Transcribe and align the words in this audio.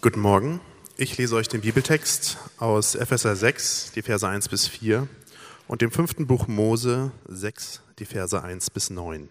Guten 0.00 0.20
Morgen. 0.20 0.60
Ich 0.96 1.18
lese 1.18 1.34
euch 1.34 1.48
den 1.48 1.62
Bibeltext 1.62 2.38
aus 2.58 2.94
Epheser 2.94 3.34
6, 3.34 3.90
die 3.96 4.02
Verse 4.02 4.28
1 4.28 4.48
bis 4.48 4.68
4 4.68 5.08
und 5.66 5.82
dem 5.82 5.90
fünften 5.90 6.28
Buch 6.28 6.46
Mose 6.46 7.10
6, 7.26 7.82
die 7.98 8.04
Verse 8.04 8.40
1 8.40 8.70
bis 8.70 8.90
9. 8.90 9.28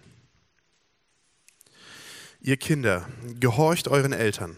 Ihr 2.42 2.58
Kinder, 2.58 3.08
gehorcht 3.40 3.88
euren 3.88 4.12
Eltern. 4.12 4.58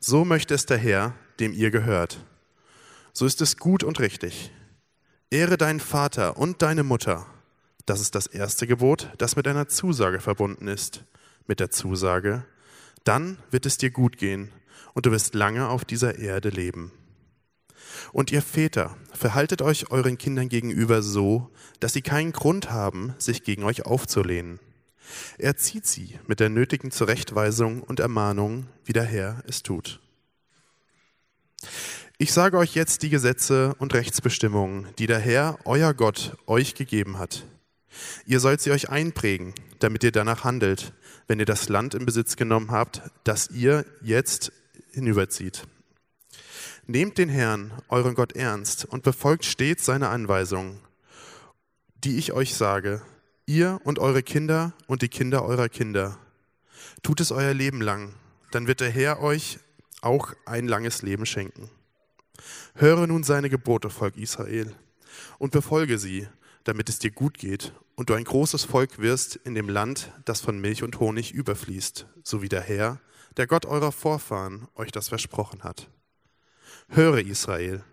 So 0.00 0.24
möchte 0.24 0.52
es 0.52 0.66
der 0.66 0.78
Herr, 0.78 1.14
dem 1.38 1.52
ihr 1.52 1.70
gehört. 1.70 2.24
So 3.12 3.24
ist 3.24 3.40
es 3.40 3.56
gut 3.56 3.84
und 3.84 4.00
richtig. 4.00 4.50
Ehre 5.30 5.56
deinen 5.56 5.78
Vater 5.78 6.38
und 6.38 6.60
deine 6.60 6.82
Mutter. 6.82 7.24
Das 7.86 8.00
ist 8.00 8.16
das 8.16 8.26
erste 8.26 8.66
Gebot, 8.66 9.12
das 9.18 9.36
mit 9.36 9.46
einer 9.46 9.68
Zusage 9.68 10.18
verbunden 10.18 10.66
ist. 10.66 11.04
Mit 11.46 11.60
der 11.60 11.70
Zusage, 11.70 12.44
dann 13.04 13.38
wird 13.52 13.64
es 13.64 13.78
dir 13.78 13.92
gut 13.92 14.18
gehen 14.18 14.50
und 14.94 15.06
du 15.06 15.10
wirst 15.10 15.34
lange 15.34 15.68
auf 15.68 15.84
dieser 15.84 16.18
Erde 16.18 16.48
leben. 16.48 16.92
Und 18.12 18.32
ihr 18.32 18.42
Väter, 18.42 18.96
verhaltet 19.12 19.62
euch 19.62 19.90
euren 19.90 20.18
Kindern 20.18 20.48
gegenüber 20.48 21.02
so, 21.02 21.50
dass 21.80 21.92
sie 21.92 22.02
keinen 22.02 22.32
Grund 22.32 22.70
haben, 22.70 23.14
sich 23.18 23.42
gegen 23.42 23.64
euch 23.64 23.86
aufzulehnen. 23.86 24.60
Erzieht 25.38 25.86
sie 25.86 26.18
mit 26.26 26.40
der 26.40 26.48
nötigen 26.48 26.90
Zurechtweisung 26.90 27.82
und 27.82 28.00
Ermahnung, 28.00 28.66
wie 28.84 28.92
der 28.92 29.04
Herr 29.04 29.42
es 29.46 29.62
tut. 29.62 30.00
Ich 32.18 32.32
sage 32.32 32.58
euch 32.58 32.74
jetzt 32.74 33.02
die 33.02 33.10
Gesetze 33.10 33.74
und 33.78 33.94
Rechtsbestimmungen, 33.94 34.88
die 34.98 35.06
der 35.06 35.18
Herr, 35.18 35.58
euer 35.64 35.94
Gott, 35.94 36.36
euch 36.46 36.74
gegeben 36.74 37.18
hat. 37.18 37.46
Ihr 38.26 38.40
sollt 38.40 38.60
sie 38.60 38.70
euch 38.70 38.90
einprägen, 38.90 39.54
damit 39.78 40.04
ihr 40.04 40.12
danach 40.12 40.44
handelt, 40.44 40.92
wenn 41.26 41.40
ihr 41.40 41.46
das 41.46 41.68
Land 41.68 41.94
in 41.94 42.06
Besitz 42.06 42.36
genommen 42.36 42.70
habt, 42.70 43.02
das 43.24 43.50
ihr 43.50 43.84
jetzt 44.02 44.52
hinüberzieht. 44.92 45.66
Nehmt 46.86 47.18
den 47.18 47.28
Herrn, 47.28 47.72
euren 47.88 48.14
Gott, 48.14 48.32
ernst 48.32 48.84
und 48.84 49.02
befolgt 49.02 49.44
stets 49.44 49.84
seine 49.84 50.08
Anweisungen, 50.08 50.80
die 52.04 52.16
ich 52.16 52.32
euch 52.32 52.54
sage, 52.54 53.02
ihr 53.46 53.80
und 53.84 53.98
eure 53.98 54.22
Kinder 54.22 54.72
und 54.86 55.02
die 55.02 55.08
Kinder 55.08 55.44
eurer 55.44 55.68
Kinder. 55.68 56.18
Tut 57.02 57.20
es 57.20 57.32
euer 57.32 57.54
Leben 57.54 57.80
lang, 57.80 58.14
dann 58.50 58.66
wird 58.66 58.80
der 58.80 58.90
Herr 58.90 59.20
euch 59.20 59.58
auch 60.00 60.34
ein 60.46 60.66
langes 60.66 61.02
Leben 61.02 61.26
schenken. 61.26 61.70
Höre 62.74 63.06
nun 63.06 63.22
seine 63.22 63.50
Gebote, 63.50 63.90
Volk 63.90 64.16
Israel, 64.16 64.74
und 65.38 65.52
befolge 65.52 65.98
sie, 65.98 66.28
damit 66.64 66.88
es 66.88 66.98
dir 66.98 67.10
gut 67.10 67.38
geht 67.38 67.72
und 67.96 68.10
du 68.10 68.14
ein 68.14 68.24
großes 68.24 68.64
Volk 68.64 68.98
wirst 68.98 69.36
in 69.36 69.54
dem 69.54 69.68
Land, 69.68 70.12
das 70.24 70.40
von 70.40 70.58
Milch 70.60 70.82
und 70.82 71.00
Honig 71.00 71.32
überfließt, 71.32 72.06
so 72.22 72.42
wie 72.42 72.48
der 72.48 72.62
Herr, 72.62 73.00
der 73.36 73.46
Gott 73.46 73.66
eurer 73.66 73.92
Vorfahren 73.92 74.68
euch 74.74 74.92
das 74.92 75.08
versprochen 75.08 75.62
hat. 75.62 75.88
Höre 76.88 77.18
Israel, 77.18 77.84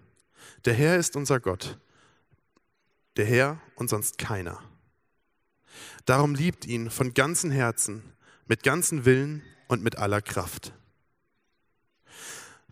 der 0.66 0.74
Herr 0.74 0.98
ist 0.98 1.16
unser 1.16 1.40
Gott, 1.40 1.78
der 3.16 3.26
Herr 3.26 3.62
und 3.76 3.90
sonst 3.90 4.18
keiner. 4.18 4.60
Darum 6.06 6.36
liebt 6.36 6.66
ihn 6.66 6.90
von 6.90 7.14
ganzem 7.14 7.52
Herzen, 7.52 8.02
mit 8.48 8.64
ganzem 8.64 9.06
Willen 9.06 9.44
und 9.68 9.84
mit 9.84 9.98
aller 9.98 10.22
Kraft. 10.22 10.74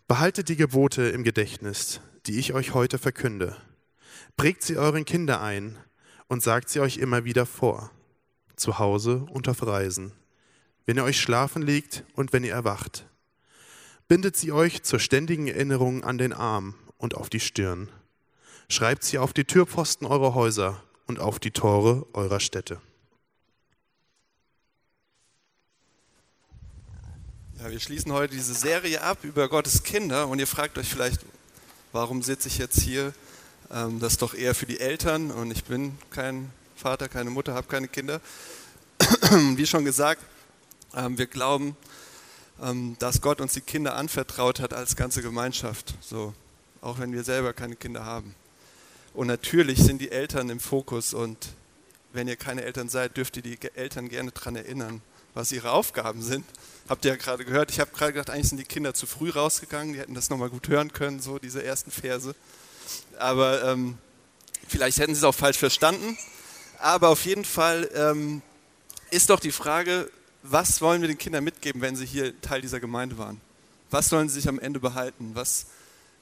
Behaltet 0.08 0.50
die 0.50 0.56
Gebote 0.56 1.04
im 1.10 1.24
Gedächtnis, 1.24 2.00
die 2.26 2.40
ich 2.40 2.54
euch 2.54 2.74
heute 2.74 2.98
verkünde. 2.98 3.56
Prägt 4.38 4.64
sie 4.64 4.78
euren 4.78 5.06
Kinder 5.06 5.42
ein 5.42 5.78
und 6.28 6.44
sagt 6.44 6.70
sie 6.70 6.80
euch 6.80 6.98
immer 6.98 7.26
wieder 7.26 7.46
vor, 7.46 7.92
zu 8.56 8.80
Hause 8.80 9.26
und 9.30 9.48
auf 9.48 9.66
Reisen 9.66 10.14
wenn 10.86 10.98
ihr 10.98 11.04
euch 11.04 11.20
schlafen 11.20 11.62
legt 11.62 12.04
und 12.14 12.34
wenn 12.34 12.44
ihr 12.44 12.54
erwacht. 12.54 13.06
Bindet 14.08 14.38
sie 14.38 14.52
euch 14.52 14.84
zur 14.84 15.00
ständigen 15.00 15.48
Erinnerung 15.48 16.04
an 16.04 16.18
den 16.18 16.34
Arm 16.34 16.76
und 16.98 17.16
auf 17.16 17.30
die 17.30 17.40
Stirn. 17.40 17.90
Schreibt 18.70 19.04
sie 19.04 19.18
auf 19.18 19.34
die 19.34 19.46
Türpfosten 19.46 20.06
eurer 20.08 20.36
Häuser 20.36 20.82
und 21.08 21.20
auf 21.20 21.40
die 21.40 21.52
Tore 21.52 22.06
eurer 22.14 22.40
Städte. 22.40 22.80
Ja, 27.60 27.72
wir 27.72 27.80
schließen 27.80 28.12
heute 28.12 28.36
diese 28.36 28.54
Serie 28.54 29.02
ab 29.02 29.20
über 29.24 29.50
Gottes 29.50 29.84
Kinder 29.84 30.28
und 30.28 30.40
ihr 30.40 30.48
fragt 30.48 30.78
euch 30.78 30.88
vielleicht, 30.88 31.22
warum 31.94 32.22
sitze 32.22 32.48
ich 32.48 32.58
jetzt 32.58 32.82
hier? 32.82 33.14
Ähm, 33.72 34.00
das 34.00 34.14
ist 34.14 34.22
doch 34.22 34.34
eher 34.34 34.54
für 34.54 34.66
die 34.66 34.80
Eltern 34.80 35.32
und 35.32 35.50
ich 35.50 35.64
bin 35.64 35.98
kein 36.12 36.52
Vater, 36.76 37.08
keine 37.08 37.30
Mutter, 37.30 37.54
habe 37.54 37.68
keine 37.68 37.88
Kinder. 37.88 38.22
Wie 39.56 39.66
schon 39.66 39.86
gesagt, 39.86 40.22
wir 40.96 41.28
glauben, 41.28 41.76
ähm, 42.62 42.96
dass 43.00 43.22
Gott 43.22 43.42
uns 43.42 43.54
die 43.54 43.62
Kinder 43.62 43.96
anvertraut 43.96 44.60
hat 44.60 44.74
als 44.74 44.96
ganze 44.96 45.22
Gemeinschaft, 45.22 45.94
so, 46.02 46.34
auch 46.82 47.00
wenn 47.00 47.12
wir 47.12 47.24
selber 47.24 47.54
keine 47.54 47.76
Kinder 47.76 48.06
haben. 48.06 48.34
Und 49.14 49.28
natürlich 49.28 49.80
sind 49.80 50.00
die 50.00 50.12
Eltern 50.12 50.50
im 50.50 50.60
Fokus 50.60 51.14
und 51.14 51.38
wenn 52.14 52.28
ihr 52.30 52.38
keine 52.38 52.64
Eltern 52.64 52.88
seid, 52.88 53.18
dürft 53.18 53.36
ihr 53.38 53.44
die 53.44 53.58
Eltern 53.76 54.08
gerne 54.08 54.32
daran 54.32 54.56
erinnern, 54.56 55.02
was 55.34 55.52
ihre 55.52 55.72
Aufgaben 55.72 56.22
sind. 56.22 56.46
Habt 56.88 57.04
ihr 57.04 57.12
ja 57.12 57.18
gerade 57.18 57.44
gehört. 57.44 57.72
Ich 57.72 57.82
habe 57.82 57.92
gerade 57.92 58.14
gedacht, 58.14 58.30
eigentlich 58.30 58.48
sind 58.48 58.58
die 58.58 58.64
Kinder 58.64 58.94
zu 58.94 59.06
früh 59.06 59.32
rausgegangen. 59.32 59.94
Die 59.94 60.00
hätten 60.00 60.14
das 60.14 60.30
nochmal 60.30 60.50
gut 60.50 60.70
hören 60.70 60.94
können, 60.94 61.20
so 61.20 61.40
diese 61.40 61.62
ersten 61.62 61.92
Verse. 61.92 62.36
Aber 63.20 63.64
ähm, 63.66 63.98
vielleicht 64.68 64.98
hätten 65.00 65.14
sie 65.14 65.20
es 65.20 65.24
auch 65.26 65.36
falsch 65.36 65.58
verstanden. 65.58 66.18
Aber 66.80 67.10
auf 67.10 67.26
jeden 67.26 67.44
Fall 67.44 67.90
ähm, 67.96 68.42
ist 69.12 69.30
doch 69.30 69.42
die 69.42 69.52
Frage, 69.52 70.10
was 70.52 70.82
wollen 70.82 71.02
wir 71.02 71.08
den 71.08 71.18
Kindern 71.18 71.44
mitgeben, 71.44 71.82
wenn 71.82 71.96
sie 71.96 72.06
hier 72.06 72.40
Teil 72.42 72.62
dieser 72.62 72.80
Gemeinde 72.80 73.18
waren? 73.18 73.42
Was 73.90 74.10
sollen 74.10 74.30
sie 74.30 74.36
sich 74.36 74.48
am 74.48 74.60
Ende 74.60 74.80
behalten? 74.80 75.32
Was, 75.34 75.68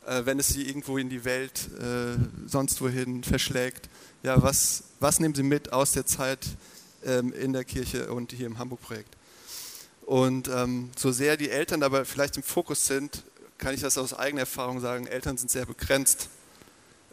äh, 0.06 0.26
wenn 0.26 0.40
es 0.40 0.48
sie 0.48 0.68
irgendwo 0.68 0.98
in 0.98 1.10
die 1.10 1.26
Welt, 1.26 1.70
äh, 1.80 2.18
sonst 2.48 2.82
wohin 2.82 3.24
verschlägt? 3.24 3.90
Ja, 4.22 4.42
was, 4.42 4.84
was 5.00 5.20
nehmen 5.20 5.36
sie 5.36 5.44
mit 5.44 5.74
aus 5.74 5.92
der 5.92 6.06
Zeit 6.06 6.40
ähm, 7.06 7.34
in 7.34 7.54
der 7.54 7.66
Kirche 7.66 8.12
und 8.14 8.32
hier 8.32 8.48
im 8.48 8.58
Hamburg-Projekt? 8.58 9.16
Und 10.06 10.48
ähm, 10.50 10.92
so 10.98 11.12
sehr 11.12 11.38
die 11.38 11.50
Eltern 11.50 11.84
aber 11.84 12.06
vielleicht 12.06 12.38
im 12.38 12.44
Fokus 12.44 12.86
sind, 12.86 13.24
kann 13.58 13.74
ich 13.74 13.82
das 13.82 13.98
aus 13.98 14.14
eigener 14.14 14.42
Erfahrung 14.42 14.80
sagen, 14.80 15.08
Eltern 15.08 15.38
sind 15.38 15.50
sehr 15.50 15.66
begrenzt, 15.66 16.30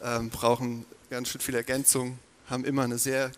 ähm, 0.03 0.31
brauchen 0.31 0.84
ganz 1.10 1.28
schön 1.28 1.41
viel 1.41 1.54
Ergänzung, 1.54 2.19
haben 2.48 2.65
immer 2.65 2.82
eine 2.82 2.98
sehr 2.98 3.31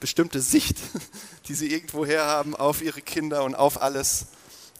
bestimmte 0.00 0.40
Sicht, 0.40 0.78
die 1.48 1.54
sie 1.54 1.72
irgendwo 1.72 2.04
her 2.04 2.24
haben 2.24 2.56
auf 2.56 2.82
ihre 2.82 3.02
Kinder 3.02 3.44
und 3.44 3.54
auf 3.54 3.80
alles. 3.80 4.26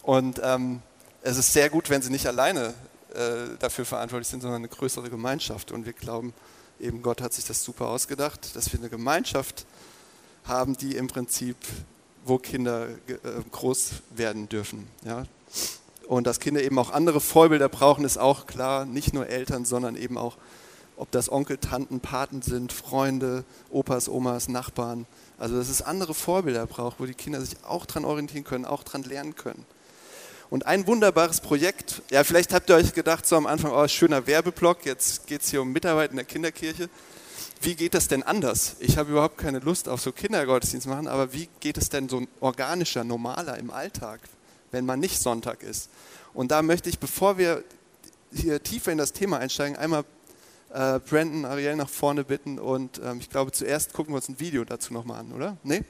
Und 0.01 0.41
ähm, 0.43 0.81
es 1.21 1.37
ist 1.37 1.53
sehr 1.53 1.69
gut, 1.69 1.89
wenn 1.89 2.01
sie 2.01 2.09
nicht 2.09 2.27
alleine 2.27 2.73
äh, 3.13 3.57
dafür 3.59 3.85
verantwortlich 3.85 4.27
sind, 4.27 4.41
sondern 4.41 4.61
eine 4.61 4.67
größere 4.67 5.09
Gemeinschaft. 5.09 5.71
Und 5.71 5.85
wir 5.85 5.93
glauben, 5.93 6.33
eben 6.79 7.01
Gott 7.01 7.21
hat 7.21 7.33
sich 7.33 7.45
das 7.45 7.63
super 7.63 7.87
ausgedacht, 7.87 8.55
dass 8.55 8.71
wir 8.73 8.79
eine 8.79 8.89
Gemeinschaft 8.89 9.65
haben, 10.45 10.75
die 10.75 10.95
im 10.95 11.07
Prinzip, 11.07 11.57
wo 12.25 12.37
Kinder 12.37 12.89
äh, 12.89 13.17
groß 13.51 13.91
werden 14.11 14.49
dürfen. 14.49 14.87
Ja? 15.05 15.25
Und 16.07 16.27
dass 16.27 16.39
Kinder 16.39 16.61
eben 16.61 16.77
auch 16.79 16.91
andere 16.91 17.21
Vorbilder 17.21 17.69
brauchen, 17.69 18.03
ist 18.03 18.17
auch 18.17 18.47
klar. 18.47 18.85
Nicht 18.85 19.13
nur 19.13 19.27
Eltern, 19.27 19.65
sondern 19.65 19.95
eben 19.95 20.17
auch 20.17 20.37
ob 21.01 21.09
das 21.09 21.31
Onkel, 21.31 21.57
Tanten, 21.57 21.99
Paten 21.99 22.43
sind, 22.43 22.71
Freunde, 22.71 23.43
Opas, 23.71 24.07
Omas, 24.07 24.49
Nachbarn. 24.49 25.07
Also 25.39 25.57
dass 25.57 25.67
es 25.67 25.81
andere 25.81 26.13
Vorbilder 26.13 26.67
braucht, 26.67 26.99
wo 26.99 27.07
die 27.07 27.15
Kinder 27.15 27.41
sich 27.41 27.55
auch 27.63 27.87
dran 27.87 28.05
orientieren 28.05 28.43
können, 28.43 28.65
auch 28.65 28.83
dran 28.83 29.01
lernen 29.01 29.35
können. 29.35 29.65
Und 30.51 30.67
ein 30.67 30.85
wunderbares 30.85 31.41
Projekt, 31.41 32.03
ja 32.11 32.23
vielleicht 32.23 32.53
habt 32.53 32.69
ihr 32.69 32.75
euch 32.75 32.93
gedacht 32.93 33.25
so 33.25 33.35
am 33.35 33.47
Anfang, 33.47 33.71
oh 33.71 33.87
schöner 33.87 34.27
Werbeblock, 34.27 34.85
jetzt 34.85 35.25
geht 35.25 35.41
es 35.41 35.49
hier 35.49 35.63
um 35.63 35.71
Mitarbeit 35.71 36.11
in 36.11 36.17
der 36.17 36.25
Kinderkirche. 36.25 36.87
Wie 37.61 37.73
geht 37.73 37.95
das 37.95 38.07
denn 38.07 38.21
anders? 38.21 38.75
Ich 38.77 38.99
habe 38.99 39.09
überhaupt 39.09 39.39
keine 39.39 39.57
Lust 39.57 39.89
auf 39.89 40.01
so 40.01 40.11
Kindergottesdienst 40.11 40.85
machen, 40.85 41.07
aber 41.07 41.33
wie 41.33 41.49
geht 41.61 41.79
es 41.79 41.89
denn 41.89 42.09
so 42.09 42.27
organischer, 42.41 43.03
normaler 43.03 43.57
im 43.57 43.71
Alltag, 43.71 44.19
wenn 44.69 44.85
man 44.85 44.99
nicht 44.99 45.19
Sonntag 45.19 45.63
ist? 45.63 45.89
Und 46.35 46.51
da 46.51 46.61
möchte 46.61 46.89
ich, 46.89 46.99
bevor 46.99 47.39
wir 47.39 47.63
hier 48.31 48.61
tiefer 48.61 48.91
in 48.91 48.99
das 48.99 49.13
Thema 49.13 49.39
einsteigen, 49.39 49.75
einmal 49.77 50.05
äh, 50.73 50.99
Brandon, 50.99 51.45
Ariel 51.45 51.75
nach 51.75 51.89
vorne 51.89 52.23
bitten 52.23 52.59
und 52.59 53.01
ähm, 53.03 53.19
ich 53.19 53.29
glaube, 53.29 53.51
zuerst 53.51 53.93
gucken 53.93 54.13
wir 54.13 54.17
uns 54.17 54.29
ein 54.29 54.39
Video 54.39 54.63
dazu 54.63 54.93
nochmal 54.93 55.19
an, 55.19 55.31
oder? 55.33 55.57
Nee? 55.63 55.83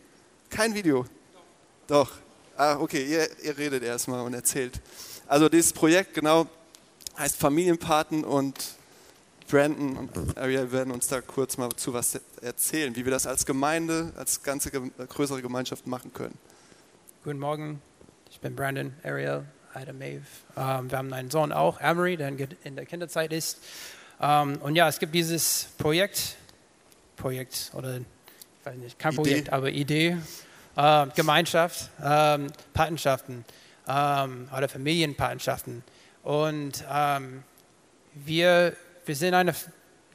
Kein 0.49 0.73
Video? 0.73 1.05
Doch. 1.87 2.11
Ah, 2.57 2.77
okay, 2.79 3.05
ihr, 3.05 3.27
ihr 3.43 3.57
redet 3.57 3.83
erstmal 3.83 4.21
und 4.21 4.33
erzählt. 4.33 4.81
Also 5.27 5.49
dieses 5.49 5.73
Projekt 5.73 6.13
genau 6.13 6.47
heißt 7.17 7.37
Familienpaten 7.37 8.23
und 8.23 8.75
Brandon 9.49 9.97
und 9.97 10.37
Ariel 10.37 10.71
werden 10.71 10.91
uns 10.91 11.07
da 11.07 11.21
kurz 11.21 11.57
mal 11.57 11.69
zu 11.75 11.93
was 11.93 12.19
erzählen, 12.41 12.95
wie 12.95 13.05
wir 13.05 13.11
das 13.11 13.27
als 13.27 13.45
Gemeinde, 13.45 14.13
als 14.15 14.43
ganze 14.43 14.71
größere 14.71 15.41
Gemeinschaft 15.41 15.87
machen 15.87 16.13
können. 16.13 16.37
Guten 17.23 17.39
Morgen, 17.39 17.81
ich 18.29 18.39
bin 18.39 18.55
Brandon, 18.55 18.93
Ariel, 19.03 19.43
Ida 19.75 19.93
Maeve. 19.93 20.23
Ähm, 20.55 20.89
wir 20.89 20.97
haben 20.97 21.13
einen 21.13 21.29
Sohn 21.29 21.51
auch, 21.51 21.81
Amory, 21.81 22.17
der 22.17 22.29
in 22.63 22.75
der 22.75 22.85
Kinderzeit 22.85 23.33
ist. 23.33 23.59
Ähm, 24.21 24.57
und 24.61 24.75
ja, 24.75 24.87
es 24.87 24.99
gibt 24.99 25.15
dieses 25.15 25.69
Projekt, 25.77 26.35
Projekt 27.15 27.71
oder 27.73 27.97
ich 27.97 28.05
weiß 28.65 28.75
nicht, 28.77 28.99
kein 28.99 29.13
Idee. 29.13 29.21
Projekt, 29.21 29.53
aber 29.53 29.69
Idee, 29.69 30.17
äh, 30.75 31.07
Gemeinschaft, 31.15 31.89
ähm, 32.03 32.47
Patenschaften 32.73 33.43
ähm, 33.87 34.47
oder 34.55 34.69
Familienpatenschaften. 34.69 35.83
Und 36.23 36.83
wir, 38.13 38.75
wir 39.05 39.15
sind 39.15 39.33
eine 39.33 39.55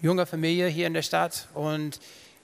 junge 0.01 0.27
Familie 0.27 0.69
hier 0.69 0.87
in 0.87 0.95
der 0.95 1.03
Stadt 1.03 1.49
und 1.55 1.99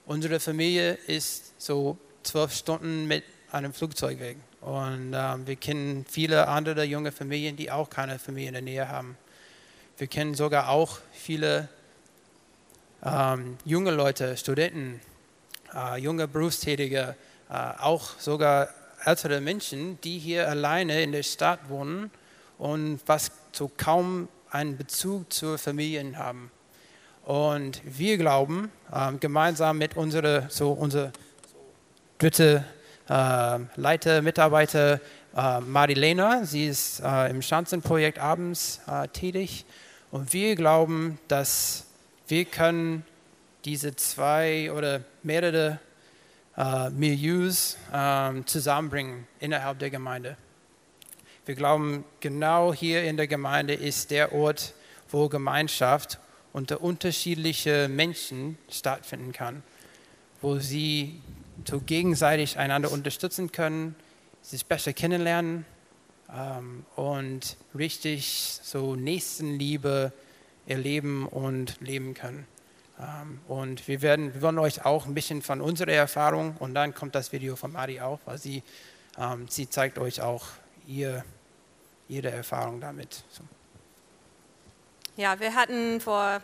unsere 0.06 0.41
Familie 0.41 0.94
ist 1.06 1.61
so 1.61 1.97
zwölf 2.23 2.53
Stunden 2.53 3.06
mit 3.06 3.25
einem 3.50 3.73
Flugzeug 3.73 4.19
weg. 4.19 4.38
Und 4.61 5.12
ähm, 5.15 5.47
wir 5.47 5.56
kennen 5.56 6.06
viele 6.08 6.49
andere 6.49 6.85
junge 6.85 7.12
Familien, 7.12 7.56
die 7.56 7.70
auch 7.70 7.91
keine 7.91 8.19
Familie 8.19 8.49
in 8.49 8.55
der 8.55 8.62
Nähe 8.62 8.88
haben. 8.88 9.17
Wir 9.99 10.06
kennen 10.06 10.35
sogar 10.35 10.71
auch 10.71 10.99
viele 11.12 11.69
ähm, 13.05 13.59
junge 13.65 13.91
Leute, 13.91 14.37
Studenten, 14.39 15.00
äh, 15.75 15.99
junge 15.99 16.27
Berufstätige, 16.27 17.15
äh, 17.50 17.55
auch 17.79 18.19
sogar 18.19 18.69
ältere 19.05 19.41
Menschen, 19.41 20.00
die 20.00 20.19
hier 20.19 20.49
alleine 20.49 21.03
in 21.03 21.12
der 21.12 21.23
Stadt 21.23 21.69
wohnen 21.69 22.11
und 22.59 23.00
was 23.06 23.33
so 23.53 23.71
kaum 23.77 24.29
einen 24.50 24.79
Bezug 24.79 25.31
zur 25.31 25.59
Familie 25.59 26.17
haben. 26.17 26.50
Und 27.25 27.83
wir 27.85 28.17
glauben, 28.17 28.73
äh, 28.91 29.12
gemeinsam 29.12 29.77
mit 29.77 29.97
unserer 29.97 30.49
so 30.49 30.73
unser 30.73 31.12
dritte 32.19 32.65
äh, 33.11 33.59
Leiter, 33.77 34.23
Mitarbeiter 34.23 35.00
äh, 35.37 35.61
Marilena, 35.61 36.44
sie 36.44 36.67
ist 36.67 37.00
äh, 37.00 37.31
im 37.31 37.43
Schanzenprojekt 37.43 38.19
abends 38.19 38.81
äh, 38.87 39.08
tätig. 39.08 39.64
Und 40.11 40.32
wir 40.32 40.56
glauben, 40.56 41.19
dass 41.29 41.87
wir 42.29 42.44
können 42.44 43.05
diese 43.64 43.96
zwei 43.96 44.70
oder 44.73 45.02
mehrere 45.23 45.79
äh, 46.56 46.90
Milieus 46.90 47.79
äh, 47.93 48.43
zusammenbringen 48.44 49.26
innerhalb 49.40 49.79
der 49.79 49.90
Gemeinde. 49.90 50.37
Wir 51.46 51.55
glauben, 51.55 52.05
genau 52.20 52.73
hier 52.73 53.05
in 53.05 53.17
der 53.17 53.26
Gemeinde 53.26 53.75
ist 53.75 54.11
der 54.11 54.32
Ort, 54.32 54.75
wo 55.11 55.29
Gemeinschaft 55.29 56.19
unter 56.52 56.82
unterschiedlichen 56.82 57.96
Menschen 57.96 58.58
stattfinden 58.70 59.32
kann, 59.32 59.62
wo 60.40 60.58
sie 60.58 61.20
so 61.69 61.81
gegenseitig 61.81 62.58
einander 62.58 62.93
unterstützen 62.93 63.50
können, 63.50 63.94
sich 64.43 64.67
besser 64.67 64.93
kennenlernen 64.93 65.65
ähm, 66.31 66.85
und 66.97 67.56
richtig 67.75 68.59
so 68.62 68.97
Nächstenliebe 68.97 70.12
erleben 70.67 71.27
und 71.27 71.81
leben 71.81 72.15
können. 72.15 72.47
Ähm, 73.00 73.41
und 73.49 73.89
wir, 73.89 74.03
werden, 74.03 74.35
wir 74.35 74.43
wollen 74.43 74.59
euch 74.59 74.85
auch 74.85 75.06
ein 75.06 75.15
bisschen 75.15 75.43
von 75.43 75.61
unserer 75.61 75.93
Erfahrung 75.93 76.56
und 76.59 76.75
dann 76.75 76.94
kommt 76.94 77.15
das 77.15 77.33
Video 77.33 77.56
von 77.56 77.73
Mari 77.73 78.00
auch, 78.00 78.21
weil 78.25 78.39
sie, 78.39 78.62
ähm, 79.19 79.47
sie 79.49 79.69
zeigt 79.69 79.99
euch 79.99 80.21
auch 80.21 80.47
ihr, 80.87 81.25
ihre 82.09 82.31
Erfahrung 82.31 82.81
damit. 82.81 83.25
So. 83.31 83.43
Ja, 85.17 85.39
wir 85.41 85.55
hatten 85.55 86.00
vor 86.00 86.43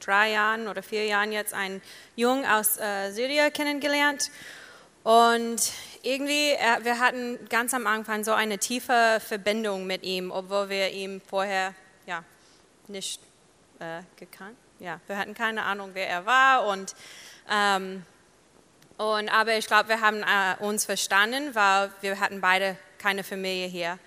drei 0.00 0.32
Jahren 0.32 0.68
oder 0.68 0.82
vier 0.82 1.06
Jahren 1.06 1.32
jetzt 1.32 1.54
einen 1.54 1.80
Jungen 2.16 2.44
aus 2.44 2.78
äh, 2.78 3.10
Syrien 3.10 3.52
kennengelernt. 3.52 4.30
Und 5.04 5.72
irgendwie, 6.02 6.56
wir 6.82 6.98
hatten 6.98 7.38
ganz 7.48 7.72
am 7.72 7.86
Anfang 7.86 8.24
so 8.24 8.32
eine 8.32 8.58
tiefe 8.58 9.20
Verbindung 9.24 9.86
mit 9.86 10.02
ihm, 10.02 10.32
obwohl 10.32 10.68
wir 10.68 10.90
ihn 10.90 11.20
vorher 11.20 11.74
ja, 12.06 12.24
nicht 12.88 13.20
äh, 13.78 14.02
gekannt 14.16 14.56
ja, 14.84 15.00
wir 15.06 15.16
hatten 15.16 15.34
keine 15.34 15.62
Ahnung, 15.62 15.90
wer 15.94 16.08
er 16.08 16.26
war. 16.26 16.66
Und, 16.66 16.94
ähm, 17.50 18.04
und, 18.96 19.28
aber 19.28 19.56
ich 19.56 19.66
glaube, 19.66 19.88
wir 19.88 20.00
haben 20.00 20.22
äh, 20.22 20.62
uns 20.62 20.84
verstanden, 20.84 21.54
weil 21.54 21.90
wir 22.00 22.20
hatten 22.20 22.40
beide 22.40 22.76
keine 22.98 23.24
Familie 23.24 23.66
hier. 23.66 23.98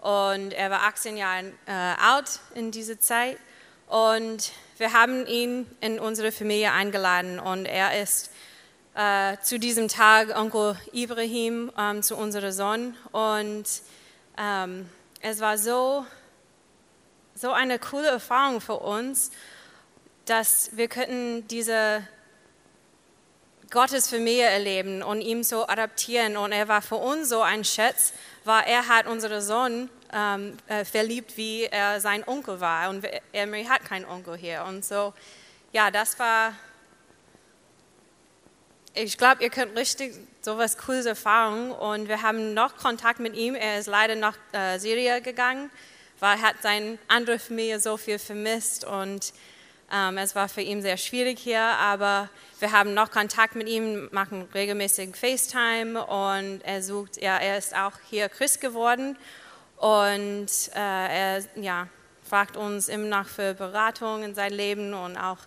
Und 0.00 0.52
er 0.52 0.70
war 0.70 0.82
18 0.84 1.16
Jahre 1.16 1.52
äh, 1.66 1.72
alt 1.72 2.40
in 2.54 2.70
dieser 2.70 2.98
Zeit. 3.00 3.38
Und 3.86 4.52
wir 4.78 4.92
haben 4.92 5.26
ihn 5.26 5.66
in 5.80 6.00
unsere 6.00 6.32
Familie 6.32 6.72
eingeladen. 6.72 7.38
Und 7.38 7.66
er 7.66 8.00
ist 8.00 8.30
äh, 8.94 9.36
zu 9.42 9.58
diesem 9.58 9.88
Tag 9.88 10.36
Onkel 10.36 10.76
Ibrahim 10.92 11.72
ähm, 11.78 12.02
zu 12.02 12.16
unserem 12.16 12.52
Sohn. 12.52 12.96
Und 13.12 13.64
ähm, 14.38 14.88
es 15.20 15.40
war 15.40 15.58
so, 15.58 16.06
so 17.34 17.52
eine 17.52 17.78
coole 17.78 18.08
Erfahrung 18.08 18.60
für 18.60 18.76
uns 18.76 19.30
dass 20.24 20.70
wir 20.76 20.88
könnten 20.88 21.46
diese 21.48 22.06
Gottesfamilie 23.70 24.44
erleben 24.44 25.02
und 25.02 25.20
ihm 25.20 25.42
so 25.42 25.66
adaptieren. 25.66 26.36
Und 26.36 26.52
er 26.52 26.68
war 26.68 26.82
für 26.82 26.96
uns 26.96 27.28
so 27.28 27.42
ein 27.42 27.64
Schätz, 27.64 28.12
weil 28.44 28.64
er 28.66 28.88
hat 28.88 29.06
unseren 29.06 29.42
Sohn 29.42 29.90
ähm, 30.12 30.56
äh, 30.68 30.84
verliebt, 30.84 31.36
wie 31.36 31.64
er 31.64 32.00
sein 32.00 32.26
Onkel 32.26 32.60
war. 32.60 32.88
Und 32.90 33.06
Emery 33.32 33.64
hat 33.64 33.84
keinen 33.84 34.04
Onkel 34.04 34.36
hier. 34.36 34.64
Und 34.64 34.84
so, 34.84 35.12
ja, 35.72 35.90
das 35.90 36.18
war, 36.18 36.52
ich 38.94 39.18
glaube, 39.18 39.42
ihr 39.42 39.50
könnt 39.50 39.76
richtig 39.76 40.14
so 40.40 40.56
was 40.56 40.78
Cooles 40.78 41.06
erfahren. 41.06 41.72
Und 41.72 42.08
wir 42.08 42.22
haben 42.22 42.54
noch 42.54 42.76
Kontakt 42.76 43.20
mit 43.20 43.34
ihm. 43.34 43.54
Er 43.54 43.78
ist 43.78 43.86
leider 43.86 44.14
nach 44.14 44.36
äh, 44.52 44.78
Syrien 44.78 45.22
gegangen, 45.22 45.70
weil 46.20 46.38
er 46.38 46.42
hat 46.42 46.56
seine 46.62 46.98
andere 47.08 47.38
Familie 47.38 47.80
so 47.80 47.96
viel 47.96 48.18
vermisst. 48.18 48.84
Und 48.84 49.32
ähm, 49.92 50.18
es 50.18 50.34
war 50.34 50.48
für 50.48 50.60
ihn 50.60 50.80
sehr 50.82 50.96
schwierig 50.96 51.38
hier, 51.38 51.60
aber 51.60 52.28
wir 52.58 52.72
haben 52.72 52.94
noch 52.94 53.10
Kontakt 53.10 53.54
mit 53.54 53.68
ihm, 53.68 54.08
machen 54.12 54.48
regelmäßig 54.54 55.14
FaceTime 55.14 56.04
und 56.04 56.62
er 56.64 56.82
sucht, 56.82 57.20
ja, 57.20 57.36
er 57.36 57.58
ist 57.58 57.76
auch 57.76 57.92
hier 58.08 58.28
Christ 58.28 58.60
geworden 58.60 59.18
und 59.76 60.48
äh, 60.74 61.36
er 61.36 61.44
ja, 61.56 61.88
fragt 62.28 62.56
uns 62.56 62.88
immer 62.88 63.22
noch 63.22 63.28
für 63.28 63.54
Beratung 63.54 64.22
in 64.22 64.34
sein 64.34 64.52
Leben 64.52 64.94
und 64.94 65.16
auch 65.16 65.38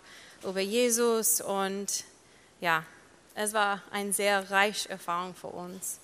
über 0.44 0.60
Jesus 0.60 1.40
und 1.40 2.04
ja, 2.60 2.84
es 3.40 3.54
war 3.54 3.80
eine 3.92 4.12
sehr 4.12 4.50
reiche 4.50 4.88
Erfahrung 4.88 5.32
für 5.32 5.46
uns. 5.46 6.00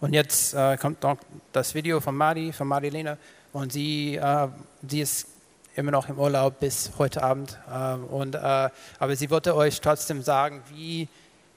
Und 0.00 0.12
jetzt 0.12 0.52
äh, 0.52 0.76
kommt 0.76 1.02
noch 1.02 1.16
das 1.52 1.74
Video 1.74 2.00
von 2.00 2.14
Mari, 2.14 2.52
von 2.52 2.68
Marilena 2.68 3.16
und 3.52 3.72
sie, 3.72 4.16
äh, 4.16 4.48
sie 4.86 5.00
ist 5.00 5.28
immer 5.74 5.90
noch 5.90 6.10
im 6.10 6.18
Urlaub 6.18 6.60
bis 6.60 6.90
heute 6.98 7.22
Abend. 7.22 7.58
Ähm, 7.72 8.04
und, 8.04 8.34
äh, 8.34 8.68
aber 8.98 9.16
sie 9.16 9.30
wollte 9.30 9.56
euch 9.56 9.80
trotzdem 9.80 10.20
sagen, 10.20 10.62
wie, 10.68 11.08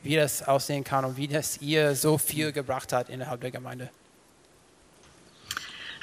wie 0.02 0.16
das 0.16 0.48
aussehen 0.48 0.86
kann 0.86 1.04
und 1.04 1.18
wie 1.18 1.28
das 1.28 1.62
ihr 1.62 1.94
so 1.96 2.18
viel 2.18 2.54
gebracht 2.54 2.94
hat 2.94 3.10
innerhalb 3.10 3.42
der 3.42 3.52
Gemeinde. 3.52 3.90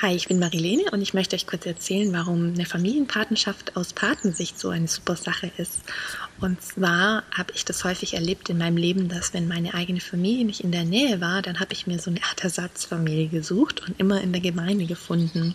Hi, 0.02 0.16
ich 0.16 0.26
bin 0.26 0.40
Marilene 0.40 0.90
und 0.90 1.00
ich 1.00 1.14
möchte 1.14 1.36
euch 1.36 1.46
kurz 1.46 1.64
erzählen, 1.64 2.12
warum 2.12 2.54
eine 2.54 2.66
Familienpatenschaft 2.66 3.76
aus 3.76 3.92
Patensicht 3.92 4.58
so 4.58 4.70
eine 4.70 4.88
super 4.88 5.14
Sache 5.14 5.52
ist. 5.58 5.78
Und 6.40 6.60
zwar 6.60 7.22
habe 7.30 7.52
ich 7.54 7.64
das 7.64 7.84
häufig 7.84 8.14
erlebt 8.14 8.50
in 8.50 8.58
meinem 8.58 8.78
Leben, 8.78 9.08
dass 9.08 9.32
wenn 9.32 9.46
meine 9.46 9.74
eigene 9.74 10.00
Familie 10.00 10.44
nicht 10.44 10.58
in 10.58 10.72
der 10.72 10.82
Nähe 10.82 11.20
war, 11.20 11.40
dann 11.40 11.60
habe 11.60 11.72
ich 11.72 11.86
mir 11.86 12.00
so 12.00 12.10
eine 12.10 12.20
Art 12.24 12.42
Ersatzfamilie 12.42 13.28
gesucht 13.28 13.86
und 13.86 14.00
immer 14.00 14.20
in 14.20 14.32
der 14.32 14.42
Gemeinde 14.42 14.86
gefunden. 14.86 15.54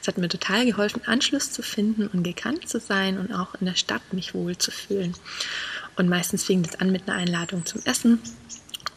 Es 0.00 0.06
hat 0.06 0.16
mir 0.16 0.28
total 0.28 0.64
geholfen, 0.64 1.02
Anschluss 1.04 1.50
zu 1.50 1.62
finden 1.64 2.06
und 2.06 2.22
gekannt 2.22 2.68
zu 2.68 2.78
sein 2.78 3.18
und 3.18 3.32
auch 3.32 3.56
in 3.56 3.66
der 3.66 3.74
Stadt 3.74 4.12
mich 4.12 4.32
wohl 4.32 4.56
zu 4.56 4.70
fühlen. 4.70 5.14
Und 5.96 6.08
meistens 6.08 6.44
fing 6.44 6.62
das 6.62 6.76
an 6.76 6.92
mit 6.92 7.08
einer 7.08 7.18
Einladung 7.18 7.66
zum 7.66 7.82
Essen. 7.84 8.20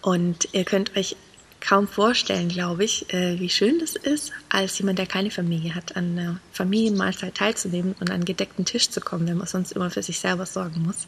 Und 0.03 0.49
ihr 0.51 0.63
könnt 0.63 0.95
euch 0.95 1.15
kaum 1.61 1.87
vorstellen, 1.87 2.49
glaube 2.49 2.83
ich, 2.83 3.13
äh, 3.13 3.39
wie 3.39 3.49
schön 3.49 3.79
das 3.79 3.95
ist, 3.95 4.31
als 4.49 4.77
jemand, 4.79 4.99
der 4.99 5.05
keine 5.05 5.31
Familie 5.31 5.75
hat, 5.75 5.95
an 5.95 6.17
einer 6.17 6.39
Familienmahlzeit 6.51 7.35
teilzunehmen 7.35 7.95
und 7.99 8.09
an 8.09 8.25
gedeckten 8.25 8.65
Tisch 8.65 8.89
zu 8.89 8.99
kommen, 8.99 9.27
wenn 9.27 9.37
man 9.37 9.47
sonst 9.47 9.71
immer 9.71 9.89
für 9.89 10.03
sich 10.03 10.19
selber 10.19 10.45
sorgen 10.45 10.81
muss. 10.81 11.07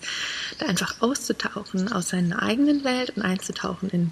Da 0.60 0.68
einfach 0.68 1.02
auszutauchen 1.02 1.92
aus 1.92 2.10
seiner 2.10 2.42
eigenen 2.42 2.84
Welt 2.84 3.12
und 3.16 3.24
einzutauchen 3.24 3.90
in 3.90 4.12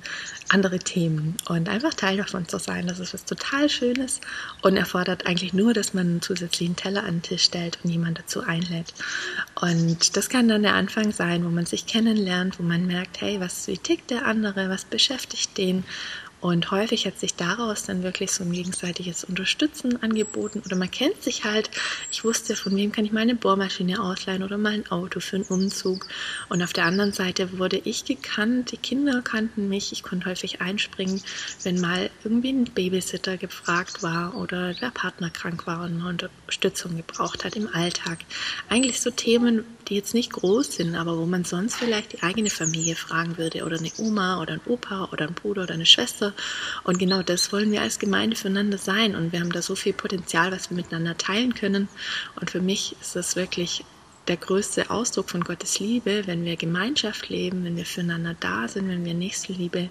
andere 0.49 0.79
Themen 0.79 1.37
und 1.47 1.69
einfach 1.69 1.93
Teil 1.93 2.17
davon 2.17 2.47
zu 2.47 2.57
sein. 2.59 2.87
Das 2.87 2.99
ist 2.99 3.13
was 3.13 3.23
total 3.23 3.69
Schönes 3.69 4.19
und 4.61 4.75
erfordert 4.75 5.27
eigentlich 5.27 5.53
nur, 5.53 5.73
dass 5.73 5.93
man 5.93 6.07
einen 6.07 6.21
zusätzlichen 6.21 6.75
Teller 6.75 7.03
an 7.03 7.17
den 7.17 7.21
Tisch 7.21 7.43
stellt 7.43 7.77
und 7.83 7.91
jemand 7.91 8.17
dazu 8.17 8.41
einlädt. 8.41 8.93
Und 9.61 10.17
das 10.17 10.27
kann 10.27 10.47
dann 10.47 10.63
der 10.63 10.73
Anfang 10.73 11.11
sein, 11.11 11.45
wo 11.45 11.49
man 11.49 11.67
sich 11.67 11.85
kennenlernt, 11.85 12.59
wo 12.59 12.63
man 12.63 12.87
merkt, 12.87 13.21
hey, 13.21 13.39
was, 13.39 13.67
wie 13.67 13.77
tickt 13.77 14.09
der 14.09 14.25
andere, 14.25 14.69
was 14.69 14.85
beschäftigt 14.85 15.57
den 15.57 15.83
und 16.41 16.71
häufig 16.71 17.05
hat 17.05 17.19
sich 17.19 17.35
daraus 17.35 17.83
dann 17.83 18.01
wirklich 18.01 18.31
so 18.31 18.43
ein 18.43 18.51
gegenseitiges 18.51 19.23
Unterstützen 19.23 20.01
angeboten 20.01 20.63
oder 20.65 20.75
man 20.75 20.89
kennt 20.89 21.21
sich 21.21 21.43
halt. 21.43 21.69
Ich 22.11 22.23
wusste, 22.23 22.55
von 22.55 22.75
wem 22.75 22.91
kann 22.91 23.05
ich 23.05 23.11
meine 23.11 23.35
Bohrmaschine 23.35 24.01
ausleihen 24.01 24.41
oder 24.41 24.57
mal 24.57 24.73
ein 24.73 24.87
Auto 24.89 25.19
für 25.19 25.35
einen 25.35 25.45
Umzug. 25.45 26.07
Und 26.49 26.63
auf 26.63 26.73
der 26.73 26.85
anderen 26.85 27.13
Seite 27.13 27.59
wurde 27.59 27.77
ich 27.77 28.05
gekannt, 28.05 28.71
die 28.71 28.77
Kinder 28.77 29.21
kannten 29.21 29.69
mich, 29.69 29.91
ich 29.91 30.01
konnte 30.01 30.25
häufig 30.25 30.61
einspringen, 30.61 31.21
wenn 31.61 31.79
mal 31.79 32.09
irgendwie 32.23 32.51
ein 32.51 32.65
Babysitter 32.65 33.37
gefragt 33.37 34.01
war 34.01 34.35
oder 34.35 34.73
der 34.73 34.89
Partner 34.89 35.29
krank 35.29 35.67
war 35.67 35.83
und 35.83 36.01
Unterstützung 36.01 36.97
gebraucht 36.97 37.45
hat 37.45 37.55
im 37.55 37.67
Alltag. 37.71 38.17
Eigentlich 38.67 38.99
so 38.99 39.11
Themen, 39.11 39.63
die 39.91 39.97
jetzt 39.97 40.13
nicht 40.13 40.31
groß 40.31 40.73
sind, 40.73 40.95
aber 40.95 41.17
wo 41.17 41.25
man 41.25 41.43
sonst 41.43 41.75
vielleicht 41.75 42.13
die 42.13 42.23
eigene 42.23 42.49
Familie 42.49 42.95
fragen 42.95 43.37
würde 43.37 43.65
oder 43.65 43.77
eine 43.77 43.91
Oma 43.97 44.41
oder 44.41 44.53
ein 44.53 44.61
Opa 44.65 45.09
oder 45.11 45.27
ein 45.27 45.33
Bruder 45.33 45.63
oder 45.63 45.73
eine 45.73 45.85
Schwester. 45.85 46.33
Und 46.85 46.97
genau 46.97 47.21
das 47.23 47.51
wollen 47.51 47.73
wir 47.73 47.81
als 47.81 47.99
Gemeinde 47.99 48.37
füreinander 48.37 48.77
sein. 48.77 49.17
Und 49.17 49.33
wir 49.33 49.41
haben 49.41 49.51
da 49.51 49.61
so 49.61 49.75
viel 49.75 49.91
Potenzial, 49.91 50.53
was 50.53 50.69
wir 50.69 50.77
miteinander 50.77 51.17
teilen 51.17 51.55
können. 51.55 51.89
Und 52.39 52.49
für 52.49 52.61
mich 52.61 52.95
ist 53.01 53.17
das 53.17 53.35
wirklich 53.35 53.83
der 54.29 54.37
größte 54.37 54.89
Ausdruck 54.89 55.29
von 55.29 55.43
Gottes 55.43 55.79
Liebe, 55.79 56.25
wenn 56.25 56.45
wir 56.45 56.55
Gemeinschaft 56.55 57.27
leben, 57.27 57.65
wenn 57.65 57.75
wir 57.75 57.85
füreinander 57.85 58.33
da 58.39 58.69
sind, 58.69 58.87
wenn 58.87 59.03
wir 59.03 59.13
Nächstenliebe 59.13 59.89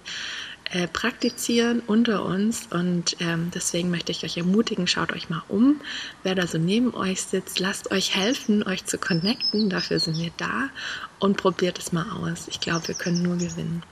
äh, 0.72 0.86
praktizieren 0.86 1.80
unter 1.80 2.24
uns. 2.24 2.68
Und 2.70 3.16
ähm, 3.20 3.50
deswegen 3.54 3.90
möchte 3.90 4.12
ich 4.12 4.24
euch 4.24 4.36
ermutigen, 4.36 4.86
schaut 4.86 5.12
euch 5.12 5.28
mal 5.28 5.42
um, 5.48 5.80
wer 6.22 6.34
da 6.34 6.46
so 6.46 6.58
neben 6.58 6.94
euch 6.94 7.22
sitzt. 7.22 7.58
Lasst 7.58 7.90
euch 7.90 8.14
helfen, 8.14 8.62
euch 8.66 8.84
zu 8.86 8.98
connecten. 8.98 9.68
Dafür 9.68 9.98
sind 9.98 10.18
wir 10.18 10.30
da. 10.36 10.70
Und 11.18 11.36
probiert 11.36 11.78
es 11.78 11.92
mal 11.92 12.10
aus. 12.10 12.48
Ich 12.48 12.60
glaube, 12.60 12.88
wir 12.88 12.94
können 12.94 13.22
nur 13.22 13.36
gewinnen. 13.36 13.82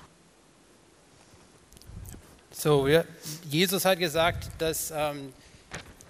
So, 2.53 2.87
wir, 2.87 3.05
Jesus 3.49 3.85
hat 3.85 3.99
gesagt, 3.99 4.51
dass 4.59 4.93
ähm, 4.95 5.33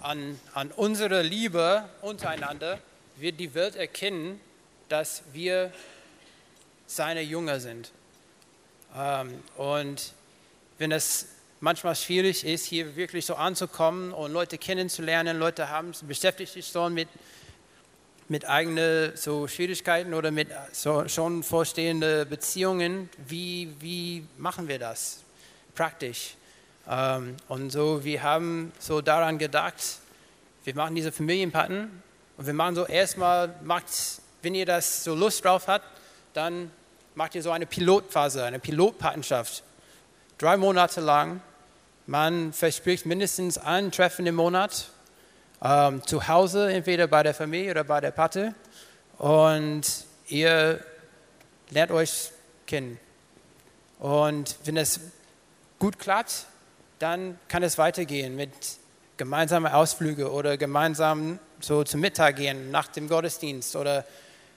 an, 0.01 0.39
an 0.53 0.71
unserer 0.71 1.23
Liebe 1.23 1.85
untereinander 2.01 2.79
wird 3.17 3.39
die 3.39 3.53
Welt 3.53 3.75
erkennen, 3.75 4.39
dass 4.87 5.23
wir 5.33 5.71
seine 6.87 7.21
Jünger 7.21 7.59
sind. 7.59 7.91
Ähm, 8.95 9.43
und 9.57 10.13
wenn 10.79 10.91
es 10.93 11.27
manchmal 11.59 11.93
schwierig 11.93 12.45
ist, 12.45 12.65
hier 12.65 12.95
wirklich 12.95 13.25
so 13.25 13.35
anzukommen 13.35 14.13
und 14.13 14.31
Leute 14.31 14.57
kennenzulernen, 14.57 15.37
Leute 15.37 15.69
haben 15.69 15.91
beschäftigt 16.07 16.53
sich 16.53 16.67
schon 16.67 16.93
mit, 16.93 17.09
mit 18.29 18.47
eigenen 18.47 19.15
so 19.15 19.45
Schwierigkeiten 19.47 20.13
oder 20.13 20.31
mit 20.31 20.47
so 20.71 21.07
schon 21.09 21.43
vorstehenden 21.43 22.27
Beziehungen. 22.29 23.09
Wie, 23.27 23.73
wie 23.81 24.25
machen 24.37 24.69
wir 24.69 24.79
das 24.79 25.19
praktisch? 25.75 26.35
Ähm, 26.87 27.35
und 27.49 27.71
so, 27.71 28.03
wir 28.05 28.23
haben 28.23 28.71
so 28.79 29.01
daran 29.01 29.37
gedacht, 29.37 29.75
wir 30.63 30.75
machen 30.75 30.95
diese 30.95 31.11
Familienpaten 31.11 32.01
und 32.37 32.45
wir 32.45 32.53
machen 32.53 32.75
so 32.75 32.85
erstmal, 32.85 33.53
macht, 33.63 33.87
wenn 34.41 34.55
ihr 34.55 34.65
das 34.65 35.03
so 35.03 35.13
Lust 35.13 35.43
drauf 35.43 35.67
habt, 35.67 35.85
dann 36.33 36.71
macht 37.15 37.35
ihr 37.35 37.43
so 37.43 37.51
eine 37.51 37.65
Pilotphase, 37.65 38.45
eine 38.45 38.59
Pilotpatenschaft 38.59 39.63
drei 40.39 40.55
Monate 40.57 41.01
lang. 41.01 41.41
Man 42.07 42.53
verspricht 42.53 43.05
mindestens 43.05 43.57
ein 43.57 43.91
Treffen 43.91 44.25
im 44.25 44.35
Monat, 44.35 44.89
ähm, 45.61 46.01
zu 46.07 46.27
Hause, 46.27 46.71
entweder 46.71 47.07
bei 47.07 47.21
der 47.21 47.35
Familie 47.35 47.71
oder 47.71 47.83
bei 47.83 47.99
der 47.99 48.11
Pate. 48.11 48.55
Und 49.17 49.83
ihr 50.27 50.79
lernt 51.69 51.91
euch 51.91 52.31
kennen. 52.65 52.97
Und 53.99 54.55
wenn 54.63 54.77
es 54.77 55.01
gut 55.77 55.99
klappt, 55.99 56.45
dann 56.99 57.37
kann 57.49 57.61
es 57.61 57.77
weitergehen 57.77 58.35
mit 58.35 58.53
gemeinsamen 59.17 59.71
Ausflügen 59.71 60.25
oder 60.25 60.57
gemeinsam 60.57 61.39
so 61.59 61.83
zum 61.83 61.99
Mittag 61.99 62.37
gehen 62.37 62.71
nach 62.71 62.87
dem 62.87 63.09
Gottesdienst 63.09 63.75
oder 63.75 64.05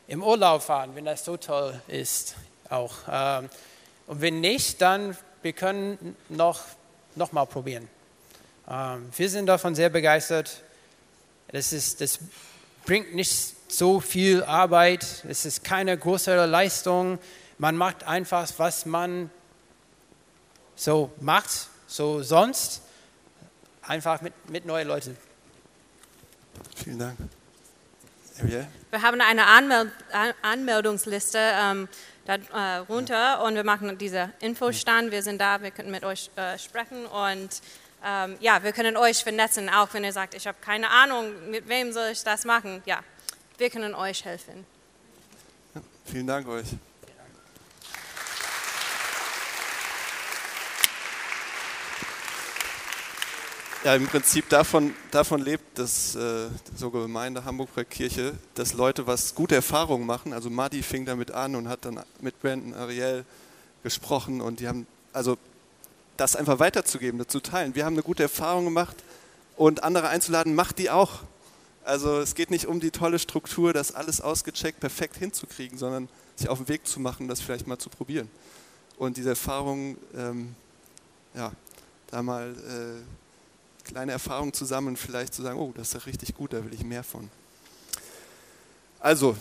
im 0.07 0.23
Urlaub 0.23 0.63
fahren, 0.63 0.93
wenn 0.95 1.05
das 1.05 1.25
so 1.25 1.37
toll 1.37 1.81
ist 1.89 2.37
auch. 2.71 2.95
Ähm, 3.11 3.49
und 4.07 4.21
wenn 4.21 4.41
nicht, 4.41 4.81
dann 4.81 5.17
wir 5.43 5.53
können 5.53 6.17
noch, 6.29 6.61
noch 7.15 7.33
mal 7.33 7.45
probieren. 7.45 7.89
Ähm, 8.69 9.11
wir 9.17 9.29
sind 9.29 9.47
davon 9.47 9.75
sehr 9.75 9.91
begeistert. 9.91 10.63
Das, 11.49 11.73
ist, 11.73 12.01
das 12.01 12.19
bringt 12.85 13.15
nicht 13.15 13.55
so 13.73 14.01
viel 14.01 14.43
Arbeit, 14.45 15.25
es 15.29 15.45
ist 15.45 15.65
keine 15.65 15.97
größere 15.97 16.47
Leistung. 16.47 17.19
Man 17.59 17.77
macht 17.77 18.05
einfach, 18.05 18.49
was 18.59 18.87
man 18.87 19.31
so 20.75 21.13
macht, 21.21 21.51
so 21.87 22.23
sonst, 22.23 22.83
einfach 23.83 24.21
mit, 24.21 24.33
mit 24.51 24.67
neuen 24.67 24.89
Leuten. 24.89 25.17
Vielen 26.77 26.99
Dank. 26.99 27.19
Wir 28.41 28.67
haben 29.03 29.21
eine 29.21 29.47
Anmeld 29.47 29.93
Anmeldungsliste. 30.43 31.39
Da, 32.25 32.37
äh, 32.37 32.79
runter 32.79 33.43
und 33.45 33.55
wir 33.57 33.65
machen 33.65 33.99
diese 33.99 34.31
Infostand. 34.41 35.11
Wir 35.11 35.23
sind 35.23 35.41
da, 35.41 35.61
wir 35.61 35.73
können 35.73 35.91
mit 35.91 36.05
euch 36.05 36.31
äh, 36.37 36.57
sprechen 36.57 37.07
und 37.07 37.51
ähm, 38.05 38.37
ja, 38.41 38.63
wir 38.63 38.73
können 38.73 38.97
euch 38.97 39.23
vernetzen, 39.23 39.69
auch 39.69 39.93
wenn 39.93 40.05
ihr 40.05 40.13
sagt, 40.13 40.35
ich 40.35 40.47
habe 40.47 40.59
keine 40.61 40.91
Ahnung, 40.91 41.51
mit 41.51 41.69
wem 41.69 41.93
soll 41.93 42.11
ich 42.13 42.23
das 42.23 42.45
machen. 42.45 42.83
Ja, 42.87 43.01
wir 43.59 43.71
können 43.71 43.95
euch 43.95 44.25
helfen. 44.25 44.65
Ja, 45.75 45.81
vielen 46.05 46.27
Dank 46.27 46.47
euch. 46.49 46.67
Ja, 53.85 53.97
im 53.97 54.07
Prinzip 54.07 54.49
davon, 54.49 54.95
davon 55.11 55.41
lebt 55.41 55.77
das 55.77 56.15
äh, 56.15 56.47
so 56.77 56.93
Gemeinde 56.93 57.45
Hamburger 57.45 57.85
Kirche, 57.85 58.33
dass 58.55 58.75
Leute 58.75 59.09
was 59.09 59.35
gute 59.35 59.57
Erfahrungen 59.57 60.07
machen. 60.07 60.33
Also 60.33 60.51
Madi 60.51 60.85
fing 60.85 61.05
damit 61.05 61.33
an 61.33 61.57
und 61.57 61.69
hat 61.69 61.85
dann 61.85 62.01
mit 62.21 62.41
Brandon 62.41 62.75
Ariel 62.75 63.25
gesprochen 63.83 64.41
und 64.41 64.61
die 64.61 64.69
haben, 64.69 64.87
also 65.13 65.37
das 66.17 66.37
einfach 66.37 66.61
weiterzugeben, 66.61 67.19
das 67.19 67.27
zu 67.27 67.41
teilen. 67.41 67.75
Wir 67.75 67.85
haben 67.85 67.95
eine 67.95 68.05
gute 68.05 68.23
Erfahrung 68.23 68.67
gemacht 68.67 68.95
und 69.57 69.83
andere 69.83 70.11
einzuladen, 70.11 70.55
macht 70.55 70.79
die 70.79 70.89
auch. 70.89 71.25
Also 71.83 72.21
es 72.21 72.37
geht 72.37 72.53
nicht 72.53 72.67
um 72.67 72.79
die 72.79 72.93
tolle 72.93 73.19
Struktur, 73.19 73.73
das 73.73 73.93
alles 73.93 74.21
ausgecheckt, 74.21 74.79
perfekt 74.79 75.17
hinzukriegen, 75.17 75.77
sondern 75.77 76.09
sich 76.37 76.49
auf 76.49 76.59
den 76.59 76.69
Weg 76.69 76.87
zu 76.87 77.01
machen, 77.01 77.27
das 77.27 77.41
vielleicht 77.41 77.67
mal 77.67 77.79
zu 77.79 77.91
probieren. 77.91 78.31
Und 78.97 79.17
diese 79.17 79.31
Erfahrung, 79.31 79.97
ähm, 80.17 80.55
ja, 81.35 81.51
da 82.13 82.23
mal... 82.23 82.53
Äh, 82.53 83.22
kleine 83.85 84.13
Erfahrungen 84.13 84.53
zusammen 84.53 84.89
und 84.89 84.99
vielleicht 84.99 85.35
zu 85.35 85.43
sagen, 85.43 85.59
oh, 85.59 85.73
das 85.75 85.89
ist 85.89 85.95
ja 85.95 86.01
richtig 86.01 86.35
gut, 86.35 86.53
da 86.53 86.65
will 86.65 86.75
ich 86.75 86.85
mehr 86.85 87.05
von. 87.05 87.31
Also, 89.01 89.37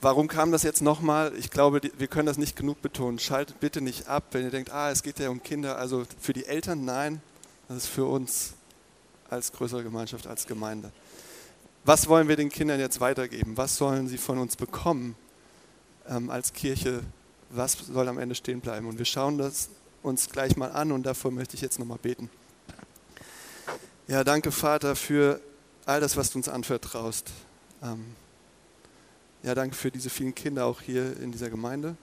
warum 0.00 0.28
kam 0.28 0.52
das 0.52 0.62
jetzt 0.62 0.82
nochmal? 0.82 1.32
Ich 1.36 1.50
glaube, 1.50 1.80
wir 1.96 2.06
können 2.08 2.26
das 2.26 2.38
nicht 2.38 2.56
genug 2.56 2.82
betonen. 2.82 3.18
Schaltet 3.18 3.60
bitte 3.60 3.80
nicht 3.80 4.08
ab, 4.08 4.24
wenn 4.32 4.42
ihr 4.42 4.50
denkt, 4.50 4.72
ah, 4.72 4.90
es 4.90 5.02
geht 5.02 5.18
ja 5.18 5.30
um 5.30 5.42
Kinder. 5.42 5.78
Also 5.78 6.04
für 6.20 6.32
die 6.32 6.46
Eltern, 6.46 6.84
nein, 6.84 7.20
das 7.68 7.78
ist 7.78 7.86
für 7.86 8.04
uns 8.04 8.54
als 9.30 9.52
größere 9.52 9.82
Gemeinschaft, 9.82 10.26
als 10.26 10.46
Gemeinde. 10.46 10.90
Was 11.84 12.08
wollen 12.08 12.26
wir 12.26 12.36
den 12.36 12.48
Kindern 12.48 12.80
jetzt 12.80 13.00
weitergeben? 13.00 13.56
Was 13.56 13.76
sollen 13.76 14.08
sie 14.08 14.18
von 14.18 14.38
uns 14.38 14.56
bekommen 14.56 15.14
ähm, 16.08 16.30
als 16.30 16.52
Kirche? 16.52 17.02
Was 17.50 17.74
soll 17.74 18.08
am 18.08 18.18
Ende 18.18 18.34
stehen 18.34 18.60
bleiben? 18.60 18.88
Und 18.88 18.98
wir 18.98 19.04
schauen 19.04 19.38
das 19.38 19.68
uns 20.02 20.28
gleich 20.28 20.56
mal 20.56 20.72
an 20.72 20.90
und 20.90 21.04
davor 21.04 21.30
möchte 21.30 21.54
ich 21.54 21.60
jetzt 21.60 21.78
nochmal 21.78 21.98
beten. 21.98 22.28
Ja, 24.08 24.22
danke 24.22 24.52
Vater 24.52 24.94
für 24.94 25.40
all 25.84 26.00
das, 26.00 26.16
was 26.16 26.30
du 26.30 26.38
uns 26.38 26.48
anvertraust. 26.48 27.32
Ähm, 27.82 28.04
ja, 29.42 29.52
danke 29.52 29.74
für 29.74 29.90
diese 29.90 30.10
vielen 30.10 30.32
Kinder 30.32 30.66
auch 30.66 30.80
hier 30.80 31.18
in 31.18 31.32
dieser 31.32 31.50
Gemeinde. 31.50 31.96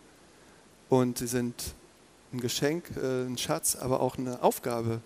Und 0.89 1.19
sie 1.19 1.27
sind 1.27 1.55
ein 2.33 2.41
Geschenk, 2.41 2.91
äh, 2.97 3.23
ein 3.23 3.37
Schatz, 3.37 3.77
aber 3.77 4.01
auch 4.01 4.17
eine 4.17 4.43
Aufgabe. 4.43 4.99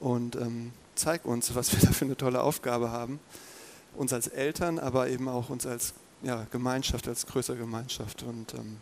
Und 0.00 0.34
ähm, 0.34 0.72
zeig 0.96 1.24
uns, 1.24 1.54
was 1.54 1.70
wir 1.72 1.78
da 1.88 1.92
für 1.92 2.06
eine 2.06 2.16
tolle 2.16 2.42
Aufgabe 2.42 2.90
haben. 2.90 3.20
Uns 3.94 4.12
als 4.12 4.26
Eltern, 4.26 4.80
aber 4.80 5.08
eben 5.10 5.28
auch 5.28 5.48
uns 5.48 5.64
als 5.64 5.94
ja, 6.22 6.44
Gemeinschaft, 6.50 7.06
als 7.06 7.24
größere 7.24 7.56
Gemeinschaft. 7.56 8.24
Und 8.24 8.52
ähm, 8.54 8.78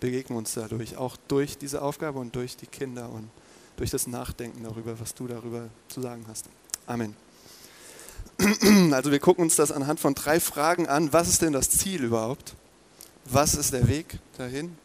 begegnen 0.00 0.38
uns 0.38 0.54
dadurch, 0.54 0.96
auch 0.96 1.18
durch 1.28 1.58
diese 1.58 1.82
Aufgabe 1.82 2.20
und 2.20 2.34
durch 2.34 2.56
die 2.56 2.68
Kinder. 2.68 3.10
Und 3.10 3.28
durch 3.76 3.90
das 3.90 4.06
Nachdenken 4.06 4.62
darüber, 4.62 4.98
was 5.00 5.14
du 5.14 5.26
darüber 5.26 5.68
zu 5.88 6.00
sagen 6.00 6.24
hast. 6.28 6.46
Amen. 6.86 7.16
Also 8.92 9.10
wir 9.10 9.20
gucken 9.20 9.44
uns 9.44 9.56
das 9.56 9.72
anhand 9.72 10.00
von 10.00 10.14
drei 10.14 10.40
Fragen 10.40 10.88
an. 10.88 11.12
Was 11.12 11.28
ist 11.28 11.42
denn 11.42 11.52
das 11.52 11.70
Ziel 11.70 12.04
überhaupt? 12.04 12.54
Was 13.24 13.54
ist 13.54 13.72
der 13.72 13.88
Weg 13.88 14.18
dahin? 14.36 14.76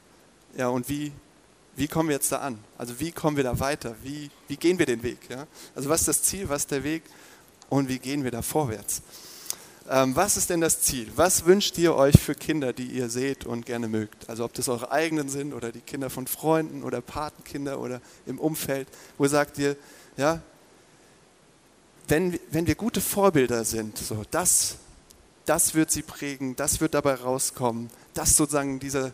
Ja, 0.56 0.70
und 0.70 0.90
wie, 0.90 1.12
wie 1.76 1.88
kommen 1.88 2.10
wir 2.10 2.16
jetzt 2.16 2.32
da 2.32 2.38
an? 2.38 2.60
Also 2.78 3.00
wie 3.00 3.12
kommen 3.12 3.38
wir 3.38 3.44
da 3.44 3.60
weiter? 3.60 3.96
Wie, 4.04 4.30
wie 4.48 4.58
gehen 4.58 4.80
wir 4.80 4.86
den 4.86 5.04
Weg? 5.04 5.18
Ja? 5.30 5.48
Also 5.76 5.90
was 5.90 6.02
ist 6.02 6.08
das 6.08 6.24
Ziel, 6.24 6.50
was 6.50 6.64
ist 6.64 6.72
der 6.72 6.84
Weg 6.84 7.04
und 7.70 7.90
wie 7.90 8.00
gehen 8.00 8.24
wir 8.24 8.32
da 8.32 8.42
vorwärts? 8.42 9.02
Ähm, 9.90 10.16
was 10.16 10.36
ist 10.36 10.50
denn 10.50 10.60
das 10.60 10.82
Ziel? 10.82 11.10
Was 11.16 11.46
wünscht 11.46 11.78
ihr 11.78 11.96
euch 11.96 12.20
für 12.20 12.36
Kinder, 12.36 12.74
die 12.74 12.88
ihr 12.88 13.10
seht 13.10 13.46
und 13.46 13.66
gerne 13.66 13.88
mögt? 13.88 14.30
Also 14.30 14.44
ob 14.44 14.54
das 14.54 14.68
eure 14.68 14.92
eigenen 14.92 15.30
sind 15.30 15.54
oder 15.54 15.72
die 15.72 15.80
Kinder 15.80 16.10
von 16.10 16.28
Freunden 16.28 16.84
oder 16.84 17.00
Patenkinder 17.00 17.80
oder 17.80 18.02
im 18.26 18.38
Umfeld. 18.40 18.88
Wo 19.18 19.28
sagt 19.28 19.58
ihr, 19.60 19.78
ja, 20.18 20.42
wenn, 22.10 22.38
wenn 22.52 22.68
wir 22.68 22.76
gute 22.76 23.00
Vorbilder 23.00 23.64
sind, 23.64 23.98
so, 23.98 24.24
das, 24.30 24.76
das 25.46 25.74
wird 25.74 25.92
sie 25.92 26.02
prägen, 26.02 26.56
das 26.58 26.82
wird 26.82 26.94
dabei 26.94 27.16
rauskommen, 27.16 27.90
das 28.14 28.36
sozusagen 28.36 28.80
dieser, 28.80 29.14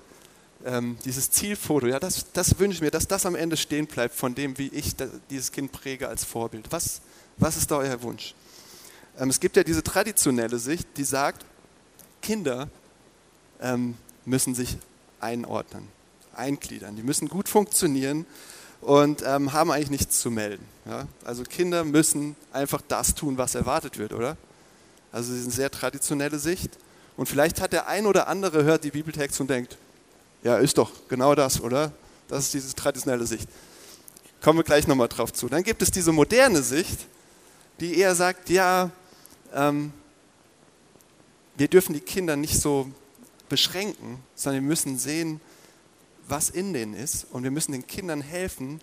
ähm, 0.65 0.97
dieses 1.05 1.29
Zielfoto, 1.29 1.85
ja, 1.85 1.99
das, 1.99 2.31
das 2.33 2.57
wünsche 2.57 2.77
ich 2.77 2.81
mir, 2.81 2.91
dass 2.91 3.07
das 3.07 3.27
am 3.27 3.35
Ende 3.35 3.57
stehen 3.57 3.85
bleibt 3.85 4.15
von 4.15 4.33
dem, 4.33 4.57
wie 4.57 4.69
ich 4.69 4.95
da, 4.95 5.05
dieses 5.29 5.51
Kind 5.51 5.71
präge 5.71 6.07
als 6.07 6.23
Vorbild. 6.23 6.71
Was, 6.71 7.01
was 7.37 7.57
ist 7.57 7.69
da 7.69 7.77
euer 7.77 8.01
Wunsch? 8.01 8.33
Ähm, 9.19 9.29
es 9.29 9.39
gibt 9.39 9.55
ja 9.55 9.63
diese 9.63 9.83
traditionelle 9.83 10.59
Sicht, 10.59 10.87
die 10.97 11.03
sagt, 11.03 11.45
Kinder 12.21 12.69
ähm, 13.61 13.95
müssen 14.25 14.55
sich 14.55 14.77
einordnen, 15.19 15.87
eingliedern. 16.35 16.95
Die 16.95 17.03
müssen 17.03 17.27
gut 17.27 17.49
funktionieren 17.49 18.25
und 18.81 19.23
ähm, 19.25 19.53
haben 19.53 19.71
eigentlich 19.71 19.91
nichts 19.91 20.19
zu 20.19 20.31
melden. 20.31 20.65
Also 21.23 21.43
Kinder 21.43 21.83
müssen 21.85 22.35
einfach 22.51 22.81
das 22.87 23.15
tun, 23.15 23.37
was 23.37 23.55
erwartet 23.55 23.97
wird, 23.97 24.13
oder? 24.13 24.35
Also 25.11 25.31
das 25.31 25.39
ist 25.39 25.45
eine 25.45 25.53
sehr 25.53 25.71
traditionelle 25.71 26.39
Sicht. 26.39 26.71
Und 27.15 27.29
vielleicht 27.29 27.61
hat 27.61 27.71
der 27.71 27.87
ein 27.87 28.05
oder 28.05 28.27
andere 28.27 28.63
hört 28.63 28.83
die 28.83 28.91
Bibeltext 28.91 29.39
und 29.39 29.49
denkt, 29.49 29.77
ja, 30.43 30.57
ist 30.57 30.77
doch 30.77 30.91
genau 31.07 31.35
das, 31.35 31.61
oder? 31.61 31.91
Das 32.27 32.45
ist 32.45 32.53
diese 32.53 32.73
traditionelle 32.73 33.25
Sicht. 33.25 33.47
Kommen 34.41 34.59
wir 34.59 34.63
gleich 34.63 34.87
nochmal 34.87 35.07
drauf 35.07 35.31
zu. 35.31 35.47
Dann 35.47 35.63
gibt 35.63 35.81
es 35.81 35.91
diese 35.91 36.11
moderne 36.11 36.63
Sicht, 36.63 36.99
die 37.79 37.97
eher 37.97 38.15
sagt, 38.15 38.49
ja, 38.49 38.89
wir 41.55 41.67
dürfen 41.67 41.93
die 41.93 41.99
Kinder 41.99 42.35
nicht 42.35 42.59
so 42.59 42.91
beschränken, 43.49 44.17
sondern 44.35 44.63
wir 44.63 44.67
müssen 44.67 44.97
sehen, 44.97 45.39
was 46.27 46.49
in 46.49 46.73
denen 46.73 46.93
ist. 46.93 47.27
Und 47.31 47.43
wir 47.43 47.51
müssen 47.51 47.71
den 47.71 47.85
Kindern 47.85 48.21
helfen, 48.21 48.81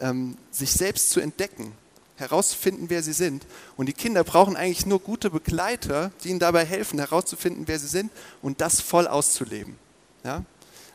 ähm, 0.00 0.36
sich 0.50 0.72
selbst 0.72 1.10
zu 1.10 1.20
entdecken, 1.20 1.72
herauszufinden, 2.16 2.90
wer 2.90 3.02
sie 3.02 3.12
sind. 3.12 3.46
Und 3.76 3.86
die 3.86 3.92
Kinder 3.92 4.24
brauchen 4.24 4.56
eigentlich 4.56 4.86
nur 4.86 5.00
gute 5.00 5.30
Begleiter, 5.30 6.10
die 6.22 6.30
ihnen 6.30 6.38
dabei 6.38 6.64
helfen, 6.64 6.98
herauszufinden, 6.98 7.68
wer 7.68 7.78
sie 7.78 7.88
sind 7.88 8.10
und 8.42 8.60
das 8.60 8.80
voll 8.80 9.06
auszuleben. 9.06 9.76
Ja? 10.24 10.44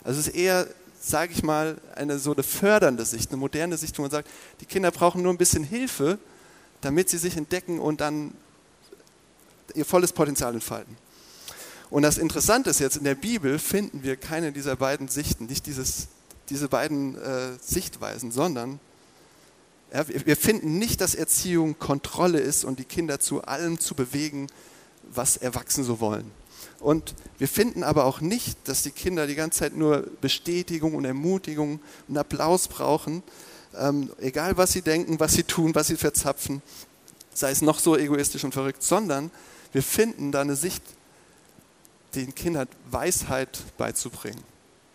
Also 0.04 0.20
es 0.20 0.28
ist 0.28 0.36
eher, 0.36 0.68
sage 1.00 1.34
ich 1.34 1.44
mal, 1.44 1.78
eine 1.96 2.20
so 2.20 2.34
eine 2.34 2.44
fördernde 2.44 3.06
Sicht, 3.06 3.30
eine 3.30 3.38
moderne 3.38 3.78
Sicht, 3.78 3.98
wo 3.98 4.04
man 4.04 4.12
sagt, 4.12 4.30
die 4.60 4.66
Kinder 4.66 4.92
brauchen 4.92 5.22
nur 5.22 5.34
ein 5.34 5.38
bisschen 5.38 5.64
Hilfe, 5.64 6.20
damit 6.82 7.10
sie 7.10 7.18
sich 7.18 7.38
entdecken 7.38 7.80
und 7.80 8.02
dann 8.02 8.34
ihr 9.76 9.86
volles 9.86 10.14
Potenzial 10.14 10.54
entfalten. 10.54 10.98
Und 11.90 12.04
das 12.04 12.18
Interessante 12.18 12.70
ist 12.70 12.80
jetzt, 12.80 12.98
in 12.98 13.04
der 13.04 13.16
Bibel 13.16 13.60
finden 13.60 14.04
wir 14.04 14.16
keine 14.16 14.52
dieser 14.52 14.76
beiden 14.76 15.10
Sichten, 15.10 15.46
nicht 15.46 15.66
dieses, 15.66 16.08
diese 16.50 16.70
beiden 16.70 17.18
äh, 17.18 17.52
Sichtweisen, 17.62 18.32
sondern 18.32 18.80
ja, 19.94 20.06
wir 20.08 20.38
finden 20.38 20.78
nicht, 20.78 21.02
dass 21.02 21.16
Erziehung 21.16 21.78
Kontrolle 21.78 22.40
ist 22.40 22.64
und 22.64 22.80
die 22.80 22.86
Kinder 22.86 23.20
zu 23.20 23.42
allem 23.42 23.78
zu 23.78 23.94
bewegen, 23.94 24.48
was 25.14 25.36
Erwachsene 25.36 25.86
so 25.86 26.00
wollen. 26.00 26.32
Und 26.80 27.14
wir 27.38 27.48
finden 27.50 27.84
aber 27.84 28.06
auch 28.06 28.22
nicht, 28.22 28.58
dass 28.70 28.84
die 28.84 28.92
Kinder 28.92 29.28
die 29.28 29.36
ganze 29.36 29.60
Zeit 29.60 29.76
nur 29.76 30.08
Bestätigung 30.22 30.96
und 30.96 31.04
Ermutigung 31.04 31.82
und 32.08 32.18
Applaus 32.18 32.70
brauchen, 32.70 33.22
ähm, 33.78 34.10
egal 34.20 34.58
was 34.58 34.72
sie 34.72 34.82
denken, 34.82 35.20
was 35.20 35.34
sie 35.34 35.44
tun, 35.44 35.76
was 35.76 35.88
sie 35.88 35.98
verzapfen, 35.98 36.62
sei 37.34 37.52
es 37.52 37.62
noch 37.62 37.80
so 37.80 37.98
egoistisch 37.98 38.44
und 38.44 38.54
verrückt, 38.54 38.84
sondern 38.84 39.30
wir 39.72 39.84
finden 39.84 40.32
da 40.32 40.42
eine 40.42 40.56
Sicht, 40.56 40.84
den 42.16 42.36
Kindern 42.36 42.68
Weisheit 42.90 43.60
beizubringen. 43.78 44.44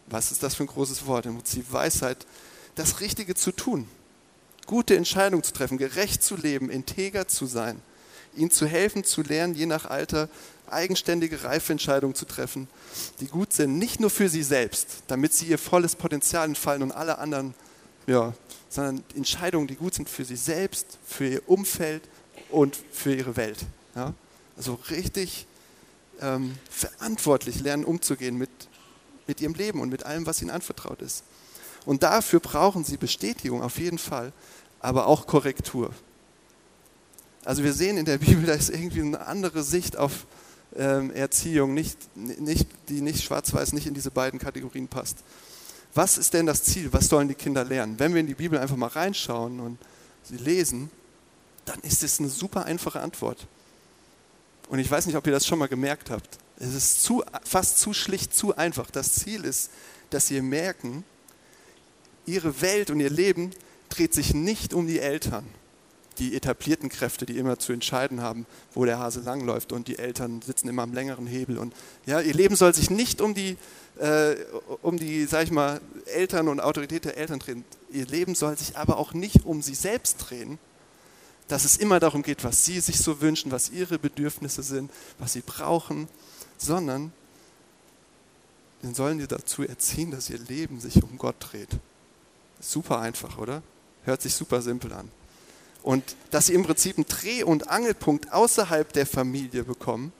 Was 0.06 0.30
ist 0.30 0.42
das 0.42 0.54
für 0.54 0.64
ein 0.64 0.68
großes 0.68 1.06
Wort? 1.06 1.26
Im 1.26 1.36
Prinzip 1.36 1.72
Weisheit, 1.72 2.26
das 2.74 3.00
Richtige 3.00 3.34
zu 3.34 3.52
tun, 3.52 3.88
gute 4.66 4.96
Entscheidungen 4.96 5.42
zu 5.42 5.52
treffen, 5.52 5.78
gerecht 5.78 6.22
zu 6.22 6.36
leben, 6.36 6.70
integer 6.70 7.26
zu 7.26 7.46
sein, 7.46 7.80
ihnen 8.36 8.50
zu 8.50 8.66
helfen, 8.66 9.02
zu 9.02 9.22
lernen, 9.22 9.54
je 9.54 9.66
nach 9.66 9.86
Alter 9.86 10.28
eigenständige, 10.68 11.44
reife 11.44 11.72
Entscheidungen 11.72 12.14
zu 12.14 12.26
treffen, 12.26 12.68
die 13.20 13.26
gut 13.26 13.52
sind, 13.52 13.78
nicht 13.78 14.00
nur 14.00 14.10
für 14.10 14.28
sie 14.28 14.42
selbst, 14.42 15.02
damit 15.06 15.32
sie 15.32 15.46
ihr 15.46 15.58
volles 15.58 15.94
Potenzial 15.94 16.48
entfallen 16.48 16.82
und 16.82 16.92
alle 16.92 17.18
anderen, 17.18 17.54
ja, 18.06 18.34
sondern 18.68 19.02
Entscheidungen, 19.14 19.68
die 19.68 19.76
gut 19.76 19.94
sind 19.94 20.08
für 20.08 20.24
sie 20.24 20.36
selbst, 20.36 20.98
für 21.06 21.26
ihr 21.26 21.42
Umfeld 21.48 22.02
und 22.50 22.76
für 22.92 23.14
ihre 23.14 23.36
Welt. 23.36 23.58
Ja? 23.94 24.12
Also 24.56 24.78
richtig 24.90 25.46
ähm, 26.20 26.56
verantwortlich 26.70 27.60
lernen, 27.60 27.84
umzugehen 27.84 28.36
mit, 28.36 28.50
mit 29.26 29.40
ihrem 29.40 29.54
Leben 29.54 29.80
und 29.80 29.90
mit 29.90 30.04
allem, 30.04 30.26
was 30.26 30.40
ihnen 30.40 30.50
anvertraut 30.50 31.02
ist. 31.02 31.24
Und 31.84 32.02
dafür 32.02 32.40
brauchen 32.40 32.84
sie 32.84 32.96
Bestätigung 32.96 33.62
auf 33.62 33.78
jeden 33.78 33.98
Fall, 33.98 34.32
aber 34.80 35.06
auch 35.06 35.26
Korrektur. 35.26 35.90
Also 37.44 37.62
wir 37.62 37.72
sehen 37.72 37.96
in 37.96 38.04
der 38.04 38.18
Bibel, 38.18 38.44
da 38.44 38.54
ist 38.54 38.70
irgendwie 38.70 39.02
eine 39.02 39.26
andere 39.26 39.62
Sicht 39.62 39.96
auf 39.96 40.26
ähm, 40.74 41.10
Erziehung, 41.12 41.74
nicht, 41.74 42.16
nicht, 42.16 42.68
die 42.88 43.00
nicht 43.00 43.22
schwarz-weiß, 43.22 43.72
nicht 43.72 43.86
in 43.86 43.94
diese 43.94 44.10
beiden 44.10 44.38
Kategorien 44.38 44.88
passt. 44.88 45.18
Was 45.94 46.18
ist 46.18 46.34
denn 46.34 46.44
das 46.44 46.62
Ziel? 46.62 46.92
Was 46.92 47.08
sollen 47.08 47.28
die 47.28 47.34
Kinder 47.34 47.64
lernen? 47.64 47.98
Wenn 47.98 48.12
wir 48.12 48.20
in 48.20 48.26
die 48.26 48.34
Bibel 48.34 48.58
einfach 48.58 48.76
mal 48.76 48.88
reinschauen 48.88 49.60
und 49.60 49.78
sie 50.24 50.36
lesen, 50.36 50.90
dann 51.64 51.80
ist 51.80 52.02
es 52.02 52.18
eine 52.18 52.28
super 52.28 52.66
einfache 52.66 53.00
Antwort. 53.00 53.46
Und 54.68 54.78
ich 54.78 54.90
weiß 54.90 55.06
nicht, 55.06 55.16
ob 55.16 55.26
ihr 55.26 55.32
das 55.32 55.46
schon 55.46 55.58
mal 55.58 55.68
gemerkt 55.68 56.10
habt. 56.10 56.38
Es 56.58 56.74
ist 56.74 57.02
zu, 57.02 57.22
fast 57.44 57.78
zu 57.78 57.92
schlicht, 57.92 58.34
zu 58.34 58.56
einfach. 58.56 58.90
Das 58.90 59.12
Ziel 59.12 59.44
ist, 59.44 59.70
dass 60.10 60.26
sie 60.26 60.40
merken, 60.40 61.04
ihre 62.24 62.60
Welt 62.60 62.90
und 62.90 63.00
ihr 63.00 63.10
Leben 63.10 63.50
dreht 63.88 64.14
sich 64.14 64.34
nicht 64.34 64.74
um 64.74 64.86
die 64.86 64.98
Eltern, 64.98 65.46
die 66.18 66.34
etablierten 66.34 66.88
Kräfte, 66.88 67.26
die 67.26 67.36
immer 67.36 67.58
zu 67.58 67.72
entscheiden 67.72 68.20
haben, 68.20 68.46
wo 68.72 68.84
der 68.84 68.98
Hase 68.98 69.20
langläuft 69.20 69.72
und 69.72 69.86
die 69.86 69.98
Eltern 69.98 70.42
sitzen 70.42 70.68
immer 70.68 70.82
am 70.82 70.92
längeren 70.92 71.26
Hebel. 71.26 71.58
Und 71.58 71.74
ja, 72.06 72.20
ihr 72.20 72.34
Leben 72.34 72.56
soll 72.56 72.74
sich 72.74 72.90
nicht 72.90 73.20
um 73.20 73.34
die, 73.34 73.56
äh, 73.98 74.34
um 74.82 74.98
die, 74.98 75.26
sag 75.26 75.44
ich 75.44 75.50
mal, 75.50 75.80
Eltern 76.06 76.48
und 76.48 76.60
Autorität 76.60 77.04
der 77.04 77.16
Eltern 77.16 77.38
drehen. 77.38 77.64
Ihr 77.90 78.06
Leben 78.06 78.34
soll 78.34 78.56
sich 78.56 78.76
aber 78.76 78.96
auch 78.96 79.12
nicht 79.12 79.44
um 79.44 79.62
sie 79.62 79.74
selbst 79.74 80.16
drehen, 80.18 80.58
dass 81.48 81.64
es 81.64 81.76
immer 81.76 82.00
darum 82.00 82.22
geht, 82.22 82.44
was 82.44 82.64
sie 82.64 82.80
sich 82.80 82.98
so 82.98 83.20
wünschen, 83.20 83.52
was 83.52 83.70
ihre 83.70 83.98
Bedürfnisse 83.98 84.62
sind, 84.62 84.90
was 85.18 85.34
sie 85.34 85.42
brauchen, 85.42 86.08
sondern 86.58 87.12
dann 88.82 88.94
sollen 88.94 89.20
sie 89.20 89.26
dazu 89.26 89.62
erziehen, 89.62 90.10
dass 90.10 90.30
ihr 90.30 90.38
Leben 90.38 90.80
sich 90.80 91.02
um 91.02 91.18
Gott 91.18 91.36
dreht. 91.40 91.70
Super 92.60 93.00
einfach, 93.00 93.38
oder? 93.38 93.62
Hört 94.04 94.22
sich 94.22 94.34
super 94.34 94.62
simpel 94.62 94.92
an. 94.92 95.10
Und 95.82 96.16
dass 96.30 96.46
sie 96.46 96.54
im 96.54 96.64
Prinzip 96.64 96.96
einen 96.96 97.06
Dreh- 97.06 97.44
und 97.44 97.68
Angelpunkt 97.68 98.32
außerhalb 98.32 98.92
der 98.92 99.06
Familie 99.06 99.64
bekommen, 99.64 100.12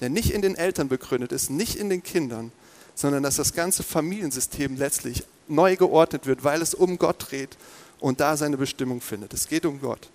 der 0.00 0.08
nicht 0.08 0.30
in 0.30 0.42
den 0.42 0.54
Eltern 0.54 0.88
begründet 0.88 1.32
ist, 1.32 1.50
nicht 1.50 1.76
in 1.76 1.90
den 1.90 2.02
Kindern, 2.02 2.52
sondern 2.94 3.22
dass 3.22 3.36
das 3.36 3.52
ganze 3.52 3.82
Familiensystem 3.82 4.76
letztlich 4.76 5.24
neu 5.46 5.76
geordnet 5.76 6.26
wird, 6.26 6.44
weil 6.44 6.62
es 6.62 6.74
um 6.74 6.98
Gott 6.98 7.30
dreht 7.30 7.56
und 7.98 8.20
da 8.20 8.36
seine 8.36 8.56
Bestimmung 8.56 9.00
findet. 9.00 9.34
Es 9.34 9.48
geht 9.48 9.66
um 9.66 9.80
Gott. 9.80 10.08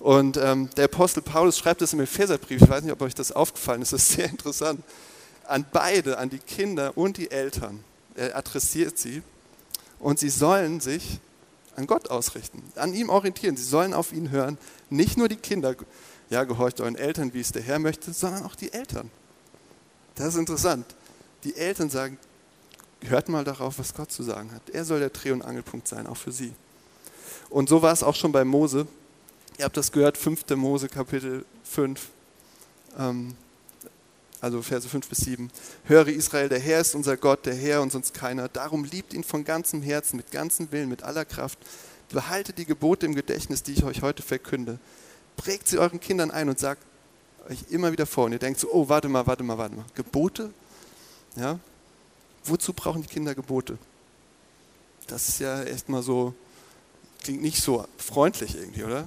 Und 0.00 0.38
ähm, 0.38 0.70
der 0.76 0.86
Apostel 0.86 1.22
Paulus 1.22 1.58
schreibt 1.58 1.82
es 1.82 1.92
im 1.92 2.00
Epheserbrief, 2.00 2.62
ich 2.62 2.68
weiß 2.68 2.82
nicht, 2.82 2.92
ob 2.92 3.02
euch 3.02 3.14
das 3.14 3.32
aufgefallen 3.32 3.82
ist, 3.82 3.92
das 3.92 4.02
ist 4.02 4.16
sehr 4.16 4.28
interessant, 4.30 4.82
an 5.46 5.66
beide, 5.70 6.18
an 6.18 6.30
die 6.30 6.38
Kinder 6.38 6.96
und 6.96 7.18
die 7.18 7.30
Eltern. 7.30 7.84
Er 8.14 8.36
adressiert 8.36 8.98
sie 8.98 9.22
und 9.98 10.18
sie 10.18 10.30
sollen 10.30 10.80
sich 10.80 11.20
an 11.76 11.86
Gott 11.86 12.10
ausrichten, 12.10 12.62
an 12.76 12.94
ihm 12.94 13.10
orientieren. 13.10 13.56
Sie 13.56 13.64
sollen 13.64 13.94
auf 13.94 14.12
ihn 14.12 14.30
hören. 14.30 14.58
Nicht 14.88 15.16
nur 15.16 15.28
die 15.28 15.36
Kinder, 15.36 15.74
ja, 16.30 16.44
gehorcht 16.44 16.80
euren 16.80 16.96
Eltern, 16.96 17.34
wie 17.34 17.40
es 17.40 17.52
der 17.52 17.62
Herr 17.62 17.78
möchte, 17.78 18.12
sondern 18.12 18.44
auch 18.44 18.54
die 18.54 18.72
Eltern. 18.72 19.10
Das 20.14 20.28
ist 20.28 20.36
interessant. 20.36 20.86
Die 21.44 21.56
Eltern 21.56 21.90
sagen, 21.90 22.18
hört 23.02 23.28
mal 23.28 23.44
darauf, 23.44 23.78
was 23.78 23.94
Gott 23.94 24.10
zu 24.10 24.22
sagen 24.22 24.52
hat. 24.52 24.68
Er 24.70 24.84
soll 24.84 25.00
der 25.00 25.10
Dreh- 25.10 25.32
und 25.32 25.42
Angelpunkt 25.42 25.88
sein, 25.88 26.06
auch 26.06 26.16
für 26.16 26.32
sie. 26.32 26.52
Und 27.48 27.68
so 27.68 27.82
war 27.82 27.92
es 27.92 28.02
auch 28.02 28.14
schon 28.14 28.32
bei 28.32 28.44
Mose. 28.44 28.86
Ihr 29.60 29.64
habt 29.64 29.76
das 29.76 29.92
gehört, 29.92 30.16
5. 30.16 30.56
Mose 30.56 30.88
Kapitel 30.88 31.44
5, 31.64 32.08
ähm, 32.98 33.34
also 34.40 34.62
Verse 34.62 34.88
5 34.88 35.06
bis 35.06 35.18
7. 35.18 35.50
Höre 35.84 36.08
Israel, 36.08 36.48
der 36.48 36.58
Herr 36.58 36.80
ist 36.80 36.94
unser 36.94 37.18
Gott, 37.18 37.44
der 37.44 37.54
Herr 37.54 37.82
und 37.82 37.92
sonst 37.92 38.14
keiner. 38.14 38.48
Darum 38.48 38.84
liebt 38.84 39.12
ihn 39.12 39.22
von 39.22 39.44
ganzem 39.44 39.82
Herzen, 39.82 40.16
mit 40.16 40.30
ganzem 40.30 40.72
Willen, 40.72 40.88
mit 40.88 41.02
aller 41.02 41.26
Kraft. 41.26 41.58
Behaltet 42.08 42.56
die 42.56 42.64
Gebote 42.64 43.04
im 43.04 43.14
Gedächtnis, 43.14 43.62
die 43.62 43.74
ich 43.74 43.84
euch 43.84 44.00
heute 44.00 44.22
verkünde. 44.22 44.78
Prägt 45.36 45.68
sie 45.68 45.78
euren 45.78 46.00
Kindern 46.00 46.30
ein 46.30 46.48
und 46.48 46.58
sagt 46.58 46.82
euch 47.50 47.58
immer 47.68 47.92
wieder 47.92 48.06
vor. 48.06 48.24
Und 48.24 48.32
ihr 48.32 48.38
denkt 48.38 48.60
so, 48.60 48.72
oh, 48.72 48.88
warte 48.88 49.10
mal, 49.10 49.26
warte 49.26 49.42
mal, 49.44 49.58
warte 49.58 49.76
mal. 49.76 49.84
Gebote? 49.94 50.54
Ja? 51.36 51.58
Wozu 52.44 52.72
brauchen 52.72 53.02
die 53.02 53.08
Kinder 53.08 53.34
Gebote? 53.34 53.76
Das 55.06 55.28
ist 55.28 55.38
ja 55.38 55.62
echt 55.64 55.90
mal 55.90 56.02
so, 56.02 56.32
klingt 57.22 57.42
nicht 57.42 57.62
so 57.62 57.86
freundlich 57.98 58.56
irgendwie, 58.56 58.84
oder? 58.84 59.06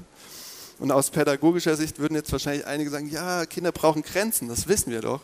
Und 0.83 0.91
aus 0.91 1.11
pädagogischer 1.11 1.77
Sicht 1.77 1.99
würden 1.99 2.15
jetzt 2.15 2.29
wahrscheinlich 2.33 2.67
einige 2.67 2.89
sagen, 2.89 3.07
ja, 3.07 3.45
Kinder 3.45 3.71
brauchen 3.71 4.01
Grenzen, 4.01 4.49
das 4.49 4.67
wissen 4.67 4.91
wir 4.91 4.99
doch. 4.99 5.21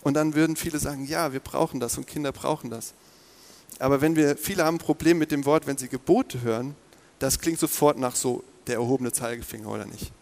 Und 0.00 0.14
dann 0.14 0.34
würden 0.34 0.56
viele 0.56 0.78
sagen, 0.78 1.04
ja, 1.04 1.34
wir 1.34 1.40
brauchen 1.40 1.80
das 1.80 1.98
und 1.98 2.06
Kinder 2.06 2.32
brauchen 2.32 2.70
das. 2.70 2.94
Aber 3.78 4.00
wenn 4.00 4.16
wir, 4.16 4.38
viele 4.38 4.64
haben 4.64 4.76
ein 4.76 4.78
Problem 4.78 5.18
mit 5.18 5.32
dem 5.32 5.44
Wort, 5.44 5.66
wenn 5.66 5.76
sie 5.76 5.88
Gebote 5.88 6.40
hören, 6.40 6.74
das 7.18 7.40
klingt 7.40 7.58
sofort 7.58 7.98
nach 7.98 8.16
so 8.16 8.42
der 8.66 8.76
erhobene 8.76 9.12
Zeigefinger, 9.12 9.68
oder 9.68 9.84
nicht? 9.84 10.12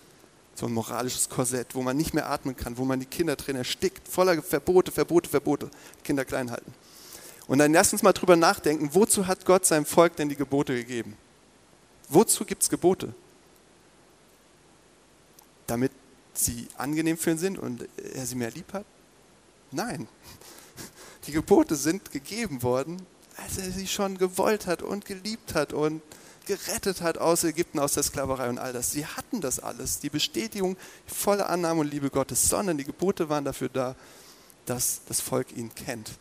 So 0.57 0.67
ein 0.67 0.73
moralisches 0.73 1.29
Korsett, 1.29 1.77
wo 1.77 1.83
man 1.83 1.97
nicht 1.97 2.13
mehr 2.13 2.29
atmen 2.29 2.57
kann, 2.57 2.79
wo 2.79 2.85
man 2.85 2.99
die 2.99 3.07
Kinder 3.07 3.37
drin 3.37 3.55
erstickt, 3.55 4.09
voller 4.09 4.43
Verbote, 4.43 4.91
Verbote, 4.91 5.31
Verbote, 5.31 5.71
Kinder 6.03 6.25
klein 6.25 6.51
halten. 6.51 6.75
Und 7.47 7.59
dann 7.59 7.73
lasst 7.73 7.93
uns 7.93 8.03
mal 8.03 8.13
drüber 8.13 8.35
nachdenken, 8.35 8.91
wozu 8.93 9.29
hat 9.29 9.45
Gott 9.45 9.67
seinem 9.67 9.87
Volk 9.87 10.17
denn 10.17 10.29
die 10.29 10.35
Gebote 10.35 10.75
gegeben? 10.75 11.17
Wozu 12.09 12.45
gibt 12.45 12.65
es 12.65 12.69
Gebote? 12.69 13.15
Damit 15.67 15.93
sie 16.35 16.69
angenehm 16.77 17.19
für 17.19 17.31
ihn 17.31 17.39
sind 17.39 17.59
und 17.59 17.89
er 18.15 18.27
sie 18.27 18.35
mehr 18.35 18.51
lieb 18.51 18.73
hat? 18.73 18.87
Nein. 19.71 20.09
Die 21.27 21.33
Gebote 21.33 21.77
sind 21.77 22.13
gegeben 22.13 22.63
worden, 22.63 23.03
als 23.37 23.59
er 23.59 23.71
sie 23.71 23.87
schon 23.87 24.19
gewollt 24.19 24.67
hat 24.67 24.83
und 24.83 25.05
geliebt 25.05 25.55
hat 25.55 25.73
und 25.73 26.03
gerettet 26.47 27.01
hat 27.01 27.19
aus 27.19 27.45
Ägypten, 27.45 27.79
aus 27.79 27.95
der 27.95 28.05
Sklaverei 28.05 28.49
und 28.49 28.59
all 28.59 28.73
das. 28.73 28.93
Sie 28.93 29.05
hatten 29.05 29.41
das 29.41 29.59
alles, 29.59 29.99
die 29.99 30.11
Bestätigung, 30.11 30.77
die 31.09 31.15
volle 31.15 31.47
Annahme 31.47 31.81
und 31.81 31.91
Liebe 31.91 32.09
Gottes, 32.09 32.49
sondern 32.49 32.79
die 32.79 32.85
Gebote 32.85 33.29
waren 33.29 33.45
dafür 33.45 33.69
da, 33.69 33.97
dass 34.65 35.01
das 35.09 35.21
Volk 35.21 35.57
ihn 35.57 35.75
kennt. 35.75 36.13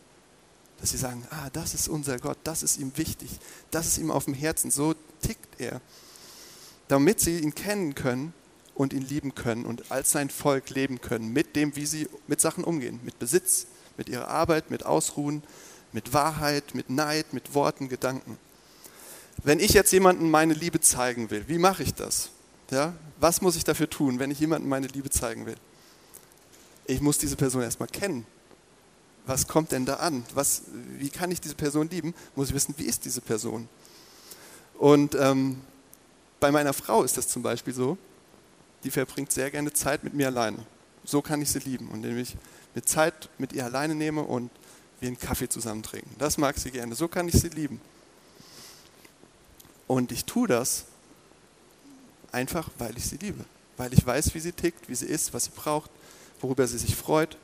Dass 0.80 0.90
sie 0.90 0.98
sagen, 0.98 1.26
ah, 1.30 1.48
das 1.52 1.74
ist 1.74 1.88
unser 1.88 2.18
Gott, 2.18 2.38
das 2.44 2.62
ist 2.62 2.78
ihm 2.78 2.92
wichtig, 2.96 3.30
das 3.70 3.86
ist 3.86 3.98
ihm 3.98 4.10
auf 4.10 4.26
dem 4.26 4.34
Herzen, 4.34 4.70
so 4.70 4.94
tickt 5.22 5.60
er. 5.60 5.80
Damit 6.88 7.20
sie 7.20 7.38
ihn 7.38 7.54
kennen 7.54 7.94
können 7.94 8.34
und 8.76 8.92
ihn 8.92 9.02
lieben 9.02 9.34
können 9.34 9.64
und 9.64 9.90
als 9.90 10.12
sein 10.12 10.30
Volk 10.30 10.70
leben 10.70 11.00
können, 11.00 11.32
mit 11.32 11.56
dem, 11.56 11.74
wie 11.76 11.86
sie 11.86 12.08
mit 12.26 12.40
Sachen 12.40 12.62
umgehen, 12.62 13.00
mit 13.02 13.18
Besitz, 13.18 13.66
mit 13.96 14.08
ihrer 14.08 14.28
Arbeit, 14.28 14.70
mit 14.70 14.84
Ausruhen, 14.84 15.42
mit 15.92 16.12
Wahrheit, 16.12 16.74
mit 16.74 16.90
Neid, 16.90 17.32
mit 17.32 17.54
Worten, 17.54 17.88
Gedanken. 17.88 18.38
Wenn 19.42 19.60
ich 19.60 19.72
jetzt 19.72 19.92
jemandem 19.92 20.30
meine 20.30 20.54
Liebe 20.54 20.80
zeigen 20.80 21.30
will, 21.30 21.44
wie 21.48 21.58
mache 21.58 21.82
ich 21.82 21.94
das? 21.94 22.30
Ja? 22.70 22.94
Was 23.18 23.40
muss 23.40 23.56
ich 23.56 23.64
dafür 23.64 23.88
tun, 23.88 24.18
wenn 24.18 24.30
ich 24.30 24.40
jemandem 24.40 24.68
meine 24.68 24.88
Liebe 24.88 25.08
zeigen 25.08 25.46
will? 25.46 25.56
Ich 26.84 27.00
muss 27.00 27.18
diese 27.18 27.36
Person 27.36 27.62
erstmal 27.62 27.88
kennen. 27.88 28.26
Was 29.24 29.48
kommt 29.48 29.72
denn 29.72 29.86
da 29.86 29.94
an? 29.94 30.24
Was, 30.34 30.62
wie 30.98 31.08
kann 31.08 31.30
ich 31.30 31.40
diese 31.40 31.54
Person 31.54 31.88
lieben? 31.88 32.14
Muss 32.36 32.48
ich 32.48 32.54
wissen, 32.54 32.74
wie 32.76 32.84
ist 32.84 33.04
diese 33.04 33.20
Person? 33.20 33.68
Und 34.78 35.16
ähm, 35.16 35.60
bei 36.38 36.52
meiner 36.52 36.72
Frau 36.72 37.02
ist 37.02 37.16
das 37.16 37.26
zum 37.26 37.42
Beispiel 37.42 37.72
so, 37.74 37.96
die 38.84 38.90
verbringt 38.90 39.32
sehr 39.32 39.50
gerne 39.50 39.72
Zeit 39.72 40.04
mit 40.04 40.14
mir 40.14 40.28
alleine. 40.28 40.58
So 41.04 41.22
kann 41.22 41.40
ich 41.40 41.50
sie 41.50 41.60
lieben, 41.60 41.90
indem 41.92 42.18
ich 42.18 42.36
mir 42.74 42.82
Zeit 42.82 43.28
mit 43.38 43.52
ihr 43.52 43.64
alleine 43.64 43.94
nehme 43.94 44.22
und 44.22 44.50
wir 45.00 45.08
einen 45.08 45.18
Kaffee 45.18 45.48
zusammen 45.48 45.82
trinken. 45.82 46.14
Das 46.18 46.38
mag 46.38 46.58
sie 46.58 46.70
gerne. 46.70 46.94
So 46.94 47.08
kann 47.08 47.28
ich 47.28 47.34
sie 47.34 47.48
lieben. 47.48 47.80
Und 49.86 50.12
ich 50.12 50.24
tue 50.24 50.48
das 50.48 50.86
einfach, 52.32 52.70
weil 52.78 52.96
ich 52.96 53.06
sie 53.06 53.16
liebe. 53.16 53.44
Weil 53.76 53.92
ich 53.92 54.04
weiß, 54.04 54.34
wie 54.34 54.40
sie 54.40 54.52
tickt, 54.52 54.88
wie 54.88 54.94
sie 54.94 55.06
ist, 55.06 55.32
was 55.34 55.44
sie 55.44 55.50
braucht, 55.54 55.90
worüber 56.40 56.66
sie 56.66 56.78
sich 56.78 56.96
freut. 56.96 57.36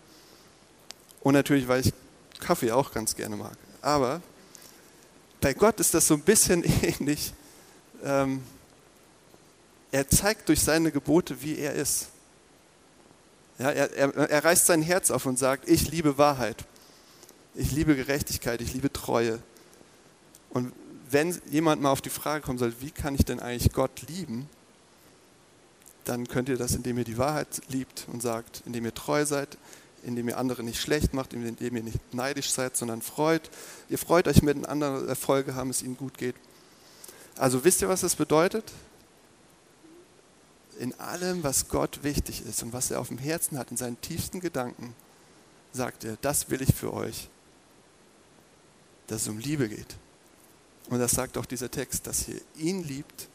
Und 1.20 1.34
natürlich, 1.34 1.68
weil 1.68 1.80
ich 1.80 1.92
Kaffee 2.40 2.72
auch 2.72 2.92
ganz 2.92 3.14
gerne 3.14 3.36
mag. 3.36 3.56
Aber 3.80 4.20
bei 5.40 5.54
Gott 5.54 5.78
ist 5.80 5.94
das 5.94 6.06
so 6.06 6.14
ein 6.14 6.22
bisschen 6.22 6.64
ähnlich. 6.82 7.32
Ähm, 8.02 8.42
er 9.92 10.08
zeigt 10.08 10.48
durch 10.48 10.60
seine 10.60 10.90
Gebote, 10.90 11.42
wie 11.42 11.58
er 11.58 11.74
ist. 11.74 12.08
Ja, 13.58 13.70
er, 13.70 13.92
er, 13.92 14.16
er 14.30 14.44
reißt 14.44 14.66
sein 14.66 14.82
Herz 14.82 15.10
auf 15.10 15.26
und 15.26 15.38
sagt, 15.38 15.68
ich 15.68 15.90
liebe 15.90 16.18
Wahrheit. 16.18 16.64
Ich 17.54 17.70
liebe 17.70 17.94
Gerechtigkeit, 17.94 18.62
ich 18.62 18.72
liebe 18.72 18.90
Treue. 18.90 19.38
Und 20.50 20.72
wenn 21.10 21.38
jemand 21.50 21.82
mal 21.82 21.90
auf 21.90 22.00
die 22.00 22.10
Frage 22.10 22.42
kommen 22.42 22.58
soll, 22.58 22.72
wie 22.80 22.90
kann 22.90 23.14
ich 23.14 23.26
denn 23.26 23.38
eigentlich 23.38 23.72
Gott 23.74 24.02
lieben, 24.08 24.48
dann 26.04 26.26
könnt 26.26 26.48
ihr 26.48 26.56
das, 26.56 26.74
indem 26.74 26.96
ihr 26.96 27.04
die 27.04 27.18
Wahrheit 27.18 27.60
liebt 27.68 28.06
und 28.10 28.22
sagt, 28.22 28.62
indem 28.64 28.86
ihr 28.86 28.94
treu 28.94 29.26
seid, 29.26 29.58
indem 30.02 30.28
ihr 30.28 30.38
andere 30.38 30.62
nicht 30.62 30.80
schlecht 30.80 31.12
macht, 31.12 31.34
indem 31.34 31.76
ihr 31.76 31.82
nicht 31.82 32.14
neidisch 32.14 32.50
seid, 32.50 32.78
sondern 32.78 33.02
freut. 33.02 33.50
Ihr 33.90 33.98
freut 33.98 34.26
euch, 34.26 34.44
wenn 34.44 34.64
andere 34.64 35.06
Erfolge 35.06 35.54
haben, 35.54 35.68
es 35.68 35.82
ihnen 35.82 35.98
gut 35.98 36.16
geht. 36.16 36.34
Also 37.36 37.62
wisst 37.62 37.82
ihr, 37.82 37.88
was 37.88 38.00
das 38.00 38.16
bedeutet? 38.16 38.72
In 40.82 40.98
allem, 40.98 41.42
was 41.42 41.68
Gott 41.68 42.02
wichtig 42.02 42.44
ist 42.44 42.62
und 42.62 42.72
was 42.72 42.90
er 42.90 43.00
auf 43.00 43.08
dem 43.08 43.18
Herzen 43.18 43.58
hat, 43.58 43.70
in 43.70 43.76
seinen 43.76 44.00
tiefsten 44.00 44.40
Gedanken, 44.40 44.94
sagt 45.72 46.04
er, 46.04 46.16
das 46.20 46.50
will 46.50 46.60
ich 46.60 46.74
für 46.74 46.92
euch 46.92 47.28
dass 49.12 49.22
es 49.22 49.28
um 49.28 49.38
Liebe 49.38 49.68
geht. 49.68 49.96
Und 50.88 50.98
das 50.98 51.12
sagt 51.12 51.36
auch 51.36 51.44
dieser 51.44 51.70
Text, 51.70 52.06
dass 52.06 52.28
ihr 52.28 52.40
ihn 52.56 52.82
liebt 52.82 53.28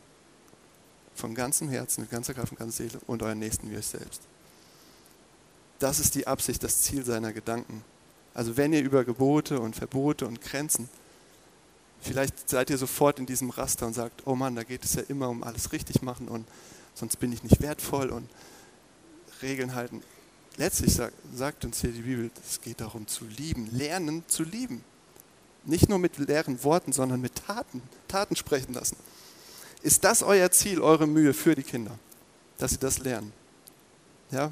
von 1.15 1.35
ganzem 1.35 1.69
Herzen, 1.69 2.01
mit 2.01 2.09
ganzer 2.09 2.33
Kraft 2.33 2.51
und 2.51 2.57
ganzer 2.57 2.83
Seele 2.83 2.99
und 3.05 3.21
euren 3.21 3.37
Nächsten 3.37 3.69
wie 3.71 3.77
euch 3.77 3.85
selbst. 3.85 4.21
Das 5.77 5.99
ist 5.99 6.15
die 6.15 6.25
Absicht, 6.25 6.63
das 6.63 6.81
Ziel 6.81 7.05
seiner 7.05 7.31
Gedanken. 7.31 7.83
Also 8.33 8.57
wenn 8.57 8.73
ihr 8.73 8.81
über 8.81 9.03
Gebote 9.05 9.59
und 9.59 9.75
Verbote 9.75 10.27
und 10.27 10.41
Grenzen, 10.41 10.89
vielleicht 12.01 12.49
seid 12.49 12.71
ihr 12.71 12.77
sofort 12.79 13.19
in 13.19 13.27
diesem 13.27 13.51
Raster 13.51 13.85
und 13.85 13.93
sagt, 13.93 14.25
oh 14.25 14.35
Mann, 14.35 14.55
da 14.55 14.63
geht 14.63 14.83
es 14.83 14.95
ja 14.95 15.03
immer 15.07 15.29
um 15.29 15.43
alles 15.43 15.71
richtig 15.71 16.01
machen 16.01 16.27
und 16.27 16.47
sonst 16.97 17.17
bin 17.17 17.31
ich 17.31 17.43
nicht 17.43 17.61
wertvoll 17.61 18.09
und 18.09 18.27
Regeln 19.41 19.75
halten. 19.75 20.01
Letztlich 20.57 20.95
sagt, 20.95 21.13
sagt 21.33 21.65
uns 21.65 21.81
hier 21.81 21.91
die 21.91 22.01
Bibel, 22.01 22.31
es 22.43 22.61
geht 22.61 22.81
darum 22.81 23.07
zu 23.07 23.25
lieben, 23.25 23.69
lernen 23.71 24.23
zu 24.27 24.43
lieben. 24.43 24.83
Nicht 25.65 25.89
nur 25.89 25.99
mit 25.99 26.17
leeren 26.17 26.63
Worten, 26.63 26.93
sondern 26.93 27.21
mit 27.21 27.35
Taten. 27.35 27.81
Taten 28.07 28.35
sprechen 28.35 28.73
lassen. 28.73 28.97
Ist 29.83 30.03
das 30.03 30.23
euer 30.23 30.49
Ziel, 30.49 30.81
eure 30.81 31.05
Mühe 31.05 31.33
für 31.33 31.53
die 31.53 31.63
Kinder? 31.63 31.99
Dass 32.57 32.71
sie 32.71 32.79
das 32.79 32.99
lernen? 32.99 33.31
Ja? 34.31 34.51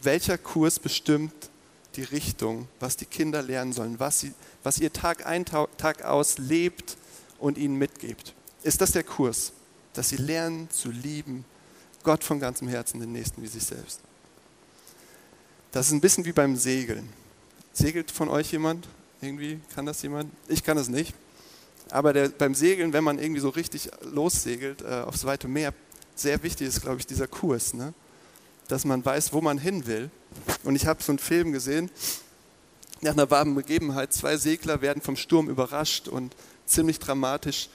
Welcher 0.00 0.38
Kurs 0.38 0.78
bestimmt 0.78 1.50
die 1.96 2.04
Richtung, 2.04 2.68
was 2.80 2.96
die 2.96 3.04
Kinder 3.04 3.42
lernen 3.42 3.72
sollen, 3.72 4.00
was, 4.00 4.20
sie, 4.20 4.32
was 4.62 4.78
ihr 4.78 4.92
Tag 4.92 5.26
ein, 5.26 5.44
Tag 5.44 6.02
aus 6.04 6.38
lebt 6.38 6.96
und 7.38 7.58
ihnen 7.58 7.76
mitgebt? 7.76 8.34
Ist 8.62 8.80
das 8.80 8.92
der 8.92 9.04
Kurs, 9.04 9.52
dass 9.92 10.08
sie 10.08 10.16
lernen 10.16 10.70
zu 10.70 10.90
lieben, 10.90 11.44
Gott 12.02 12.24
von 12.24 12.40
ganzem 12.40 12.68
Herzen, 12.68 13.00
den 13.00 13.12
Nächsten 13.12 13.42
wie 13.42 13.46
sich 13.46 13.64
selbst? 13.64 14.00
Das 15.72 15.86
ist 15.86 15.92
ein 15.92 16.00
bisschen 16.00 16.24
wie 16.24 16.32
beim 16.32 16.56
Segeln. 16.56 17.08
Segelt 17.72 18.10
von 18.10 18.28
euch 18.28 18.52
jemand? 18.52 18.88
Irgendwie 19.20 19.60
kann 19.74 19.86
das 19.86 20.02
jemand? 20.02 20.32
Ich 20.48 20.64
kann 20.64 20.78
es 20.78 20.88
nicht. 20.88 21.14
Aber 21.90 22.12
der, 22.12 22.28
beim 22.28 22.54
Segeln, 22.54 22.92
wenn 22.92 23.04
man 23.04 23.18
irgendwie 23.18 23.40
so 23.40 23.48
richtig 23.48 23.90
lossegelt 24.02 24.82
äh, 24.82 25.02
aufs 25.06 25.24
weite 25.24 25.48
Meer, 25.48 25.74
sehr 26.14 26.42
wichtig 26.42 26.68
ist, 26.68 26.82
glaube 26.82 26.98
ich, 26.98 27.06
dieser 27.06 27.26
Kurs, 27.26 27.74
ne? 27.74 27.94
dass 28.68 28.84
man 28.84 29.04
weiß, 29.04 29.32
wo 29.32 29.40
man 29.40 29.58
hin 29.58 29.86
will. 29.86 30.10
Und 30.64 30.76
ich 30.76 30.86
habe 30.86 31.02
so 31.02 31.12
einen 31.12 31.18
Film 31.18 31.52
gesehen, 31.52 31.90
nach 33.00 33.12
einer 33.12 33.30
warmen 33.30 33.54
Begebenheit, 33.54 34.12
zwei 34.12 34.36
Segler 34.36 34.80
werden 34.80 35.02
vom 35.02 35.16
Sturm 35.16 35.48
überrascht 35.48 36.08
und 36.08 36.34
ziemlich 36.66 36.98
dramatisch. 36.98 37.68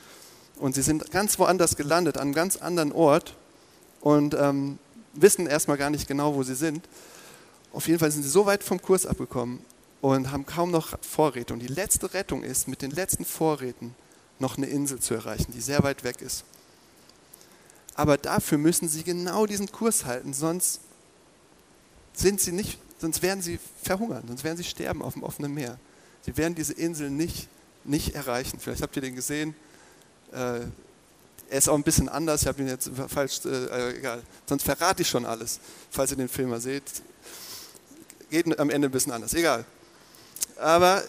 Und 0.58 0.76
sie 0.76 0.82
sind 0.82 1.12
ganz 1.12 1.40
woanders 1.40 1.76
gelandet, 1.76 2.18
an 2.18 2.24
einem 2.24 2.34
ganz 2.34 2.58
anderen 2.58 2.92
Ort 2.92 3.36
und 4.04 4.34
ähm, 4.34 4.78
wissen 5.14 5.48
erstmal 5.48 5.78
gar 5.78 5.90
nicht 5.90 6.08
genau, 6.08 6.36
wo 6.36 6.44
sie 6.44 6.56
sind. 6.56 6.88
Auf 7.72 7.88
jeden 7.88 8.00
Fall 8.00 8.12
sind 8.12 8.24
sie 8.24 8.30
so 8.30 8.46
weit 8.46 8.62
vom 8.62 8.82
Kurs 8.82 9.06
abgekommen 9.06 9.60
und 10.02 10.30
haben 10.30 10.46
kaum 10.46 10.72
noch 10.72 11.00
Vorräte. 11.02 11.54
Und 11.54 11.62
die 11.62 11.68
letzte 11.68 12.14
Rettung 12.14 12.44
ist, 12.44 12.68
mit 12.68 12.82
den 12.82 12.92
letzten 12.92 13.24
Vorräten 13.24 13.96
noch 14.40 14.58
eine 14.58 14.66
Insel 14.68 15.00
zu 15.00 15.14
erreichen, 15.14 15.54
die 15.54 15.62
sehr 15.62 15.84
weit 15.84 16.04
weg 16.04 16.22
ist. 16.22 16.44
Aber 17.96 18.18
dafür 18.18 18.58
müssen 18.58 18.90
sie 18.90 19.04
genau 19.04 19.46
diesen 19.46 19.72
Kurs 19.72 20.04
halten, 20.04 20.34
sonst 20.34 20.82
sind 22.12 22.42
sie 22.42 22.52
nicht, 22.52 22.80
sonst 23.00 23.22
werden 23.22 23.42
sie 23.42 23.58
verhungern, 23.82 24.24
sonst 24.28 24.44
werden 24.44 24.58
sie 24.58 24.66
sterben 24.66 25.02
auf 25.02 25.14
dem 25.14 25.24
offenen 25.24 25.54
Meer. 25.54 25.80
Sie 26.24 26.36
werden 26.36 26.56
diese 26.56 26.74
Insel 26.74 27.10
nicht, 27.10 27.48
nicht 27.86 28.16
erreichen. 28.16 28.60
Vielleicht 28.60 28.82
habt 28.82 28.96
ihr 28.98 29.02
den 29.02 29.16
gesehen. 29.16 29.56
Äh, 30.34 30.62
er 31.54 31.60
ist 31.60 31.70
auch 31.70 31.76
ein 31.76 31.84
bisschen 31.84 32.10
anders. 32.10 32.42
Ich 32.42 32.48
habe 32.48 32.64
ihn 32.64 32.68
jetzt 32.68 32.90
falsch, 33.10 33.42
äh, 33.46 33.96
egal. 33.96 34.24
Sonst 34.50 34.64
verrate 34.64 35.04
ich 35.04 35.08
schon 35.08 35.24
alles, 35.24 35.60
falls 35.92 36.10
ihr 36.10 36.18
den 36.18 36.28
Film 36.28 36.50
mal 36.50 36.60
seht. 36.60 36.82
Geht 38.32 38.58
am 38.58 38.72
Ende 38.72 38.88
ein 38.88 38.92
bisschen 38.92 39.12
anders. 39.12 39.36
Egal. 39.36 39.64
Aber 40.58 41.04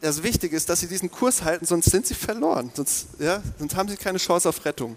das 0.00 0.22
Wichtige 0.22 0.56
ist, 0.56 0.70
dass 0.70 0.80
sie 0.80 0.86
diesen 0.86 1.10
Kurs 1.10 1.42
halten, 1.42 1.66
sonst 1.66 1.90
sind 1.90 2.06
sie 2.06 2.14
verloren. 2.14 2.72
Sonst, 2.74 3.08
ja, 3.18 3.42
sonst 3.58 3.76
haben 3.76 3.90
sie 3.90 3.98
keine 3.98 4.16
Chance 4.16 4.48
auf 4.48 4.64
Rettung. 4.64 4.96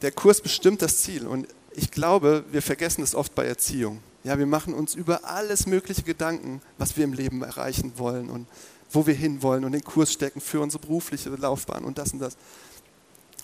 Der 0.00 0.12
Kurs 0.12 0.40
bestimmt 0.40 0.80
das 0.80 0.98
Ziel. 0.98 1.26
Und 1.26 1.48
ich 1.72 1.90
glaube, 1.90 2.44
wir 2.52 2.62
vergessen 2.62 3.02
es 3.02 3.16
oft 3.16 3.34
bei 3.34 3.46
Erziehung. 3.46 4.00
Ja, 4.22 4.38
wir 4.38 4.46
machen 4.46 4.74
uns 4.74 4.94
über 4.94 5.24
alles 5.24 5.66
mögliche 5.66 6.02
Gedanken, 6.02 6.62
was 6.78 6.96
wir 6.96 7.02
im 7.02 7.14
Leben 7.14 7.42
erreichen 7.42 7.94
wollen 7.96 8.30
und 8.30 8.46
wo 8.92 9.08
wir 9.08 9.14
hinwollen 9.14 9.64
und 9.64 9.72
den 9.72 9.82
Kurs 9.82 10.12
stecken 10.12 10.40
für 10.40 10.60
unsere 10.60 10.80
berufliche 10.80 11.30
Laufbahn 11.30 11.84
und 11.84 11.98
das 11.98 12.12
und 12.12 12.20
das. 12.20 12.36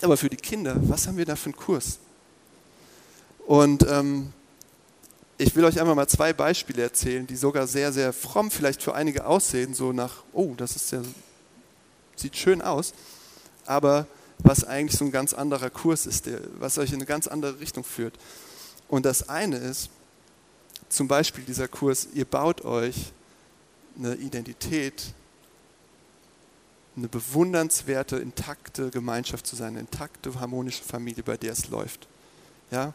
Aber 0.02 0.16
für 0.16 0.28
die 0.28 0.36
Kinder, 0.36 0.76
was 0.88 1.06
haben 1.06 1.16
wir 1.16 1.24
da 1.24 1.36
für 1.36 1.46
einen 1.46 1.56
Kurs? 1.56 1.98
Und 3.46 3.86
ähm, 3.88 4.32
ich 5.38 5.54
will 5.56 5.64
euch 5.64 5.80
einmal 5.80 5.94
mal 5.94 6.08
zwei 6.08 6.32
Beispiele 6.32 6.82
erzählen, 6.82 7.26
die 7.26 7.36
sogar 7.36 7.66
sehr, 7.66 7.92
sehr 7.92 8.12
fromm 8.12 8.50
vielleicht 8.50 8.82
für 8.82 8.94
einige 8.94 9.26
aussehen, 9.26 9.74
so 9.74 9.92
nach, 9.92 10.24
oh, 10.32 10.54
das 10.56 10.76
ist 10.76 10.92
ja, 10.92 11.02
sieht 12.16 12.36
schön 12.36 12.62
aus, 12.62 12.94
aber 13.66 14.06
was 14.38 14.64
eigentlich 14.64 14.98
so 14.98 15.04
ein 15.04 15.12
ganz 15.12 15.34
anderer 15.34 15.70
Kurs 15.70 16.06
ist, 16.06 16.26
der, 16.26 16.40
was 16.58 16.78
euch 16.78 16.90
in 16.90 16.96
eine 16.96 17.06
ganz 17.06 17.28
andere 17.28 17.60
Richtung 17.60 17.84
führt. 17.84 18.14
Und 18.88 19.06
das 19.06 19.28
eine 19.28 19.56
ist, 19.56 19.90
zum 20.88 21.08
Beispiel 21.08 21.44
dieser 21.44 21.68
Kurs, 21.68 22.08
ihr 22.12 22.24
baut 22.24 22.64
euch 22.64 23.12
eine 23.98 24.14
Identität, 24.14 25.14
eine 26.96 27.08
bewundernswerte, 27.08 28.16
intakte 28.16 28.90
Gemeinschaft 28.90 29.46
zu 29.46 29.56
sein, 29.56 29.68
eine 29.68 29.80
intakte, 29.80 30.38
harmonische 30.38 30.84
Familie, 30.84 31.22
bei 31.22 31.36
der 31.36 31.52
es 31.52 31.68
läuft. 31.68 32.06
Ja? 32.70 32.92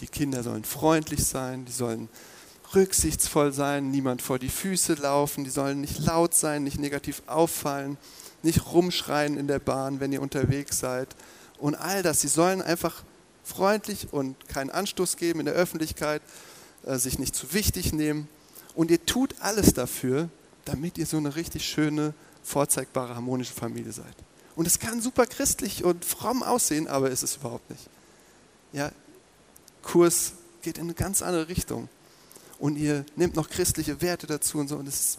Die 0.00 0.06
Kinder 0.06 0.42
sollen 0.42 0.64
freundlich 0.64 1.24
sein, 1.24 1.64
die 1.64 1.72
sollen 1.72 2.08
rücksichtsvoll 2.74 3.52
sein, 3.52 3.90
niemand 3.90 4.22
vor 4.22 4.38
die 4.38 4.48
Füße 4.48 4.94
laufen, 4.94 5.44
die 5.44 5.50
sollen 5.50 5.80
nicht 5.80 5.98
laut 5.98 6.34
sein, 6.34 6.62
nicht 6.62 6.78
negativ 6.78 7.22
auffallen, 7.26 7.98
nicht 8.42 8.72
rumschreien 8.72 9.36
in 9.36 9.48
der 9.48 9.58
Bahn, 9.58 10.00
wenn 10.00 10.12
ihr 10.12 10.22
unterwegs 10.22 10.78
seid 10.78 11.08
und 11.58 11.74
all 11.74 12.02
das. 12.02 12.20
Sie 12.20 12.28
sollen 12.28 12.62
einfach 12.62 13.02
freundlich 13.42 14.12
und 14.12 14.48
keinen 14.48 14.70
Anstoß 14.70 15.16
geben 15.16 15.40
in 15.40 15.46
der 15.46 15.54
Öffentlichkeit, 15.54 16.22
äh, 16.84 16.96
sich 16.96 17.18
nicht 17.18 17.34
zu 17.34 17.52
wichtig 17.52 17.92
nehmen. 17.92 18.28
Und 18.74 18.90
ihr 18.90 19.04
tut 19.04 19.34
alles 19.40 19.74
dafür, 19.74 20.28
damit 20.64 20.98
ihr 20.98 21.06
so 21.06 21.16
eine 21.16 21.34
richtig 21.36 21.64
schöne, 21.64 22.14
vorzeigbare, 22.42 23.14
harmonische 23.14 23.52
Familie 23.52 23.92
seid. 23.92 24.14
Und 24.56 24.66
es 24.66 24.78
kann 24.78 25.00
super 25.00 25.26
christlich 25.26 25.84
und 25.84 26.04
fromm 26.04 26.42
aussehen, 26.42 26.88
aber 26.88 27.10
ist 27.10 27.22
es 27.22 27.36
überhaupt 27.36 27.70
nicht. 27.70 27.88
Ja, 28.72 28.92
Kurs 29.82 30.32
geht 30.62 30.78
in 30.78 30.84
eine 30.84 30.94
ganz 30.94 31.22
andere 31.22 31.48
Richtung. 31.48 31.88
Und 32.58 32.76
ihr 32.76 33.06
nehmt 33.16 33.36
noch 33.36 33.48
christliche 33.48 34.02
Werte 34.02 34.26
dazu 34.26 34.58
und 34.58 34.68
so. 34.68 34.76
Und 34.76 34.86
es, 34.86 35.18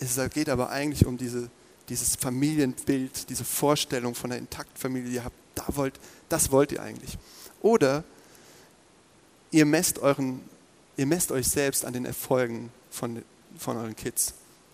es 0.00 0.18
geht 0.32 0.48
aber 0.48 0.70
eigentlich 0.70 1.06
um 1.06 1.18
diese, 1.18 1.50
dieses 1.88 2.16
Familienbild, 2.16 3.28
diese 3.28 3.44
Vorstellung 3.44 4.14
von 4.14 4.32
einer 4.32 4.40
intakten 4.40 4.76
Familie, 4.76 5.10
die 5.10 5.16
ihr 5.16 5.24
habt. 5.24 5.36
Da 5.54 5.66
wollt, 5.68 6.00
das 6.30 6.50
wollt 6.50 6.72
ihr 6.72 6.82
eigentlich. 6.82 7.18
Oder 7.60 8.04
ihr 9.50 9.66
messt, 9.66 9.98
euren, 9.98 10.40
ihr 10.96 11.06
messt 11.06 11.30
euch 11.30 11.48
selbst 11.48 11.84
an 11.84 11.92
den 11.92 12.06
Erfolgen 12.06 12.72
von, 12.90 13.22
von 13.58 13.76
euren 13.76 13.94
Kids. 13.94 14.32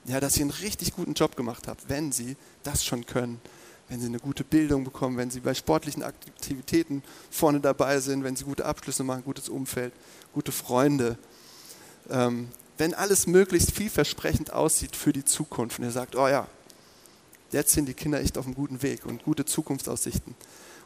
Ja, 0.08 0.20
dass 0.20 0.38
ihr 0.38 0.42
einen 0.42 0.50
richtig 0.50 0.94
guten 0.94 1.12
Job 1.12 1.36
gemacht 1.36 1.68
habt, 1.68 1.90
wenn 1.90 2.12
sie 2.12 2.36
das 2.62 2.82
schon 2.82 3.04
können, 3.04 3.40
wenn 3.90 4.00
sie 4.00 4.06
eine 4.06 4.18
gute 4.18 4.42
Bildung 4.42 4.82
bekommen, 4.82 5.18
wenn 5.18 5.30
sie 5.30 5.40
bei 5.40 5.52
sportlichen 5.52 6.02
Aktivitäten 6.02 7.02
vorne 7.30 7.60
dabei 7.60 8.00
sind, 8.00 8.24
wenn 8.24 8.34
sie 8.34 8.44
gute 8.44 8.64
Abschlüsse 8.64 9.04
machen, 9.04 9.22
gutes 9.24 9.50
Umfeld, 9.50 9.92
gute 10.32 10.50
Freunde. 10.50 11.18
Ähm, 12.08 12.48
wenn 12.78 12.94
alles 12.94 13.26
möglichst 13.26 13.72
vielversprechend 13.72 14.50
aussieht 14.50 14.96
für 14.96 15.12
die 15.12 15.26
Zukunft 15.26 15.78
und 15.78 15.84
ihr 15.84 15.90
sagt, 15.90 16.16
oh 16.16 16.26
ja, 16.26 16.48
jetzt 17.52 17.72
sind 17.72 17.86
die 17.86 17.94
Kinder 17.94 18.20
echt 18.20 18.38
auf 18.38 18.46
einem 18.46 18.54
guten 18.54 18.82
Weg 18.82 19.04
und 19.04 19.24
gute 19.24 19.44
Zukunftsaussichten. 19.44 20.34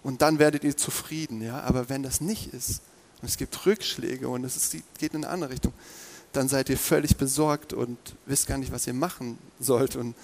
Und 0.03 0.21
dann 0.21 0.41
werdet 0.41 0.65
ihr 0.65 0.77
zufrieden. 0.77 1.43
Ja? 1.43 1.61
Aber 1.61 1.89
wenn 1.89 2.03
das 2.03 2.21
nicht 2.21 2.53
ist, 2.53 2.83
und 3.21 3.29
es 3.29 3.37
gibt 3.37 3.67
Rückschläge 3.67 4.29
und 4.29 4.43
es 4.43 4.71
geht 4.99 5.15
in 5.15 5.25
eine 5.25 5.29
andere 5.29 5.51
Richtung, 5.51 5.73
dann 6.33 6.49
seid 6.49 6.69
ihr 6.69 6.79
völlig 6.79 7.17
besorgt 7.17 7.73
und 7.73 7.99
wisst 8.27 8.47
gar 8.47 8.59
nicht, 8.59 8.73
was 8.73 8.87
ihr 8.87 8.95
machen 8.95 9.39
sollt. 9.61 9.97
Und 9.97 10.15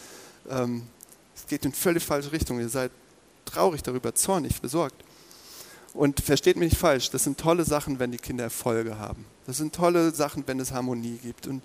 ähm, 0.49 0.83
es 1.37 1.47
geht 1.47 1.65
in 1.65 1.73
völlig 1.73 2.05
falsche 2.05 2.33
Richtung. 2.33 2.61
Ihr 2.61 2.69
seid 2.69 2.91
traurig 3.45 3.83
darüber, 3.83 4.15
zornig, 4.15 4.61
besorgt. 4.61 5.05
Und 5.95 6.21
versteht 6.21 6.57
mich 6.57 6.73
nicht 6.73 6.81
falsch, 6.81 7.11
das 7.11 7.25
sind 7.25 7.39
tolle 7.39 7.65
Sachen, 7.65 7.99
wenn 7.99 8.13
die 8.13 8.19
Kinder 8.19 8.45
Erfolge 8.45 8.99
haben. 8.99 9.25
Das 9.47 9.57
sind 9.57 9.75
tolle 9.75 10.11
Sachen, 10.13 10.45
wenn 10.47 10.61
es 10.61 10.73
Harmonie 10.73 11.19
gibt 11.23 11.47
und 11.47 11.63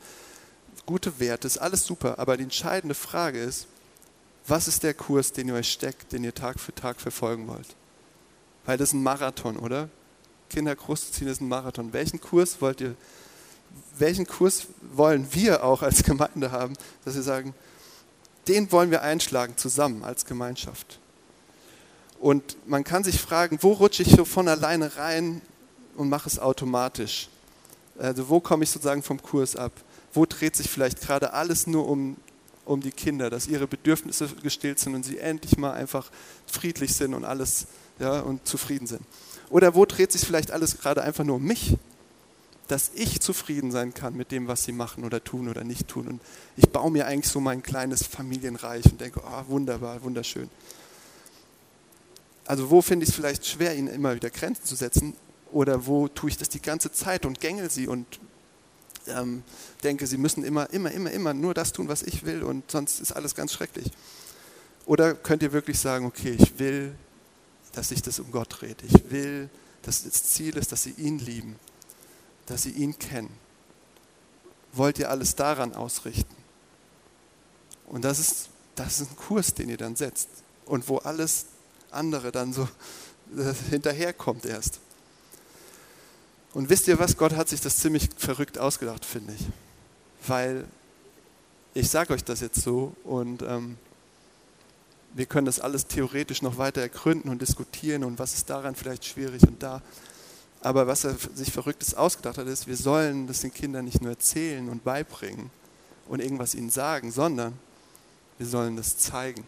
gute 0.86 1.19
Werte, 1.19 1.47
ist 1.47 1.58
alles 1.58 1.86
super. 1.86 2.19
Aber 2.19 2.38
die 2.38 2.43
entscheidende 2.43 2.95
Frage 2.95 3.39
ist, 3.39 3.67
was 4.47 4.67
ist 4.67 4.84
der 4.84 4.93
Kurs, 4.93 5.32
den 5.32 5.47
ihr 5.47 5.53
euch 5.56 5.71
steckt, 5.71 6.12
den 6.12 6.23
ihr 6.23 6.34
Tag 6.34 6.60
für 6.60 6.73
Tag 6.73 6.99
verfolgen 6.99 7.47
wollt? 7.47 7.75
Weil 8.65 8.77
das 8.77 8.89
ist 8.89 8.93
ein 8.93 9.03
Marathon, 9.03 9.58
oder? 9.58 9.89
Kinder 10.49 10.75
großzuziehen 10.75 11.29
ist 11.29 11.41
ein 11.41 11.47
Marathon. 11.47 11.93
Welchen 11.93 12.19
Kurs 12.19 12.62
wollt 12.62 12.82
ihr, 12.82 12.95
welchen 13.98 14.28
Kurs 14.28 14.68
wollen 14.94 15.28
wir 15.32 15.64
auch 15.64 15.82
als 15.82 16.04
Gemeinde 16.04 16.52
haben, 16.52 16.74
dass 17.06 17.16
wir 17.16 17.24
sagen, 17.24 17.54
den 18.48 18.72
wollen 18.72 18.92
wir 18.92 19.02
einschlagen 19.02 19.58
zusammen 19.58 20.04
als 20.04 20.26
Gemeinschaft. 20.26 21.00
Und 22.20 22.56
man 22.68 22.84
kann 22.84 23.04
sich 23.04 23.20
fragen, 23.20 23.58
wo 23.62 23.74
rutsche 23.74 24.04
ich 24.04 24.12
so 24.12 24.26
von 24.26 24.48
alleine 24.48 24.96
rein 24.98 25.42
und 25.96 26.10
mache 26.10 26.30
es 26.30 26.40
automatisch? 26.40 27.30
Also 28.00 28.30
wo 28.30 28.40
komme 28.40 28.64
ich 28.64 28.72
sozusagen 28.72 29.04
vom 29.04 29.22
Kurs 29.22 29.56
ab? 29.56 29.72
Wo 30.14 30.26
dreht 30.26 30.56
sich 30.56 30.70
vielleicht 30.70 31.02
gerade 31.02 31.34
alles 31.34 31.68
nur 31.68 31.88
um, 31.88 32.18
um 32.66 32.82
die 32.82 32.92
Kinder, 32.92 33.30
dass 33.30 33.48
ihre 33.48 33.68
Bedürfnisse 33.68 34.28
gestillt 34.42 34.80
sind 34.80 34.96
und 34.96 35.04
sie 35.04 35.18
endlich 35.18 35.58
mal 35.58 35.74
einfach 35.74 36.10
friedlich 36.48 36.96
sind 36.96 37.14
und 37.14 37.26
alles 37.26 37.68
ja, 38.00 38.22
und 38.22 38.48
zufrieden 38.48 38.88
sind? 38.88 39.02
Oder 39.50 39.76
wo 39.76 39.86
dreht 39.86 40.12
sich 40.12 40.22
vielleicht 40.22 40.52
alles 40.52 40.80
gerade 40.80 41.02
einfach 41.02 41.24
nur 41.24 41.36
um 41.36 41.44
mich? 41.44 41.76
Dass 42.67 42.91
ich 42.95 43.19
zufrieden 43.19 43.71
sein 43.71 43.93
kann 43.93 44.15
mit 44.15 44.32
dem, 44.32 44.47
was 44.47 44.63
sie 44.63 44.71
machen 44.71 45.04
oder 45.04 45.23
tun 45.23 45.49
oder 45.49 45.63
nicht 45.63 45.88
tun. 45.88 46.08
Und 46.08 46.21
ich 46.56 46.69
baue 46.69 46.91
mir 46.91 47.08
eigentlich 47.08 47.32
so 47.32 47.39
mein 47.39 47.62
kleines 47.62 48.04
Familienreich 48.06 48.86
und 48.86 49.02
denke, 49.02 49.21
oh, 49.26 49.43
wunderbar, 49.47 50.02
wunderschön. 50.04 50.49
Also 52.45 52.69
wo 52.69 52.82
finde 52.82 53.04
ich 53.04 53.10
es 53.10 53.15
vielleicht 53.15 53.45
schwer, 53.45 53.76
ihnen 53.76 53.88
immer 53.88 54.15
wieder 54.15 54.30
Grenzen 54.30 54.65
zu 54.65 54.76
setzen? 54.76 55.13
Oder 55.52 55.86
wo 55.86 56.08
tue 56.08 56.30
ich 56.30 56.38
das 56.38 56.49
die 56.49 56.62
ganze 56.62 56.91
Zeit 56.91 57.26
und 57.26 57.39
gängel 57.39 57.69
sie 57.69 57.88
und 57.88 58.06
ähm, 59.08 59.43
denke, 59.84 60.08
sie 60.08 60.17
müssen 60.17 60.43
immer, 60.43 60.69
immer, 60.71 60.91
immer, 60.91 61.12
immer 61.12 61.34
nur 61.34 61.54
das 61.54 61.73
tun, 61.73 61.89
was 61.89 62.04
ich 62.04 62.26
will 62.26 62.43
und 62.43 62.71
sonst 62.71 62.99
ist 63.02 63.12
alles 63.12 63.36
ganz 63.36 63.54
schrecklich. 63.54 63.91
Oder 64.86 65.13
könnt 65.13 65.43
ihr 65.43 65.52
wirklich 65.52 65.80
sagen, 65.80 66.06
okay, 66.06 66.36
ich 66.38 66.58
will 66.60 66.95
dass 67.73 67.89
sich 67.89 68.02
das 68.02 68.19
um 68.19 68.32
Gott 68.32 68.62
dreht. 68.62 68.78
Ich 68.84 69.12
will, 69.12 69.49
dass 69.82 70.04
das 70.04 70.23
Ziel 70.23 70.56
ist, 70.58 70.71
dass 70.71 70.84
sie 70.84 70.91
ihn 70.91 71.19
lieben, 71.19 71.56
dass 72.45 72.63
sie 72.63 72.71
ihn 72.71 72.97
kennen. 72.97 73.29
Wollt 74.73 74.99
ihr 74.99 75.10
alles 75.10 75.36
daran 75.36 75.73
ausrichten? 75.73 76.36
Und 77.88 78.03
das 78.03 78.19
ist, 78.19 78.49
das 78.75 78.99
ist 78.99 79.12
ein 79.12 79.15
Kurs, 79.15 79.53
den 79.53 79.69
ihr 79.69 79.77
dann 79.77 79.95
setzt 79.95 80.29
und 80.65 80.88
wo 80.89 80.97
alles 80.97 81.45
andere 81.91 82.32
dann 82.32 82.53
so 82.53 82.67
hinterherkommt 83.69 84.45
erst. 84.45 84.79
Und 86.53 86.69
wisst 86.69 86.88
ihr 86.88 86.99
was? 86.99 87.17
Gott 87.17 87.34
hat 87.34 87.49
sich 87.49 87.62
das 87.62 87.77
ziemlich 87.77 88.10
verrückt 88.17 88.58
ausgedacht, 88.60 89.06
finde 89.06 89.34
ich. 89.34 89.47
Weil 90.27 90.65
ich 91.73 91.89
sage 91.89 92.13
euch 92.13 92.23
das 92.23 92.41
jetzt 92.41 92.62
so 92.62 92.95
und 93.03 93.41
ähm, 93.41 93.77
wir 95.13 95.25
können 95.25 95.45
das 95.45 95.60
alles 95.60 95.88
theoretisch 95.88 96.41
noch 96.41 96.58
weiter 96.58 96.82
ergründen 96.82 97.29
und 97.29 97.41
diskutieren 97.41 98.03
und 98.03 98.19
was 98.19 98.34
ist 98.34 98.49
daran 98.49 98.75
vielleicht 98.75 99.06
schwierig 99.06 99.43
und 99.43 99.62
da. 99.62 99.82
Aber 100.63 100.88
was 100.88 101.04
er 101.04 101.17
sich 101.36 101.52
Verrücktes 101.52 101.93
ausgedacht 101.93 102.38
hat, 102.38 102.47
ist, 102.47 102.67
wir 102.67 102.78
sollen 102.78 103.28
das 103.28 103.41
den 103.41 103.54
Kindern 103.54 103.84
nicht 103.84 104.02
nur 104.02 104.12
erzählen 104.12 104.69
und 104.69 104.82
beibringen 104.86 105.52
und 106.08 106.21
irgendwas 106.21 106.56
ihnen 106.56 106.69
sagen, 106.69 107.12
sondern 107.12 107.60
wir 108.38 108.47
sollen 108.47 108.78
das 108.78 108.97
zeigen. 108.97 109.43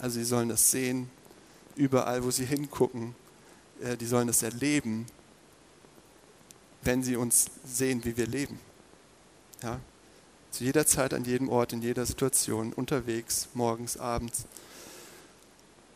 Also 0.00 0.18
sie 0.18 0.24
sollen 0.24 0.48
das 0.48 0.70
sehen, 0.70 1.10
überall, 1.76 2.24
wo 2.24 2.30
sie 2.30 2.46
hingucken. 2.46 3.14
Äh, 3.82 3.98
die 3.98 4.06
sollen 4.06 4.26
das 4.26 4.42
erleben, 4.42 5.04
wenn 6.80 7.02
sie 7.02 7.16
uns 7.16 7.50
sehen, 7.66 8.02
wie 8.06 8.16
wir 8.16 8.26
leben. 8.26 8.58
Ja? 9.62 9.78
Zu 10.50 10.64
jeder 10.64 10.86
Zeit, 10.86 11.12
an 11.12 11.26
jedem 11.26 11.50
Ort, 11.50 11.74
in 11.74 11.82
jeder 11.82 12.06
Situation, 12.06 12.72
unterwegs, 12.72 13.48
morgens, 13.52 13.98
abends. 13.98 14.46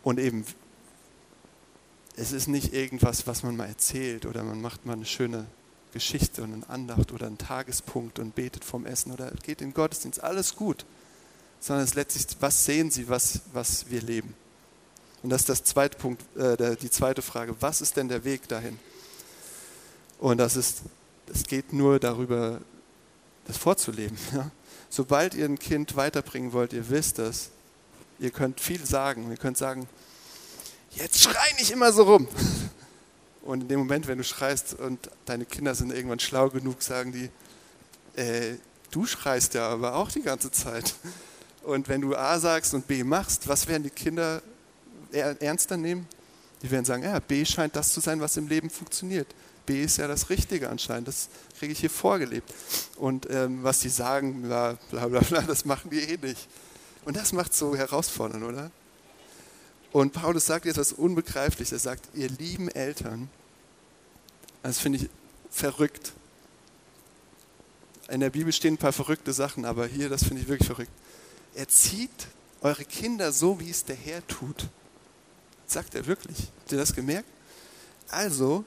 Und 0.03 0.19
eben, 0.19 0.45
es 2.19 2.33
ist 2.33 2.49
nicht 2.49 2.73
irgendwas, 2.75 3.27
was 3.27 3.43
man 3.43 3.57
mal 3.57 3.69
erzählt 3.69 4.27
oder 4.27 4.43
man 4.43 4.61
macht 4.61 4.85
mal 4.85 4.95
eine 4.95 5.07
schöne 5.07 5.47
Geschichte 5.93 6.43
und 6.43 6.53
eine 6.53 6.69
Andacht 6.69 7.13
oder 7.13 7.27
einen 7.27 7.39
Tagespunkt 7.39 8.19
und 8.19 8.35
betet 8.35 8.65
vom 8.65 8.87
Essen 8.87 9.13
oder 9.13 9.31
geht 9.43 9.61
in 9.61 9.69
den 9.69 9.75
Gottesdienst, 9.75 10.23
alles 10.23 10.57
gut. 10.57 10.85
Sondern 11.61 11.85
es 11.85 11.91
ist 11.91 11.97
letztlich, 11.97 12.27
was 12.41 12.65
sehen 12.65 12.91
Sie, 12.91 13.09
was, 13.09 13.41
was 13.53 13.89
wir 13.91 14.03
leben? 14.03 14.35
Und 15.23 15.31
das 15.31 15.43
ist 15.43 15.49
das 15.49 15.65
zweite 15.65 15.97
Punkt, 15.97 16.23
äh, 16.37 16.77
die 16.77 16.91
zweite 16.91 17.23
Frage. 17.23 17.55
Was 17.61 17.81
ist 17.81 17.97
denn 17.97 18.09
der 18.09 18.25
Weg 18.25 18.49
dahin? 18.49 18.79
Und 20.19 20.39
das 20.39 20.57
ist, 20.57 20.83
es 21.33 21.45
geht 21.45 21.73
nur 21.73 21.99
darüber, 21.99 22.61
das 23.47 23.57
vorzuleben. 23.57 24.19
Ja? 24.33 24.51
Sobald 24.91 25.35
ihr 25.35 25.45
ein 25.45 25.59
Kind 25.59 25.97
weiterbringen 25.97 26.53
wollt, 26.53 26.73
ihr 26.73 26.89
wisst 26.89 27.19
das, 27.19 27.51
Ihr 28.21 28.31
könnt 28.31 28.61
viel 28.61 28.85
sagen. 28.85 29.31
Ihr 29.31 29.37
könnt 29.37 29.57
sagen, 29.57 29.89
jetzt 30.99 31.23
schrei 31.23 31.53
nicht 31.59 31.71
immer 31.71 31.93
so 31.93 32.03
rum. 32.05 32.29
Und 33.43 33.63
in 33.63 33.69
dem 33.69 33.79
Moment, 33.79 34.07
wenn 34.07 34.19
du 34.19 34.25
schreist 34.25 34.75
und 34.75 35.09
deine 35.25 35.47
Kinder 35.47 35.75
sind 35.75 35.91
irgendwann 35.91 36.21
schlau 36.21 36.51
genug, 36.51 36.83
sagen 36.83 37.13
die, 37.13 37.31
äh, 38.21 38.57
du 38.91 39.07
schreist 39.07 39.55
ja 39.55 39.67
aber 39.71 39.95
auch 39.95 40.11
die 40.11 40.21
ganze 40.21 40.51
Zeit. 40.51 40.95
Und 41.63 41.89
wenn 41.89 42.03
du 42.03 42.15
A 42.15 42.39
sagst 42.39 42.75
und 42.75 42.87
B 42.87 43.05
machst, 43.05 43.49
was 43.49 43.67
werden 43.67 43.85
die 43.85 43.91
Kinder 43.91 44.43
ernster 45.11 45.79
nehmen? 45.79 46.07
Die 46.61 46.71
werden 46.71 46.85
sagen, 46.85 47.05
ja, 47.05 47.19
B 47.21 47.43
scheint 47.47 47.75
das 47.75 47.95
zu 47.95 48.01
sein, 48.01 48.21
was 48.21 48.37
im 48.37 48.49
Leben 48.49 48.69
funktioniert. 48.69 49.29
B 49.65 49.83
ist 49.83 49.97
ja 49.97 50.09
das 50.09 50.29
Richtige 50.29 50.69
anscheinend. 50.69 51.09
Das 51.09 51.31
kriege 51.59 51.73
ich 51.73 51.81
hier 51.81 51.89
vorgelebt. 51.91 52.53
Und 52.97 53.31
ähm, 53.31 53.63
was 53.63 53.81
die 53.81 53.89
sagen, 53.89 54.43
bla 54.43 54.77
bla 54.91 55.07
bla, 55.07 55.41
das 55.41 55.65
machen 55.65 55.89
die 55.89 56.01
eh 56.01 56.19
nicht. 56.19 56.49
Und 57.07 57.17
das 57.17 57.33
macht 57.33 57.55
so 57.55 57.75
herausfordernd, 57.75 58.45
oder? 58.45 58.71
Und 59.93 60.13
Paulus 60.13 60.47
sagt 60.47 60.67
jetzt 60.67 60.79
was 60.79 60.93
Unbegreifliches. 60.93 61.73
Er 61.73 61.79
sagt, 61.79 62.09
ihr 62.15 62.29
lieben 62.29 62.69
Eltern, 62.69 63.31
das 64.63 64.79
finde 64.79 64.99
ich 64.99 65.11
verrückt. 65.51 66.13
In 68.09 68.21
der 68.21 68.31
Bibel 68.31 68.53
stehen 68.53 68.75
ein 68.75 68.79
paar 68.79 68.93
verrückte 68.93 69.33
Sachen, 69.33 69.65
aber 69.65 69.87
hier, 69.87 70.09
das 70.09 70.25
finde 70.25 70.43
ich 70.43 70.49
wirklich 70.49 70.67
verrückt. 70.67 70.91
Erzieht 71.55 72.29
eure 72.61 72.85
Kinder 72.85 73.33
so, 73.33 73.61
wie 73.61 73.71
es 73.71 73.85
der 73.85 73.97
Herr 73.97 74.27
tut. 74.27 74.69
sagt 75.67 75.95
er 75.95 76.07
wirklich. 76.07 76.39
Habt 76.61 76.73
ihr 76.73 76.79
das 76.79 76.95
gemerkt? 76.95 77.29
Also, 78.09 78.65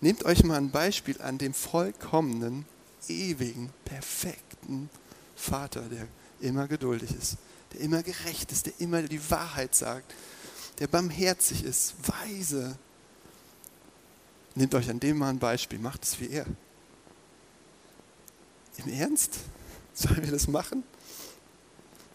nehmt 0.00 0.24
euch 0.24 0.42
mal 0.42 0.56
ein 0.56 0.70
Beispiel 0.70 1.20
an 1.22 1.38
dem 1.38 1.54
vollkommenen, 1.54 2.66
ewigen, 3.08 3.70
perfekten 3.84 4.90
Vater, 5.36 5.82
der 5.82 6.08
immer 6.40 6.66
geduldig 6.66 7.10
ist, 7.16 7.36
der 7.72 7.80
immer 7.80 8.02
gerecht 8.02 8.50
ist, 8.50 8.66
der 8.66 8.72
immer 8.78 9.02
die 9.02 9.30
Wahrheit 9.30 9.74
sagt, 9.74 10.12
der 10.78 10.86
barmherzig 10.86 11.64
ist, 11.64 11.94
weise. 12.06 12.76
Nehmt 14.54 14.74
euch 14.74 14.90
an 14.90 15.00
dem 15.00 15.18
mal 15.18 15.30
ein 15.30 15.38
Beispiel, 15.38 15.78
macht 15.78 16.04
es 16.04 16.20
wie 16.20 16.28
er. 16.28 16.46
Im 18.78 18.92
Ernst? 18.92 19.38
Sollen 19.94 20.22
wir 20.24 20.32
das 20.32 20.48
machen? 20.48 20.84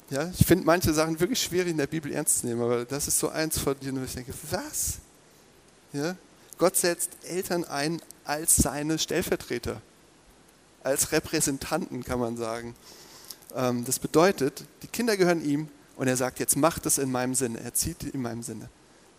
Ja, 0.10 0.32
ich 0.38 0.46
finde 0.46 0.66
manche 0.66 0.94
Sachen 0.94 1.20
wirklich 1.20 1.42
schwierig 1.42 1.72
in 1.72 1.78
der 1.78 1.88
Bibel 1.88 2.12
ernst 2.14 2.40
zu 2.40 2.48
nehmen, 2.48 2.62
aber 2.62 2.86
das 2.86 3.08
ist 3.08 3.20
so 3.20 3.28
eins 3.30 3.60
von 3.60 3.78
denen, 3.80 4.00
wo 4.00 4.06
ich 4.06 4.14
denke, 4.14 4.34
was? 4.52 5.00
Ja? 5.92 6.16
Gott 6.58 6.78
setzt 6.78 7.12
Eltern 7.24 7.66
ein 7.66 8.02
als 8.24 8.56
seine 8.56 9.00
Stellvertreter, 9.00 9.82
als 10.82 11.12
Repräsentanten, 11.12 12.04
kann 12.06 12.20
man 12.20 12.38
sagen. 12.38 12.74
Ähm, 13.54 13.84
das 13.84 14.00
bedeutet, 14.00 14.64
die 14.82 14.88
Kinder 14.88 15.18
gehören 15.18 15.44
ihm 15.44 15.70
und 15.98 16.08
er 16.08 16.16
sagt, 16.16 16.40
jetzt 16.40 16.56
macht 16.56 16.86
es 16.86 16.98
in 16.98 17.12
meinem 17.12 17.36
Sinne, 17.36 17.60
er 17.60 17.74
zieht 17.74 18.04
in 18.04 18.22
meinem 18.22 18.44
Sinne. 18.44 18.70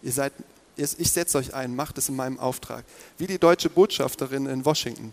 Ihr 0.02 0.12
seid, 0.12 0.32
ich 0.76 1.10
setze 1.10 1.38
euch 1.38 1.52
ein, 1.52 1.74
macht 1.74 1.98
es 1.98 2.08
in 2.08 2.16
meinem 2.16 2.38
Auftrag. 2.38 2.84
Wie 3.18 3.26
die 3.26 3.38
deutsche 3.38 3.68
Botschafterin 3.68 4.46
in 4.46 4.64
Washington. 4.64 5.12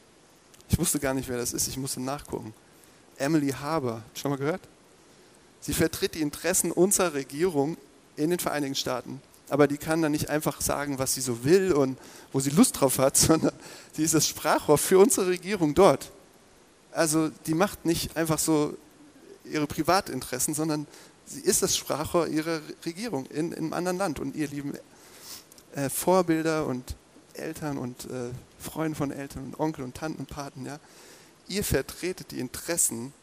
Ich 0.69 0.77
wusste 0.77 0.99
gar 0.99 1.13
nicht, 1.13 1.27
wer 1.27 1.37
das 1.37 1.53
ist, 1.53 1.67
ich 1.67 1.77
musste 1.77 2.01
nachgucken. 2.01 2.53
Emily 3.17 3.49
Haber, 3.49 4.03
schon 4.13 4.31
mal 4.31 4.37
gehört? 4.37 4.61
Sie 5.59 5.73
vertritt 5.73 6.13
die 6.13 6.21
Interessen 6.21 6.71
unserer 6.71 7.15
Regierung 7.15 7.77
in 8.15 8.29
den 8.29 8.39
Vereinigten 8.39 8.75
Staaten. 8.75 9.21
Aber 9.49 9.67
die 9.67 9.77
kann 9.77 10.01
dann 10.01 10.11
nicht 10.11 10.29
einfach 10.29 10.61
sagen, 10.61 10.99
was 10.99 11.15
sie 11.15 11.21
so 11.21 11.43
will 11.43 11.71
und 11.73 11.97
wo 12.31 12.39
sie 12.39 12.51
Lust 12.51 12.79
drauf 12.79 12.99
hat, 12.99 13.17
sondern 13.17 13.53
sie 13.93 14.03
ist 14.03 14.13
das 14.13 14.27
Sprachrohr 14.27 14.77
für 14.77 14.99
unsere 14.99 15.27
Regierung 15.27 15.73
dort. 15.73 16.11
Also 16.91 17.29
die 17.47 17.55
macht 17.55 17.85
nicht 17.85 18.15
einfach 18.15 18.37
so 18.37 18.75
ihre 19.43 19.67
Privatinteressen, 19.67 20.53
sondern 20.53 20.87
sie 21.25 21.41
ist 21.41 21.61
das 21.61 21.75
Sprachrohr 21.75 22.27
ihrer 22.27 22.61
Regierung 22.85 23.25
in, 23.27 23.51
in 23.51 23.57
einem 23.57 23.73
anderen 23.73 23.97
Land. 23.97 24.19
Und 24.19 24.35
ihr 24.35 24.47
lieben 24.47 24.73
äh, 25.75 25.89
Vorbilder 25.89 26.65
und 26.65 26.95
Eltern 27.33 27.77
und 27.77 28.05
äh, 28.05 28.31
Freunde 28.59 28.95
von 28.95 29.11
Eltern 29.11 29.45
und 29.45 29.59
Onkel 29.59 29.83
und 29.83 29.95
Tanten 29.95 30.19
und 30.19 30.29
Paten, 30.29 30.65
ja, 30.65 30.79
ihr 31.47 31.63
vertretet 31.63 32.31
die 32.31 32.39
Interessen 32.39 33.13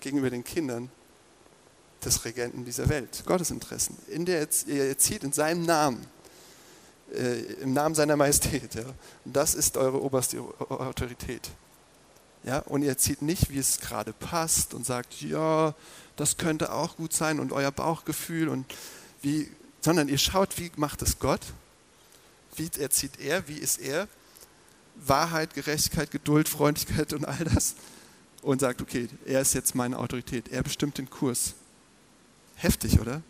gegenüber 0.00 0.30
den 0.30 0.44
Kindern 0.44 0.90
des 2.04 2.24
Regenten 2.24 2.64
dieser 2.64 2.88
Welt, 2.88 3.22
Gottes 3.26 3.50
Interessen. 3.50 3.96
In 4.08 4.24
der 4.24 4.40
er 4.66 4.88
erzieht 4.88 5.22
in 5.22 5.32
seinem 5.32 5.64
Namen, 5.64 6.04
äh, 7.14 7.40
im 7.62 7.72
Namen 7.72 7.94
seiner 7.94 8.16
Majestät. 8.16 8.74
Ja. 8.74 8.84
Und 9.24 9.36
das 9.36 9.54
ist 9.54 9.76
eure 9.76 10.02
oberste 10.02 10.40
Autorität. 10.40 11.48
Ja, 12.44 12.58
und 12.58 12.82
ihr 12.82 12.98
zieht 12.98 13.22
nicht, 13.22 13.50
wie 13.50 13.58
es 13.58 13.78
gerade 13.78 14.12
passt 14.12 14.74
und 14.74 14.84
sagt, 14.84 15.20
ja, 15.20 15.74
das 16.16 16.36
könnte 16.36 16.72
auch 16.72 16.96
gut 16.96 17.12
sein 17.12 17.38
und 17.38 17.52
euer 17.52 17.70
Bauchgefühl 17.70 18.48
und 18.48 18.66
wie, 19.22 19.50
sondern 19.80 20.08
ihr 20.08 20.18
schaut, 20.18 20.58
wie 20.58 20.70
macht 20.76 21.02
es 21.02 21.18
Gott? 21.18 21.40
Wie 22.56 22.68
erzieht 22.78 23.20
er? 23.20 23.46
Wie 23.48 23.56
ist 23.56 23.78
er? 23.78 24.08
Wahrheit, 24.96 25.54
Gerechtigkeit, 25.54 26.10
Geduld, 26.10 26.48
Freundlichkeit 26.48 27.12
und 27.12 27.24
all 27.24 27.44
das. 27.44 27.76
Und 28.42 28.60
sagt, 28.60 28.82
okay, 28.82 29.08
er 29.24 29.40
ist 29.40 29.54
jetzt 29.54 29.76
meine 29.76 29.96
Autorität. 29.98 30.48
Er 30.48 30.64
bestimmt 30.64 30.98
den 30.98 31.08
Kurs. 31.08 31.54
Heftig, 32.56 33.00
oder? 33.00 33.22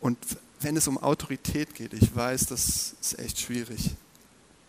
Und 0.00 0.18
wenn 0.60 0.76
es 0.76 0.86
um 0.86 0.98
Autorität 0.98 1.74
geht, 1.74 1.92
ich 1.92 2.14
weiß, 2.14 2.46
das 2.46 2.94
ist 3.00 3.18
echt 3.18 3.40
schwierig. 3.40 3.90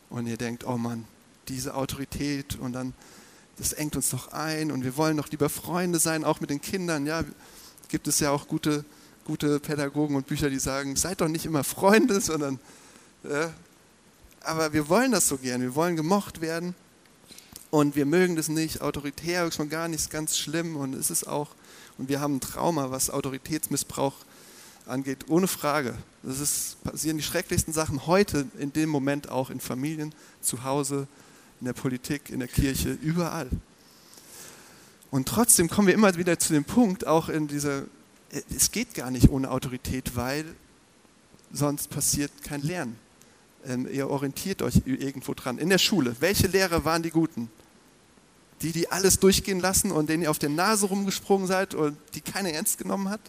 Und 0.10 0.26
ihr 0.26 0.38
denkt, 0.38 0.64
oh 0.66 0.78
Mann, 0.78 1.06
diese 1.50 1.76
Autorität 1.76 2.58
und 2.60 2.74
dann, 2.74 2.94
das 3.58 3.74
engt 3.74 3.96
uns 3.96 4.10
doch 4.10 4.32
ein 4.32 4.72
und 4.72 4.84
wir 4.84 4.96
wollen 4.96 5.18
doch 5.18 5.30
lieber 5.30 5.50
Freunde 5.50 6.00
sein, 6.00 6.24
auch 6.24 6.40
mit 6.40 6.50
den 6.50 6.62
Kindern. 6.62 7.06
Ja, 7.06 7.24
gibt 7.90 8.08
es 8.08 8.20
ja 8.20 8.32
auch 8.32 8.48
gute, 8.48 8.86
gute 9.26 9.60
Pädagogen 9.60 10.16
und 10.16 10.28
Bücher, 10.28 10.50
die 10.50 10.60
sagen, 10.60 10.96
seid 10.96 11.22
doch 11.22 11.28
nicht 11.28 11.46
immer 11.46 11.64
Freunde, 11.64 12.22
sondern, 12.22 12.60
ja, 13.24 13.52
aber 14.42 14.74
wir 14.74 14.88
wollen 14.88 15.12
das 15.12 15.28
so 15.28 15.38
gern, 15.38 15.62
wir 15.62 15.76
wollen 15.76 15.96
gemocht 15.96 16.40
werden 16.40 16.76
und 17.72 17.96
wir 17.96 18.06
mögen 18.06 18.36
das 18.36 18.48
nicht, 18.48 18.82
autoritär 18.82 19.52
schon 19.52 19.70
gar 19.70 19.88
nicht, 19.88 20.00
ist 20.00 20.12
ganz 20.12 20.38
schlimm 20.38 20.78
und 20.78 20.94
es 20.94 21.10
ist 21.10 21.28
auch 21.28 21.50
und 22.00 22.08
wir 22.08 22.22
haben 22.22 22.38
ein 22.38 22.42
Trauma, 22.42 22.92
was 22.92 23.10
Autoritätsmissbrauch 23.10 24.14
angeht, 24.86 25.26
ohne 25.28 25.48
Frage. 25.48 25.96
Ist, 26.24 26.82
passieren 26.82 27.18
die 27.18 27.24
schrecklichsten 27.24 27.74
Sachen 27.74 28.08
heute, 28.08 28.48
in 28.58 28.72
dem 28.72 28.90
Moment 28.90 29.30
auch 29.30 29.50
in 29.50 29.60
Familien, 29.60 30.16
zu 30.42 30.64
Hause, 30.64 31.08
in 31.60 31.66
der 31.66 31.74
Politik, 31.74 32.30
in 32.30 32.40
der 32.40 32.48
Kirche, 32.48 32.92
überall. 33.02 33.50
Und 35.12 35.28
trotzdem 35.28 35.70
kommen 35.70 35.88
wir 35.88 35.94
immer 35.94 36.16
wieder 36.16 36.38
zu 36.40 36.54
dem 36.54 36.66
Punkt, 36.66 37.08
auch 37.08 37.30
in 37.30 37.48
dieser, 37.48 37.84
es 38.56 38.72
geht 38.72 38.94
gar 38.94 39.12
nicht 39.12 39.30
ohne 39.30 39.50
Autorität, 39.50 40.16
weil 40.16 40.46
sonst 41.52 41.90
passiert 41.90 42.32
kein 42.44 42.62
Lernen. 42.62 42.96
Ähm, 43.66 43.88
ihr 43.92 44.10
orientiert 44.10 44.62
euch 44.62 44.82
irgendwo 44.86 45.34
dran. 45.34 45.58
In 45.58 45.70
der 45.70 45.80
Schule, 45.80 46.16
welche 46.20 46.48
Lehrer 46.48 46.86
waren 46.86 47.04
die 47.04 47.10
Guten? 47.10 47.50
Die, 48.62 48.72
die 48.72 48.92
alles 48.92 49.20
durchgehen 49.20 49.60
lassen 49.60 49.92
und 49.92 50.10
denen 50.10 50.24
ihr 50.24 50.32
auf 50.32 50.40
der 50.40 50.50
Nase 50.50 50.86
rumgesprungen 50.86 51.48
seid 51.48 51.74
und 51.74 51.98
die 52.14 52.22
keiner 52.22 52.52
ernst 52.52 52.78
genommen 52.78 53.10
hat? 53.10 53.22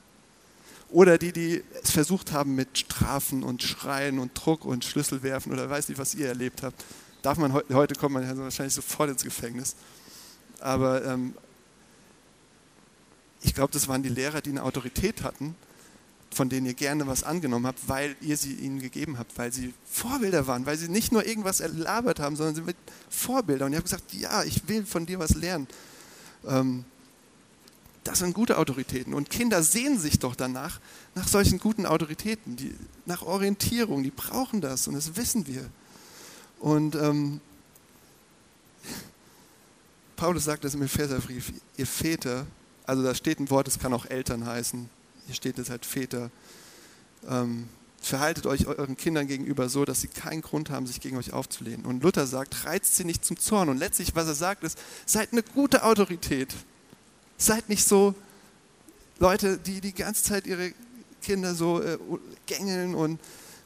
Oder 0.91 1.19
die, 1.19 1.33
die 1.33 1.63
es 1.83 1.93
versucht 1.93 2.33
haben 2.33 2.57
mit 2.57 2.79
Strafen 2.79 3.45
und 3.45 3.63
Schreien 3.63 4.19
und 4.19 4.33
Druck 4.35 4.65
und 4.65 4.85
Schlüssel 4.85 5.23
werfen 5.23 5.53
oder 5.53 5.71
weiß 5.71 5.89
nicht, 5.89 5.99
was 5.99 6.15
ihr 6.15 6.27
erlebt 6.27 6.63
habt. 6.63 6.85
Darf 7.23 7.39
man 7.39 7.53
heute 7.53 7.95
kommt 7.95 8.15
man 8.15 8.39
wahrscheinlich 8.39 8.75
sofort 8.75 9.11
ins 9.11 9.25
Gefängnis. 9.25 9.77
Aber 10.61 11.05
ähm, 11.05 11.35
ich 13.43 13.55
glaube, 13.55 13.73
das 13.73 13.89
waren 13.89 14.03
die 14.03 14.09
Lehrer, 14.09 14.41
die 14.41 14.51
eine 14.51 14.63
Autorität 14.63 15.23
hatten, 15.23 15.55
von 16.33 16.49
denen 16.49 16.67
ihr 16.67 16.75
gerne 16.75 17.07
was 17.07 17.25
angenommen 17.25 17.67
habt, 17.67 17.89
weil 17.89 18.15
ihr 18.21 18.37
sie 18.37 18.55
ihnen 18.55 18.81
gegeben 18.81 19.19
habt, 19.19 19.37
weil 19.39 19.53
sie 19.53 19.75
Vorbilder 19.91 20.47
waren, 20.47 20.67
weil 20.67 20.77
sie 20.77 20.89
nicht 20.89 21.13
nur 21.13 21.27
irgendwas 21.27 21.61
erlabert 21.61 22.21
haben, 22.21 22.37
sondern 22.37 22.55
sie 22.55 22.63
mit 22.63 22.77
Vorbilder. 23.09 23.67
Und 23.67 23.73
ihr 23.73 23.79
habt 23.79 23.87
gesagt, 23.87 24.13
ja, 24.13 24.45
ich 24.45 24.69
will 24.69 24.87
von 24.87 25.07
dir 25.07 25.19
was 25.19 25.35
lernen. 25.35 25.67
Ähm, 26.47 26.85
das 28.05 28.21
sind 28.21 28.35
gute 28.35 28.59
Autoritäten. 28.59 29.13
Und 29.13 29.29
Kinder 29.31 29.63
sehen 29.63 29.99
sich 29.99 30.19
doch 30.19 30.35
danach, 30.35 30.81
nach 31.15 31.29
solchen 31.29 31.59
guten 31.59 31.85
Autoritäten, 31.85 32.57
die, 32.57 32.75
nach 33.07 33.23
Orientierung, 33.23 34.03
die 34.03 34.11
brauchen 34.11 34.61
das 34.61 34.89
und 34.89 34.95
das 34.95 35.17
wissen 35.17 35.47
wir. 35.47 35.69
Und 36.61 36.95
ähm, 36.95 37.41
Paulus 40.17 40.45
sagt 40.45 40.65
das 40.65 40.75
im 40.75 40.83
Epheserbrief, 40.83 41.53
ihr 41.79 41.87
Väter, 41.87 42.47
also 42.85 43.03
da 43.03 43.15
steht 43.15 43.41
ein 43.41 43.49
Wort, 43.49 43.67
es 43.67 43.79
kann 43.79 43.95
auch 43.95 44.05
Eltern 44.05 44.45
heißen, 44.45 44.89
hier 45.27 45.35
steht 45.35 45.59
es 45.59 45.71
halt 45.71 45.87
Väter, 45.87 46.31
ähm, 47.27 47.69
verhaltet 48.03 48.47
euch 48.47 48.67
euren 48.67 48.97
Kindern 48.97 49.27
gegenüber 49.27 49.71
so, 49.71 49.87
dass 49.87 50.03
sie 50.03 50.09
keinen 50.09 50.43
Grund 50.43 50.69
haben, 50.69 50.87
sich 50.87 51.01
gegen 51.01 51.17
euch 51.17 51.33
aufzulehnen. 51.33 51.87
Und 51.87 52.03
Luther 52.03 52.27
sagt, 52.27 52.67
reizt 52.67 52.97
sie 52.97 53.05
nicht 53.05 53.25
zum 53.25 53.39
Zorn. 53.39 53.69
Und 53.69 53.79
letztlich, 53.79 54.15
was 54.15 54.27
er 54.27 54.35
sagt, 54.35 54.65
ist, 54.65 54.79
seid 55.07 55.33
eine 55.33 55.43
gute 55.43 55.85
Autorität. 55.85 56.55
Seid 57.37 57.69
nicht 57.69 57.87
so 57.87 58.15
Leute, 59.19 59.59
die 59.59 59.81
die 59.81 59.95
ganze 59.95 60.23
Zeit 60.23 60.47
ihre 60.47 60.73
Kinder 61.23 61.55
so 61.55 61.83
äh, 61.83 61.99
gängeln 62.47 62.95
und 62.95 63.21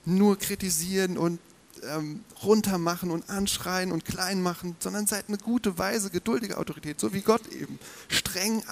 nur 0.05 0.37
kritisieren 0.37 1.17
und 1.17 1.39
ähm, 1.89 2.25
runtermachen 2.43 3.11
und 3.11 3.29
anschreien 3.31 3.93
und 3.93 4.05
klein 4.05 4.43
machen, 4.43 4.77
sondern 4.79 5.07
seid 5.07 5.29
eine 5.29 5.39
gute, 5.39 5.79
weise, 5.79 6.11
geduldige 6.11 6.59
Autorität, 6.59 7.01
so 7.01 7.13
wie 7.13 7.21
Gott 7.21 7.47
eben. 7.49 7.79
Streng, 8.09 8.63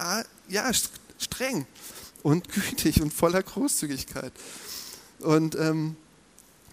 ja, 0.47 0.71
streng 1.17 1.65
und 2.23 2.49
gütig 2.49 3.01
und 3.01 3.13
voller 3.13 3.43
Großzügigkeit. 3.43 4.33
Und 5.19 5.55
ähm, 5.55 5.95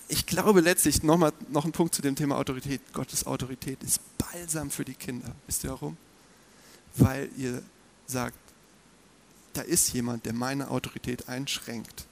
ich 0.09 0.27
glaube 0.27 0.61
letztlich, 0.61 1.03
nochmal 1.03 1.33
noch 1.51 1.65
ein 1.65 1.73
Punkt 1.73 1.95
zu 1.95 2.03
dem 2.03 2.17
Thema 2.17 2.37
Autorität. 2.37 2.81
Gottes 2.93 3.27
Autorität 3.27 3.83
ist 3.83 4.01
balsam 4.19 4.71
für 4.71 4.85
die 4.85 4.95
Kinder. 4.95 5.33
Wisst 5.47 5.65
ihr 5.65 5.71
warum? 5.71 5.97
Weil 6.97 7.31
ihr 7.37 7.63
sagt, 8.07 8.37
da 9.53 9.63
ist 9.63 9.93
jemand, 9.93 10.27
der 10.27 10.33
meine 10.33 10.71
Autorität 10.71 11.29
einschränkt. 11.29 12.07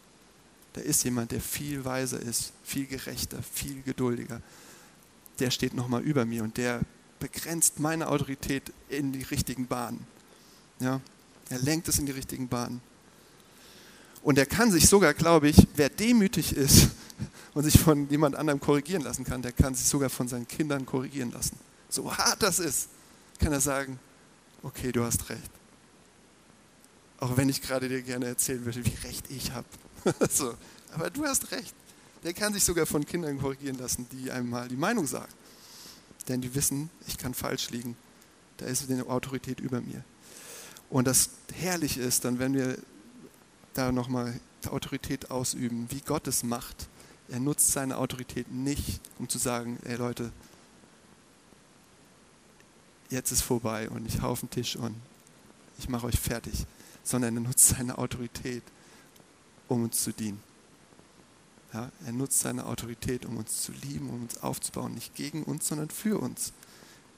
Da 0.79 0.85
ist 0.85 1.03
jemand, 1.03 1.33
der 1.33 1.41
viel 1.41 1.85
weiser 1.85 2.21
ist, 2.21 2.53
viel 2.63 2.87
gerechter, 2.87 3.43
viel 3.43 3.83
geduldiger. 3.83 4.41
Der 5.41 5.51
steht 5.51 5.75
nochmal 5.75 6.03
über 6.03 6.25
mir 6.25 6.45
und 6.45 6.57
der 6.57 6.83
begrenzt 7.19 7.81
meine 7.81 8.07
Autorität 8.07 8.73
in 8.89 9.11
die 9.11 9.25
richtigen 9.25 9.67
Bahnen. 9.67 10.07
Ja? 10.79 11.01
Er 11.49 11.59
lenkt 11.59 11.89
es 11.89 11.99
in 11.99 12.07
die 12.07 12.13
richtigen 12.13 12.47
Bahnen. 12.47 12.81
Und 14.23 14.39
er 14.39 14.47
kann 14.47 14.71
sich 14.71 14.89
sogar, 14.89 15.15
glaube 15.15 15.49
ich, 15.49 15.67
wer 15.75 15.89
demütig 15.89 16.55
ist 16.55 16.91
und 17.55 17.65
sich 17.65 17.81
von 17.81 18.09
jemand 18.09 18.37
anderem 18.37 18.61
korrigieren 18.61 19.03
lassen 19.03 19.25
kann, 19.25 19.43
der 19.43 19.51
kann 19.51 19.75
sich 19.75 19.89
sogar 19.89 20.11
von 20.11 20.29
seinen 20.29 20.47
Kindern 20.47 20.87
korrigieren 20.87 21.33
lassen. 21.33 21.59
So 21.89 22.17
hart 22.17 22.41
das 22.41 22.61
ist, 22.61 22.89
kann 23.41 23.53
er 23.53 23.61
sagen, 23.61 23.99
okay, 24.63 24.93
du 24.93 25.03
hast 25.03 25.29
recht. 25.29 25.51
Auch 27.19 27.37
wenn 27.37 27.49
ich 27.49 27.63
gerade 27.63 27.89
dir 27.89 28.03
gerne 28.03 28.27
erzählen 28.27 28.65
würde, 28.65 28.85
wie 28.87 28.95
recht 29.09 29.29
ich 29.29 29.51
habe. 29.51 29.67
so. 30.31 30.55
Aber 30.93 31.11
du 31.11 31.25
hast 31.25 31.51
recht. 31.53 31.75
Der 32.25 32.33
kann 32.33 32.53
sich 32.53 32.65
sogar 32.65 32.87
von 32.87 33.05
Kindern 33.07 33.39
korrigieren 33.39 33.79
lassen, 33.79 34.07
die 34.11 34.31
einem 34.31 34.51
mal 34.51 34.69
die 34.69 34.77
Meinung 34.77 35.07
sagen. 35.07 35.33
denn 36.29 36.41
die 36.41 36.55
wissen, 36.55 36.91
ich 37.07 37.17
kann 37.17 37.33
falsch 37.33 37.71
liegen. 37.71 37.97
Da 38.59 38.67
ist 38.67 38.91
eine 38.91 39.07
Autorität 39.07 39.61
über 39.61 39.81
mir. 39.81 40.05
Und 40.91 41.07
das 41.07 41.31
herrlich 41.55 41.97
ist, 41.97 42.25
dann 42.25 42.39
wenn 42.39 42.55
wir 42.55 42.79
da 43.75 43.93
nochmal 43.93 44.41
Autorität 44.67 45.31
ausüben, 45.31 45.87
wie 45.91 46.01
Gott 46.01 46.27
es 46.27 46.43
macht. 46.43 46.89
Er 47.29 47.41
nutzt 47.41 47.73
seine 47.73 47.99
Autorität 47.99 48.51
nicht, 48.51 49.01
um 49.19 49.29
zu 49.29 49.39
sagen, 49.39 49.79
ey 49.85 49.97
Leute, 49.97 50.33
jetzt 53.11 53.31
ist 53.31 53.43
vorbei 53.43 53.89
und 53.89 54.07
ich 54.07 54.21
hau 54.21 54.31
auf 54.31 54.41
den 54.41 54.51
Tisch 54.51 54.77
und 54.77 54.97
ich 55.79 55.89
mache 55.89 56.07
euch 56.07 56.19
fertig, 56.19 56.67
sondern 57.05 57.37
er 57.37 57.43
nutzt 57.43 57.69
seine 57.69 57.99
Autorität, 57.99 58.63
um 59.69 59.85
uns 59.85 60.03
zu 60.03 60.13
dienen. 60.13 60.43
Ja, 61.73 61.91
er 62.07 62.13
nutzt 62.13 62.41
seine 62.41 62.67
Autorität, 62.67 63.27
um 63.27 63.37
uns 63.37 63.63
zu 63.63 63.73
lieben, 63.73 64.09
um 64.09 64.23
uns 64.23 64.43
aufzubauen, 64.43 64.95
nicht 64.95 65.15
gegen 65.15 65.43
uns, 65.43 65.69
sondern 65.69 65.91
für 65.91 66.19
uns. 66.19 66.53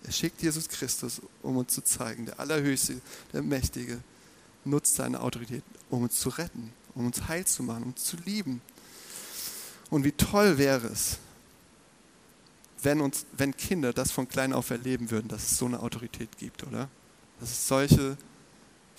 Er 0.02 0.12
schickt 0.12 0.42
Jesus 0.42 0.68
Christus, 0.68 1.20
um 1.42 1.56
uns 1.56 1.72
zu 1.72 1.82
zeigen, 1.82 2.26
der 2.26 2.40
Allerhöchste, 2.40 3.00
der 3.32 3.42
Mächtige, 3.42 4.00
nutzt 4.64 4.96
seine 4.96 5.20
Autorität, 5.20 5.62
um 5.88 6.02
uns 6.02 6.18
zu 6.18 6.30
retten, 6.30 6.72
um 6.94 7.06
uns 7.06 7.28
heil 7.28 7.46
zu 7.46 7.62
machen, 7.62 7.84
um 7.84 7.88
uns 7.90 8.04
zu 8.04 8.16
lieben. 8.16 8.60
Und 9.90 10.04
wie 10.04 10.12
toll 10.12 10.58
wäre 10.58 10.88
es, 10.88 11.18
wenn, 12.82 13.00
uns, 13.00 13.26
wenn 13.32 13.56
Kinder 13.56 13.92
das 13.92 14.10
von 14.10 14.28
klein 14.28 14.52
auf 14.52 14.70
erleben 14.70 15.10
würden, 15.10 15.28
dass 15.28 15.52
es 15.52 15.58
so 15.58 15.66
eine 15.66 15.80
Autorität 15.80 16.38
gibt, 16.38 16.66
oder? 16.66 16.88
Dass 17.38 17.50
es 17.50 17.68
solche 17.68 18.16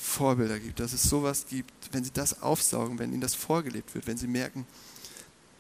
Vorbilder 0.02 0.60
gibt, 0.60 0.80
dass 0.80 0.94
es 0.94 1.04
sowas 1.04 1.46
gibt, 1.48 1.72
wenn 1.92 2.04
sie 2.04 2.12
das 2.12 2.42
aufsaugen, 2.42 2.98
wenn 2.98 3.12
ihnen 3.12 3.22
das 3.22 3.36
vorgelebt 3.36 3.94
wird, 3.94 4.08
wenn 4.08 4.18
sie 4.18 4.28
merken, 4.28 4.66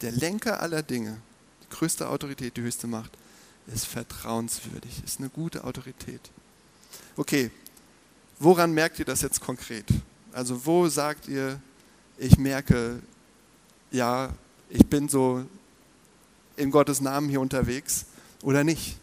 der 0.01 0.11
Lenker 0.11 0.61
aller 0.61 0.81
Dinge, 0.81 1.17
die 1.63 1.69
größte 1.69 2.09
Autorität, 2.09 2.57
die 2.57 2.61
höchste 2.61 2.87
Macht, 2.87 3.11
ist 3.67 3.85
vertrauenswürdig, 3.85 5.03
ist 5.05 5.19
eine 5.19 5.29
gute 5.29 5.63
Autorität. 5.63 6.31
Okay, 7.15 7.51
woran 8.39 8.73
merkt 8.73 8.97
ihr 8.97 9.05
das 9.05 9.21
jetzt 9.21 9.41
konkret? 9.41 9.85
Also 10.33 10.65
wo 10.65 10.89
sagt 10.89 11.27
ihr, 11.27 11.61
ich 12.17 12.37
merke, 12.39 12.99
ja, 13.91 14.33
ich 14.69 14.87
bin 14.87 15.07
so 15.07 15.45
in 16.55 16.71
Gottes 16.71 16.99
Namen 16.99 17.29
hier 17.29 17.41
unterwegs 17.41 18.05
oder 18.41 18.63
nicht? 18.63 18.97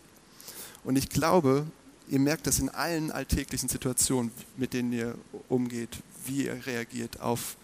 Und 0.82 0.97
ich 0.97 1.09
glaube, 1.09 1.66
ihr 2.11 2.18
merkt 2.18 2.46
das 2.46 2.59
in 2.59 2.68
allen 2.68 3.11
alltäglichen 3.11 3.68
Situationen, 3.68 4.30
mit 4.56 4.72
denen 4.72 4.92
ihr 4.92 5.14
umgeht, 5.48 5.90
wie 6.26 6.46
ihr 6.46 6.66
reagiert 6.66 7.20
auf 7.20 7.56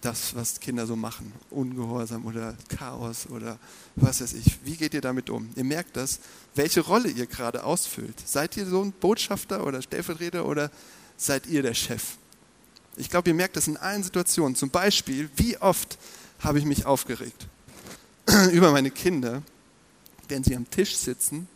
das, 0.00 0.34
was 0.34 0.58
Kinder 0.58 0.86
so 0.86 0.96
machen. 0.96 1.32
Ungehorsam 1.50 2.26
oder 2.26 2.56
Chaos 2.68 3.26
oder 3.30 3.58
was 3.94 4.20
weiß 4.20 4.34
ich. 4.34 4.58
Wie 4.64 4.76
geht 4.76 4.94
ihr 4.94 5.00
damit 5.00 5.30
um? 5.30 5.48
Ihr 5.54 5.64
merkt 5.64 5.96
das, 5.96 6.18
welche 6.54 6.80
Rolle 6.80 7.08
ihr 7.08 7.26
gerade 7.26 7.64
ausfüllt. 7.64 8.16
Seid 8.26 8.56
ihr 8.56 8.66
so 8.66 8.82
ein 8.82 8.92
Botschafter 8.92 9.64
oder 9.64 9.80
Stellvertreter 9.80 10.44
oder 10.44 10.70
seid 11.16 11.46
ihr 11.46 11.62
der 11.62 11.74
Chef? 11.74 12.16
Ich 12.96 13.08
glaube, 13.08 13.30
ihr 13.30 13.34
merkt 13.34 13.56
das 13.56 13.68
in 13.68 13.76
allen 13.76 14.02
Situationen. 14.02 14.56
Zum 14.56 14.70
Beispiel, 14.70 15.30
wie 15.36 15.56
oft 15.58 15.98
habe 16.40 16.58
ich 16.58 16.64
mich 16.64 16.84
aufgeregt 16.84 17.46
über 18.52 18.72
meine 18.72 18.90
Kinder, 18.90 19.42
wenn 20.28 20.42
sie 20.42 20.56
am 20.56 20.68
Tisch 20.68 20.96
sitzen 20.96 21.46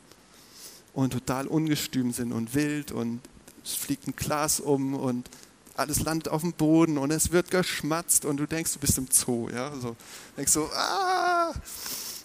und 0.96 1.12
total 1.12 1.46
ungestüm 1.46 2.10
sind 2.10 2.32
und 2.32 2.54
wild 2.54 2.90
und 2.90 3.20
es 3.62 3.74
fliegt 3.74 4.08
ein 4.08 4.16
Glas 4.16 4.60
um 4.60 4.94
und 4.94 5.28
alles 5.76 6.00
landet 6.00 6.28
auf 6.28 6.40
dem 6.40 6.54
Boden 6.54 6.96
und 6.96 7.10
es 7.10 7.32
wird 7.32 7.50
geschmatzt 7.50 8.24
und 8.24 8.38
du 8.38 8.46
denkst, 8.46 8.72
du 8.72 8.78
bist 8.78 8.96
im 8.96 9.06
Zoo. 9.10 9.50
Ja? 9.50 9.72
So, 9.78 9.94
denkst 10.38 10.52
so, 10.52 10.70
ah, 10.72 11.52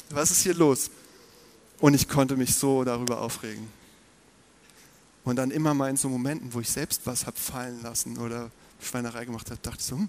was 0.09 0.31
ist 0.31 0.43
hier 0.43 0.53
los? 0.53 0.89
Und 1.81 1.95
ich 1.95 2.07
konnte 2.07 2.37
mich 2.37 2.55
so 2.55 2.85
darüber 2.85 3.19
aufregen. 3.19 3.67
Und 5.25 5.35
dann 5.35 5.51
immer 5.51 5.73
mal 5.73 5.89
in 5.89 5.97
so 5.97 6.07
Momenten, 6.07 6.53
wo 6.53 6.61
ich 6.61 6.69
selbst 6.69 7.01
was 7.03 7.25
habe 7.25 7.37
fallen 7.37 7.81
lassen 7.83 8.17
oder 8.19 8.51
Schweinerei 8.79 9.25
gemacht 9.25 9.51
habe, 9.51 9.59
dachte 9.61 9.79
ich 9.81 9.85
so, 9.85 9.97
hm, 9.97 10.07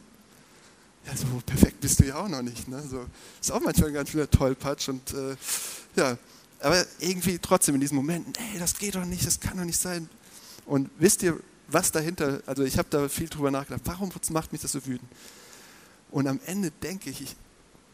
ja, 1.04 1.16
so 1.16 1.26
perfekt 1.44 1.80
bist 1.80 1.98
du 1.98 2.04
ja 2.04 2.14
auch 2.14 2.28
noch 2.28 2.42
nicht. 2.42 2.68
Ne? 2.68 2.80
So, 2.88 3.06
ist 3.40 3.50
auch 3.50 3.60
manchmal 3.60 3.88
ein 3.88 3.94
ganz 3.94 4.10
schöner 4.10 4.30
Tollpatsch 4.30 4.88
und 4.88 5.12
äh, 5.14 5.34
ja, 5.96 6.16
aber 6.62 6.86
irgendwie 7.00 7.38
trotzdem 7.38 7.74
in 7.74 7.80
diesen 7.80 7.96
Momenten, 7.96 8.32
ey, 8.34 8.58
das 8.58 8.78
geht 8.78 8.94
doch 8.94 9.04
nicht, 9.04 9.26
das 9.26 9.40
kann 9.40 9.56
doch 9.56 9.64
nicht 9.64 9.80
sein. 9.80 10.08
Und 10.64 10.90
wisst 10.98 11.22
ihr, 11.22 11.38
was 11.68 11.90
dahinter, 11.90 12.42
also 12.46 12.62
ich 12.62 12.78
habe 12.78 12.88
da 12.90 13.08
viel 13.08 13.28
drüber 13.28 13.50
nachgedacht, 13.50 13.82
warum 13.84 14.10
macht 14.30 14.52
mich 14.52 14.60
das 14.60 14.72
so 14.72 14.84
wütend? 14.86 15.10
Und 16.10 16.28
am 16.28 16.38
Ende 16.46 16.70
denke 16.70 17.10
ich, 17.10 17.22
ich 17.22 17.36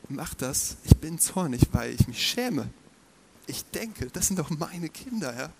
mache 0.09 0.37
das, 0.37 0.77
ich 0.85 0.97
bin 0.97 1.19
zornig, 1.19 1.63
weil 1.73 1.95
ich 1.95 2.07
mich 2.09 2.25
schäme. 2.27 2.69
Ich 3.47 3.65
denke, 3.65 4.09
das 4.13 4.27
sind 4.27 4.39
doch 4.39 4.51
meine 4.51 4.89
Kinder, 4.89 5.35
ja. 5.35 5.51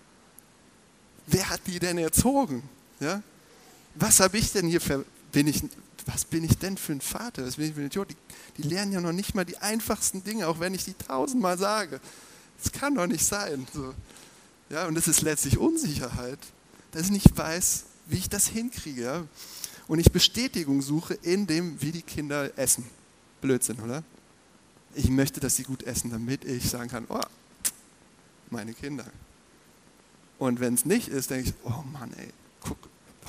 Wer 1.25 1.49
hat 1.49 1.61
die 1.67 1.79
denn 1.79 1.97
erzogen? 1.97 2.63
Ja? 2.99 3.21
Was 3.95 4.19
habe 4.19 4.37
ich 4.37 4.51
denn 4.51 4.67
hier 4.67 4.81
für, 4.81 5.05
bin 5.31 5.47
ich, 5.47 5.63
was 6.05 6.25
bin 6.25 6.43
ich 6.43 6.57
denn 6.57 6.77
für 6.77 6.93
ein 6.93 7.01
Vater? 7.01 7.45
Was 7.45 7.55
bin 7.55 7.69
ich 7.69 7.73
für 7.73 7.81
ein 7.81 7.87
Idiot? 7.87 8.09
Die, 8.09 8.61
die 8.61 8.67
lernen 8.67 8.91
ja 8.91 9.01
noch 9.01 9.11
nicht 9.11 9.35
mal 9.35 9.45
die 9.45 9.57
einfachsten 9.57 10.23
Dinge, 10.23 10.47
auch 10.47 10.59
wenn 10.59 10.73
ich 10.73 10.85
die 10.85 10.93
tausendmal 10.93 11.57
sage. 11.57 12.01
Das 12.61 12.71
kann 12.71 12.95
doch 12.95 13.07
nicht 13.07 13.25
sein. 13.25 13.67
So. 13.73 13.93
Ja, 14.69 14.87
und 14.87 14.95
das 14.95 15.07
ist 15.07 15.21
letztlich 15.21 15.57
Unsicherheit, 15.57 16.39
dass 16.91 17.03
ich 17.03 17.11
nicht 17.11 17.37
weiß, 17.37 17.85
wie 18.07 18.17
ich 18.17 18.29
das 18.29 18.47
hinkriege. 18.47 19.01
Ja? 19.01 19.23
Und 19.87 19.99
ich 19.99 20.11
Bestätigung 20.11 20.81
suche 20.81 21.13
in 21.15 21.47
dem, 21.47 21.81
wie 21.81 21.91
die 21.91 22.01
Kinder 22.01 22.57
essen. 22.57 22.85
Blödsinn, 23.41 23.79
oder? 23.79 24.03
Ich 24.93 25.09
möchte, 25.09 25.39
dass 25.39 25.55
sie 25.55 25.63
gut 25.63 25.83
essen, 25.83 26.11
damit 26.11 26.43
ich 26.43 26.69
sagen 26.69 26.89
kann, 26.89 27.05
oh, 27.09 27.21
meine 28.49 28.73
Kinder. 28.73 29.05
Und 30.37 30.59
wenn 30.59 30.73
es 30.73 30.85
nicht 30.85 31.07
ist, 31.07 31.29
denke 31.29 31.49
ich, 31.49 31.55
oh 31.63 31.83
Mann, 31.91 32.13
ey, 32.17 32.29
guck, 32.61 32.77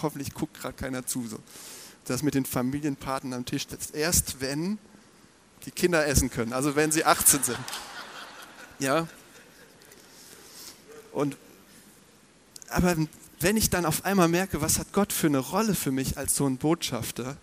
hoffentlich 0.03 0.33
guckt 0.35 0.61
gerade 0.61 0.75
keiner 0.75 1.07
zu. 1.07 1.27
So. 1.27 1.39
Das 2.05 2.23
mit 2.23 2.35
den 2.35 2.45
Familienpaten 2.45 3.33
am 3.33 3.45
Tisch, 3.45 3.67
das 3.67 3.91
erst 3.91 4.41
wenn 4.41 4.79
die 5.67 5.71
Kinder 5.71 6.07
essen 6.07 6.31
können, 6.31 6.53
also 6.53 6.77
wenn 6.77 6.91
sie 6.91 7.05
18 7.05 7.43
sind. 7.43 7.59
Ja. 8.79 9.07
Und 11.13 11.37
aber 12.69 12.97
wenn 13.41 13.57
ich 13.57 13.71
dann 13.71 13.85
auf 13.85 14.05
einmal 14.05 14.29
merke, 14.29 14.61
was 14.61 14.79
hat 14.79 14.93
Gott 14.93 15.13
für 15.13 15.27
eine 15.27 15.39
Rolle 15.39 15.75
für 15.75 15.91
mich 15.91 16.19
als 16.19 16.37
so 16.37 16.47
ein 16.47 16.57
Botschafter, 16.57 17.37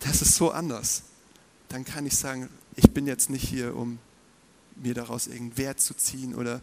das 0.00 0.20
ist 0.20 0.34
so 0.34 0.50
anders. 0.50 1.02
Dann 1.68 1.84
kann 1.84 2.04
ich 2.06 2.16
sagen, 2.16 2.48
ich 2.76 2.90
bin 2.90 3.06
jetzt 3.06 3.30
nicht 3.30 3.48
hier, 3.48 3.76
um 3.76 3.98
mir 4.76 4.94
daraus 4.94 5.26
irgendeinen 5.26 5.58
Wert 5.58 5.80
zu 5.80 5.94
ziehen 5.94 6.34
oder 6.34 6.60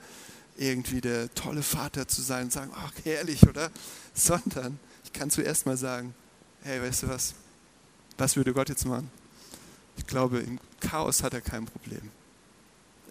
irgendwie 0.58 1.00
der 1.00 1.34
tolle 1.34 1.64
Vater 1.64 2.08
zu 2.08 2.22
sein 2.22 2.46
und 2.46 2.52
sagen, 2.52 2.72
ach, 2.76 2.92
herrlich, 3.04 3.48
oder? 3.48 3.72
Sondern 4.14 4.78
ich 5.06 5.14
kann 5.14 5.32
zuerst 5.32 5.66
mal 5.66 5.78
sagen, 5.78 6.14
hey, 6.64 6.82
weißt 6.82 7.04
du 7.04 7.08
was? 7.08 7.34
Was 8.18 8.36
würde 8.36 8.54
Gott 8.54 8.68
jetzt 8.68 8.86
machen? 8.86 9.10
Ich 9.98 10.06
glaube, 10.06 10.40
im 10.40 10.60
Chaos 10.82 11.24
hat 11.24 11.34
er 11.34 11.42
kein 11.42 11.66
Problem. 11.66 12.12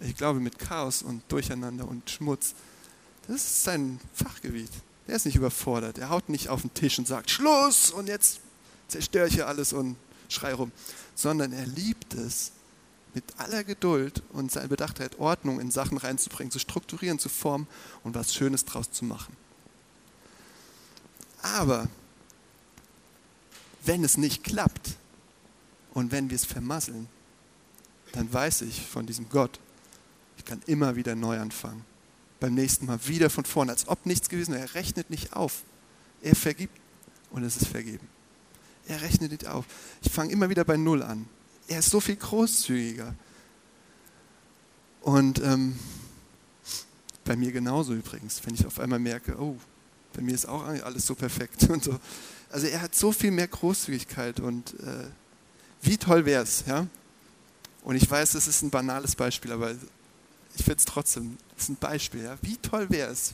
Ich 0.01 0.15
glaube, 0.15 0.39
mit 0.39 0.59
Chaos 0.59 1.01
und 1.01 1.23
Durcheinander 1.29 1.87
und 1.87 2.09
Schmutz 2.09 2.55
das 3.29 3.43
ist 3.43 3.63
sein 3.63 3.99
Fachgebiet. 4.15 4.71
Er 5.05 5.15
ist 5.15 5.27
nicht 5.27 5.35
überfordert. 5.35 5.99
Er 5.99 6.09
haut 6.09 6.29
nicht 6.29 6.49
auf 6.49 6.61
den 6.61 6.73
Tisch 6.73 6.97
und 6.97 7.07
sagt, 7.07 7.29
Schluss 7.29 7.91
und 7.91 8.07
jetzt 8.07 8.39
zerstöre 8.87 9.27
ich 9.27 9.35
hier 9.35 9.47
alles 9.47 9.71
und 9.71 9.97
schrei 10.29 10.51
rum. 10.51 10.71
Sondern 11.13 11.53
er 11.53 11.67
liebt 11.67 12.15
es, 12.15 12.51
mit 13.13 13.23
aller 13.37 13.63
Geduld 13.63 14.23
und 14.33 14.51
seiner 14.51 14.67
Bedachtheit 14.67 15.19
Ordnung 15.19 15.59
in 15.59 15.69
Sachen 15.69 15.97
reinzubringen, 15.97 16.51
zu 16.51 16.57
strukturieren, 16.57 17.19
zu 17.19 17.29
formen 17.29 17.67
und 18.03 18.15
was 18.15 18.33
Schönes 18.33 18.65
draus 18.65 18.91
zu 18.91 19.05
machen. 19.05 19.35
Aber 21.43 21.87
wenn 23.85 24.03
es 24.03 24.17
nicht 24.17 24.43
klappt 24.43 24.95
und 25.93 26.11
wenn 26.11 26.31
wir 26.31 26.35
es 26.35 26.45
vermasseln, 26.45 27.07
dann 28.13 28.31
weiß 28.31 28.61
ich 28.61 28.85
von 28.87 29.05
diesem 29.05 29.29
Gott, 29.29 29.59
ich 30.39 30.45
kann 30.45 30.61
immer 30.65 30.95
wieder 30.95 31.15
neu 31.15 31.37
anfangen 31.39 31.85
beim 32.39 32.53
nächsten 32.53 32.85
Mal 32.85 32.99
wieder 33.05 33.29
von 33.29 33.45
vorne, 33.45 33.71
als 33.71 33.87
ob 33.87 34.05
nichts 34.05 34.29
gewesen 34.29 34.53
wäre. 34.53 34.63
Er 34.63 34.75
rechnet 34.75 35.09
nicht 35.09 35.33
auf. 35.33 35.63
Er 36.21 36.35
vergibt 36.35 36.77
und 37.31 37.43
es 37.43 37.57
ist 37.57 37.67
vergeben. 37.67 38.07
Er 38.87 39.01
rechnet 39.01 39.31
nicht 39.31 39.45
auf. 39.45 39.65
Ich 40.01 40.11
fange 40.11 40.31
immer 40.31 40.49
wieder 40.49 40.63
bei 40.63 40.77
Null 40.77 41.03
an. 41.03 41.27
Er 41.67 41.79
ist 41.79 41.89
so 41.89 41.99
viel 41.99 42.15
großzügiger. 42.15 43.13
Und 45.01 45.39
ähm, 45.43 45.77
bei 47.25 47.35
mir 47.35 47.51
genauso 47.51 47.93
übrigens, 47.93 48.41
wenn 48.45 48.55
ich 48.55 48.65
auf 48.65 48.79
einmal 48.79 48.99
merke, 48.99 49.39
oh, 49.39 49.57
bei 50.13 50.21
mir 50.21 50.33
ist 50.33 50.47
auch 50.47 50.63
alles 50.63 51.05
so 51.05 51.15
perfekt 51.15 51.63
und 51.69 51.83
so. 51.83 51.99
Also 52.49 52.67
er 52.67 52.81
hat 52.81 52.95
so 52.95 53.11
viel 53.11 53.31
mehr 53.31 53.47
Großzügigkeit 53.47 54.39
und 54.39 54.73
äh, 54.79 55.07
wie 55.81 55.97
toll 55.97 56.25
wäre 56.25 56.43
es, 56.43 56.63
ja? 56.65 56.87
Und 57.83 57.95
ich 57.95 58.09
weiß, 58.09 58.31
das 58.31 58.47
ist 58.47 58.61
ein 58.61 58.69
banales 58.69 59.15
Beispiel, 59.15 59.51
aber 59.51 59.73
ich 60.59 60.65
finde 60.65 60.79
es 60.79 60.85
trotzdem, 60.85 61.37
das 61.55 61.63
ist 61.63 61.69
ein 61.69 61.75
Beispiel. 61.77 62.23
Ja? 62.23 62.37
Wie 62.41 62.57
toll 62.57 62.89
wäre 62.89 63.11
es, 63.11 63.33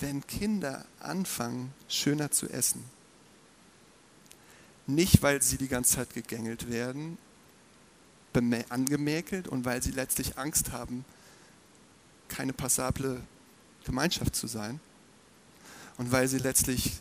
wenn 0.00 0.26
Kinder 0.26 0.84
anfangen, 1.00 1.72
schöner 1.88 2.30
zu 2.30 2.48
essen. 2.48 2.84
Nicht, 4.86 5.22
weil 5.22 5.40
sie 5.40 5.56
die 5.56 5.68
ganze 5.68 5.96
Zeit 5.96 6.14
gegängelt 6.14 6.68
werden, 6.70 7.16
angemäkelt 8.68 9.46
und 9.46 9.64
weil 9.64 9.82
sie 9.82 9.92
letztlich 9.92 10.36
Angst 10.38 10.72
haben, 10.72 11.04
keine 12.28 12.52
passable 12.52 13.20
Gemeinschaft 13.84 14.34
zu 14.34 14.48
sein 14.48 14.80
und 15.98 16.10
weil 16.10 16.26
sie 16.26 16.38
letztlich 16.38 16.94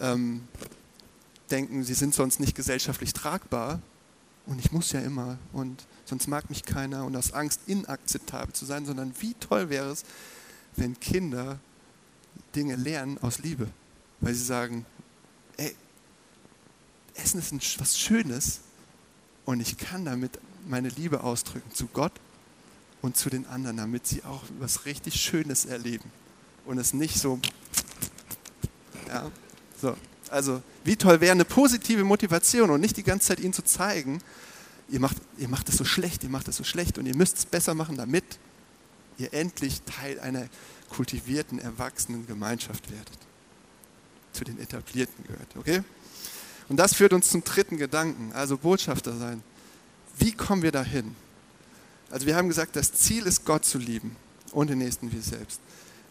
ähm, 0.00 0.46
denken, 1.50 1.84
sie 1.84 1.94
sind 1.94 2.14
sonst 2.14 2.40
nicht 2.40 2.56
gesellschaftlich 2.56 3.12
tragbar 3.12 3.80
und 4.46 4.58
ich 4.58 4.72
muss 4.72 4.92
ja 4.92 5.00
immer. 5.00 5.38
Und 5.52 5.84
sonst 6.04 6.26
mag 6.26 6.48
mich 6.50 6.64
keiner. 6.64 7.04
Und 7.04 7.16
aus 7.16 7.32
Angst 7.32 7.60
inakzeptabel 7.66 8.54
zu 8.54 8.64
sein, 8.64 8.86
sondern 8.86 9.14
wie 9.20 9.34
toll 9.34 9.70
wäre 9.70 9.90
es, 9.90 10.04
wenn 10.76 10.98
Kinder 10.98 11.58
Dinge 12.54 12.76
lernen 12.76 13.18
aus 13.18 13.38
Liebe, 13.38 13.68
weil 14.20 14.34
sie 14.34 14.44
sagen, 14.44 14.84
ey, 15.56 15.74
Essen 17.14 17.40
ist 17.40 17.80
was 17.80 17.98
Schönes. 17.98 18.60
Und 19.44 19.60
ich 19.60 19.76
kann 19.76 20.04
damit 20.04 20.38
meine 20.68 20.88
Liebe 20.88 21.22
ausdrücken 21.22 21.72
zu 21.74 21.86
Gott 21.88 22.12
und 23.00 23.16
zu 23.16 23.30
den 23.30 23.46
anderen, 23.46 23.76
damit 23.76 24.06
sie 24.06 24.22
auch 24.24 24.42
was 24.58 24.86
richtig 24.86 25.16
Schönes 25.16 25.64
erleben. 25.64 26.10
Und 26.64 26.78
es 26.78 26.94
nicht 26.94 27.18
so, 27.18 27.40
ja, 29.08 29.30
so. 29.80 29.96
Also, 30.32 30.62
wie 30.82 30.96
toll 30.96 31.20
wäre 31.20 31.32
eine 31.32 31.44
positive 31.44 32.04
Motivation 32.04 32.70
und 32.70 32.80
nicht 32.80 32.96
die 32.96 33.02
ganze 33.02 33.28
Zeit 33.28 33.40
ihnen 33.40 33.52
zu 33.52 33.62
zeigen, 33.62 34.22
ihr 34.88 34.98
macht, 34.98 35.18
ihr 35.36 35.48
macht 35.48 35.68
es 35.68 35.76
so 35.76 35.84
schlecht, 35.84 36.24
ihr 36.24 36.30
macht 36.30 36.48
es 36.48 36.56
so 36.56 36.64
schlecht 36.64 36.96
und 36.96 37.04
ihr 37.04 37.14
müsst 37.14 37.36
es 37.36 37.44
besser 37.44 37.74
machen, 37.74 37.98
damit 37.98 38.24
ihr 39.18 39.34
endlich 39.34 39.82
Teil 39.82 40.18
einer 40.20 40.48
kultivierten, 40.88 41.58
erwachsenen 41.58 42.26
Gemeinschaft 42.26 42.90
werdet. 42.90 43.18
Zu 44.32 44.44
den 44.44 44.58
Etablierten 44.58 45.22
gehört, 45.24 45.54
okay? 45.58 45.82
Und 46.70 46.78
das 46.78 46.94
führt 46.94 47.12
uns 47.12 47.28
zum 47.28 47.44
dritten 47.44 47.76
Gedanken, 47.76 48.32
also 48.32 48.56
Botschafter 48.56 49.14
sein. 49.18 49.42
Wie 50.18 50.32
kommen 50.32 50.62
wir 50.62 50.72
dahin? 50.72 51.14
Also 52.10 52.24
wir 52.24 52.36
haben 52.36 52.48
gesagt, 52.48 52.74
das 52.76 52.94
Ziel 52.94 53.26
ist, 53.26 53.44
Gott 53.44 53.66
zu 53.66 53.76
lieben 53.76 54.16
und 54.52 54.70
den 54.70 54.78
Nächsten 54.78 55.12
wie 55.12 55.20
selbst. 55.20 55.60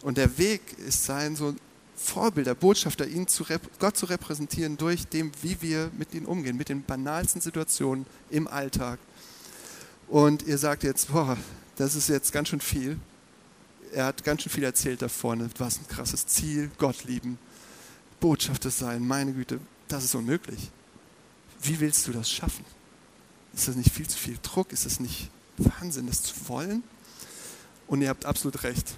Und 0.02 0.16
der 0.16 0.38
Weg 0.38 0.60
ist 0.78 1.04
sein, 1.04 1.34
so 1.34 1.56
Vorbilder, 1.94 2.54
Botschafter, 2.54 3.06
ihn 3.06 3.28
zu 3.28 3.44
Gott 3.78 3.96
zu 3.96 4.06
repräsentieren 4.06 4.76
durch 4.76 5.06
dem, 5.06 5.30
wie 5.42 5.60
wir 5.60 5.90
mit 5.96 6.14
ihnen 6.14 6.26
umgehen, 6.26 6.56
mit 6.56 6.68
den 6.68 6.82
banalsten 6.82 7.40
Situationen 7.40 8.06
im 8.30 8.48
Alltag. 8.48 8.98
Und 10.08 10.42
ihr 10.42 10.58
sagt 10.58 10.82
jetzt, 10.82 11.12
boah, 11.12 11.36
das 11.76 11.94
ist 11.94 12.08
jetzt 12.08 12.32
ganz 12.32 12.48
schön 12.48 12.60
viel. 12.60 12.98
Er 13.92 14.06
hat 14.06 14.24
ganz 14.24 14.42
schön 14.42 14.52
viel 14.52 14.64
erzählt 14.64 15.02
da 15.02 15.08
vorne. 15.08 15.48
Was 15.58 15.78
ein 15.78 15.86
krasses 15.86 16.26
Ziel, 16.26 16.70
Gott 16.78 17.04
lieben, 17.04 17.38
Botschafter 18.20 18.70
sein, 18.70 19.06
meine 19.06 19.32
Güte, 19.32 19.60
das 19.88 20.04
ist 20.04 20.14
unmöglich. 20.14 20.70
Wie 21.62 21.80
willst 21.80 22.06
du 22.06 22.12
das 22.12 22.30
schaffen? 22.30 22.64
Ist 23.54 23.68
das 23.68 23.76
nicht 23.76 23.92
viel 23.92 24.08
zu 24.08 24.16
viel 24.18 24.38
Druck? 24.42 24.72
Ist 24.72 24.86
das 24.86 24.98
nicht 24.98 25.30
Wahnsinn, 25.58 26.06
das 26.06 26.22
zu 26.22 26.34
wollen? 26.48 26.82
Und 27.86 28.00
ihr 28.02 28.08
habt 28.08 28.24
absolut 28.24 28.62
recht. 28.62 28.96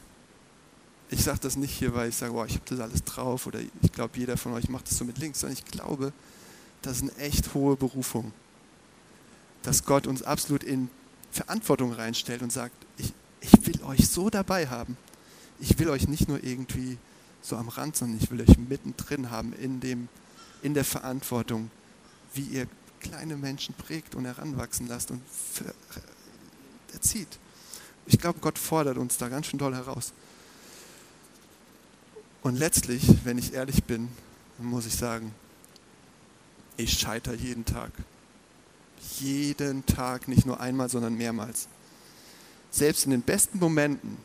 Ich 1.10 1.22
sage 1.22 1.38
das 1.40 1.56
nicht 1.56 1.72
hier, 1.72 1.94
weil 1.94 2.08
ich 2.08 2.16
sage, 2.16 2.32
oh, 2.32 2.44
ich 2.44 2.54
habe 2.54 2.64
das 2.66 2.80
alles 2.80 3.04
drauf 3.04 3.46
oder 3.46 3.60
ich 3.60 3.92
glaube, 3.92 4.18
jeder 4.18 4.36
von 4.36 4.52
euch 4.52 4.68
macht 4.68 4.90
das 4.90 4.98
so 4.98 5.04
mit 5.04 5.18
links, 5.18 5.40
sondern 5.40 5.58
ich 5.58 5.64
glaube, 5.64 6.12
das 6.82 6.96
ist 6.96 7.02
eine 7.02 7.16
echt 7.16 7.54
hohe 7.54 7.76
Berufung, 7.76 8.32
dass 9.62 9.84
Gott 9.84 10.06
uns 10.06 10.22
absolut 10.22 10.64
in 10.64 10.88
Verantwortung 11.30 11.92
reinstellt 11.92 12.42
und 12.42 12.52
sagt, 12.52 12.74
ich, 12.96 13.12
ich 13.40 13.66
will 13.66 13.82
euch 13.84 14.08
so 14.08 14.30
dabei 14.30 14.68
haben. 14.68 14.96
Ich 15.60 15.78
will 15.78 15.88
euch 15.88 16.08
nicht 16.08 16.28
nur 16.28 16.42
irgendwie 16.42 16.98
so 17.42 17.56
am 17.56 17.68
Rand, 17.68 17.96
sondern 17.96 18.18
ich 18.20 18.30
will 18.30 18.40
euch 18.40 18.56
mittendrin 18.56 19.30
haben 19.30 19.52
in, 19.52 19.80
dem, 19.80 20.08
in 20.62 20.74
der 20.74 20.84
Verantwortung, 20.84 21.70
wie 22.32 22.42
ihr 22.42 22.66
kleine 23.00 23.36
Menschen 23.36 23.74
prägt 23.74 24.14
und 24.14 24.24
heranwachsen 24.24 24.86
lasst 24.86 25.10
und 25.10 25.22
erzieht. 26.92 27.38
Ich 28.06 28.18
glaube, 28.18 28.40
Gott 28.40 28.58
fordert 28.58 28.96
uns 28.96 29.18
da 29.18 29.28
ganz 29.28 29.46
schön 29.46 29.58
doll 29.58 29.74
heraus. 29.74 30.12
Und 32.44 32.56
letztlich, 32.56 33.24
wenn 33.24 33.38
ich 33.38 33.54
ehrlich 33.54 33.84
bin, 33.84 34.10
muss 34.58 34.84
ich 34.84 34.94
sagen, 34.94 35.34
ich 36.76 36.92
scheitere 36.92 37.36
jeden 37.36 37.64
Tag. 37.64 37.90
Jeden 39.18 39.86
Tag, 39.86 40.28
nicht 40.28 40.44
nur 40.44 40.60
einmal, 40.60 40.90
sondern 40.90 41.14
mehrmals. 41.14 41.68
Selbst 42.70 43.06
in 43.06 43.12
den 43.12 43.22
besten 43.22 43.58
Momenten 43.58 44.18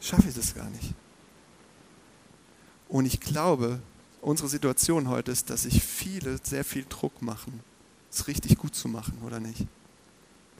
schaffe 0.00 0.28
ich 0.28 0.36
das 0.36 0.54
gar 0.54 0.70
nicht. 0.70 0.94
Und 2.88 3.06
ich 3.06 3.18
glaube, 3.18 3.80
unsere 4.20 4.48
Situation 4.48 5.08
heute 5.08 5.32
ist, 5.32 5.50
dass 5.50 5.62
sich 5.62 5.82
viele 5.82 6.38
sehr 6.44 6.64
viel 6.64 6.86
Druck 6.88 7.22
machen, 7.22 7.60
es 8.08 8.28
richtig 8.28 8.56
gut 8.56 8.76
zu 8.76 8.86
machen, 8.86 9.18
oder 9.26 9.40
nicht? 9.40 9.66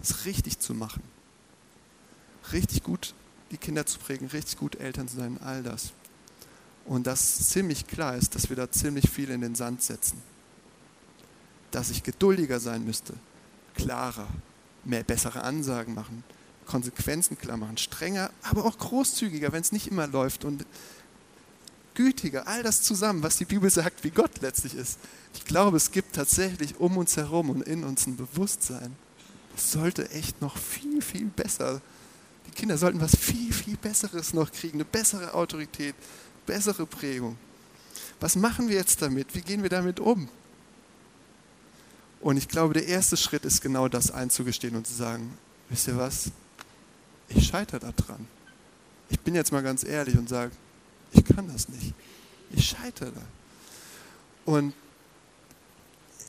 Es 0.03 0.25
richtig 0.25 0.59
zu 0.59 0.75
machen. 0.75 1.03
Richtig 2.53 2.83
gut 2.83 3.15
die 3.53 3.57
Kinder 3.57 3.87
zu 3.87 4.01
prägen, 4.01 4.27
richtig 4.27 4.59
gut 4.59 4.75
Eltern 4.77 5.07
zu 5.07 5.17
sein, 5.17 5.39
all 5.43 5.63
das. 5.63 5.93
Und 6.89 7.07
dass 7.07 7.51
ziemlich 7.51 7.87
klar 7.87 8.17
ist, 8.17 8.35
dass 8.35 8.49
wir 8.49 8.57
da 8.57 8.71
ziemlich 8.71 9.11
viel 9.11 9.29
in 9.29 9.43
den 9.43 9.55
Sand 9.55 9.83
setzen. 9.83 10.21
Dass 11.71 11.91
ich 11.91 12.03
geduldiger 12.03 12.61
sein 12.61 12.85
müsste, 12.85 13.13
klarer, 13.75 14.27
mehr 14.85 15.05
bessere 15.05 15.43
Ansagen 15.43 15.95
machen, 15.95 16.25
Konsequenzen 16.65 17.37
klar 17.37 17.59
machen, 17.59 17.77
strenger, 17.77 18.31
aber 18.43 18.65
auch 18.65 18.79
großzügiger, 18.79 19.53
wenn 19.53 19.61
es 19.61 19.71
nicht 19.71 19.89
immer 19.89 20.07
läuft 20.07 20.47
und 20.47 20.65
gütiger, 21.95 22.49
all 22.49 22.63
das 22.63 22.81
zusammen, 22.81 23.23
was 23.23 23.37
die 23.37 23.45
Bibel 23.45 23.69
sagt, 23.69 24.03
wie 24.03 24.11
Gott 24.11 24.41
letztlich 24.41 24.75
ist. 24.75 24.99
Ich 25.35 25.45
glaube, 25.45 25.77
es 25.77 25.91
gibt 25.91 26.15
tatsächlich 26.15 26.81
um 26.81 26.97
uns 26.97 27.19
herum 27.19 27.51
und 27.51 27.63
in 27.63 27.85
uns 27.85 28.07
ein 28.07 28.17
Bewusstsein. 28.17 28.97
Es 29.55 29.73
sollte 29.73 30.09
echt 30.11 30.41
noch 30.41 30.57
viel, 30.57 31.03
viel 31.03 31.27
besser. 31.27 31.83
Die 32.47 32.53
Kinder 32.53 32.79
sollten 32.79 33.01
was 33.03 33.15
viel, 33.15 33.53
viel 33.53 33.77
Besseres 33.77 34.33
noch 34.33 34.53
kriegen, 34.53 34.79
eine 34.79 34.85
bessere 34.87 35.35
Autorität, 35.35 35.95
bessere 36.49 36.87
Prägung. 36.87 37.37
Was 38.21 38.35
machen 38.35 38.69
wir 38.69 38.77
jetzt 38.77 39.03
damit? 39.03 39.35
Wie 39.35 39.43
gehen 39.43 39.63
wir 39.63 39.71
damit 39.71 40.01
um? 40.01 40.29
Und 42.21 42.39
ich 42.39 42.49
glaube, 42.49 42.75
der 42.75 42.87
erste 42.87 43.17
Schritt 43.17 43.45
ist 43.45 43.61
genau 43.61 43.87
das 43.87 44.11
einzugestehen 44.11 44.75
und 44.75 44.87
zu 44.87 44.95
sagen, 44.95 45.37
wisst 45.69 45.87
ihr 45.87 45.97
was? 45.97 46.31
Ich 47.29 47.47
scheitere 47.47 47.93
daran. 47.93 48.27
Ich 49.11 49.21
bin 49.21 49.35
jetzt 49.35 49.53
mal 49.53 49.63
ganz 49.63 49.85
ehrlich 49.85 50.17
und 50.17 50.29
sage, 50.29 50.53
ich 51.13 51.25
kann 51.25 51.53
das 51.53 51.69
nicht. 51.69 51.95
Ich 52.51 52.67
scheitere. 52.67 53.23
Und 54.47 54.73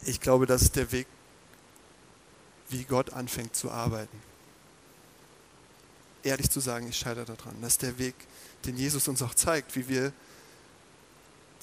ich 0.05 0.19
glaube, 0.19 0.45
das 0.45 0.63
ist 0.63 0.75
der 0.75 0.91
Weg, 0.91 1.07
wie 2.69 2.83
Gott 2.83 3.13
anfängt 3.13 3.55
zu 3.55 3.71
arbeiten. 3.71 4.17
Ehrlich 6.23 6.49
zu 6.49 6.59
sagen, 6.59 6.89
ich 6.89 6.97
scheitere 6.97 7.25
daran. 7.25 7.55
Das 7.61 7.73
ist 7.73 7.81
der 7.81 7.97
Weg, 7.97 8.15
den 8.65 8.77
Jesus 8.77 9.07
uns 9.07 9.21
auch 9.21 9.33
zeigt, 9.33 9.75
wie 9.75 9.87
wir 9.87 10.13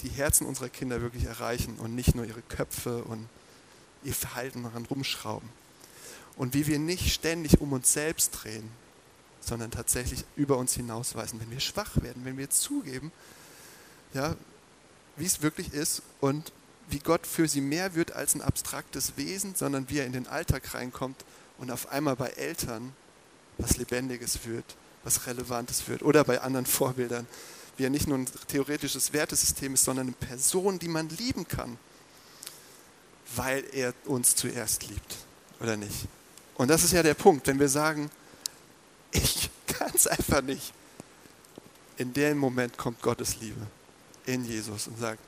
die 0.01 0.09
Herzen 0.09 0.45
unserer 0.45 0.69
Kinder 0.69 1.01
wirklich 1.01 1.25
erreichen 1.25 1.77
und 1.77 1.95
nicht 1.95 2.15
nur 2.15 2.25
ihre 2.25 2.41
Köpfe 2.41 3.03
und 3.03 3.27
ihr 4.03 4.13
Verhalten 4.13 4.63
daran 4.63 4.85
rumschrauben. 4.85 5.49
Und 6.35 6.53
wie 6.53 6.67
wir 6.67 6.77
nicht 6.77 7.13
ständig 7.13 7.59
um 7.61 7.73
uns 7.73 7.93
selbst 7.93 8.31
drehen, 8.31 8.69
sondern 9.41 9.71
tatsächlich 9.71 10.23
über 10.35 10.57
uns 10.57 10.73
hinausweisen, 10.73 11.39
wenn 11.39 11.49
wir 11.49 11.59
schwach 11.59 12.01
werden, 12.01 12.25
wenn 12.25 12.37
wir 12.37 12.49
zugeben, 12.49 13.11
ja, 14.13 14.35
wie 15.15 15.25
es 15.25 15.41
wirklich 15.41 15.73
ist 15.73 16.03
und 16.21 16.51
wie 16.89 16.99
Gott 16.99 17.25
für 17.25 17.47
sie 17.47 17.61
mehr 17.61 17.95
wird 17.95 18.11
als 18.11 18.35
ein 18.35 18.41
abstraktes 18.41 19.17
Wesen, 19.17 19.55
sondern 19.55 19.89
wie 19.89 19.99
er 19.99 20.05
in 20.05 20.13
den 20.13 20.27
Alltag 20.27 20.73
reinkommt 20.73 21.25
und 21.57 21.71
auf 21.71 21.89
einmal 21.89 22.15
bei 22.15 22.29
Eltern 22.29 22.93
was 23.57 23.77
Lebendiges 23.77 24.45
wird 24.45 24.75
was 25.07 25.25
Relevantes 25.25 25.87
wird. 25.87 26.03
Oder 26.03 26.23
bei 26.25 26.41
anderen 26.41 26.65
Vorbildern, 26.79 27.25
wie 27.77 27.85
er 27.85 27.89
nicht 27.89 28.07
nur 28.07 28.17
ein 28.17 28.27
theoretisches 28.47 29.13
Wertesystem 29.13 29.73
ist, 29.73 29.85
sondern 29.85 30.07
eine 30.07 30.15
Person, 30.15 30.77
die 30.77 30.89
man 30.89 31.09
lieben 31.09 31.47
kann, 31.47 31.79
weil 33.35 33.63
er 33.71 33.93
uns 34.05 34.35
zuerst 34.35 34.85
liebt. 34.87 35.15
Oder 35.61 35.77
nicht? 35.77 36.07
Und 36.55 36.69
das 36.69 36.83
ist 36.83 36.91
ja 36.91 37.01
der 37.03 37.13
Punkt, 37.13 37.47
wenn 37.47 37.59
wir 37.59 37.69
sagen, 37.69 38.11
ich 39.11 39.49
kann 39.65 39.91
es 39.95 40.05
einfach 40.07 40.41
nicht. 40.41 40.73
In 41.97 42.13
dem 42.13 42.37
Moment 42.37 42.77
kommt 42.77 43.01
Gottes 43.01 43.39
Liebe 43.39 43.65
in 44.25 44.45
Jesus 44.45 44.87
und 44.87 44.99
sagt, 44.99 45.19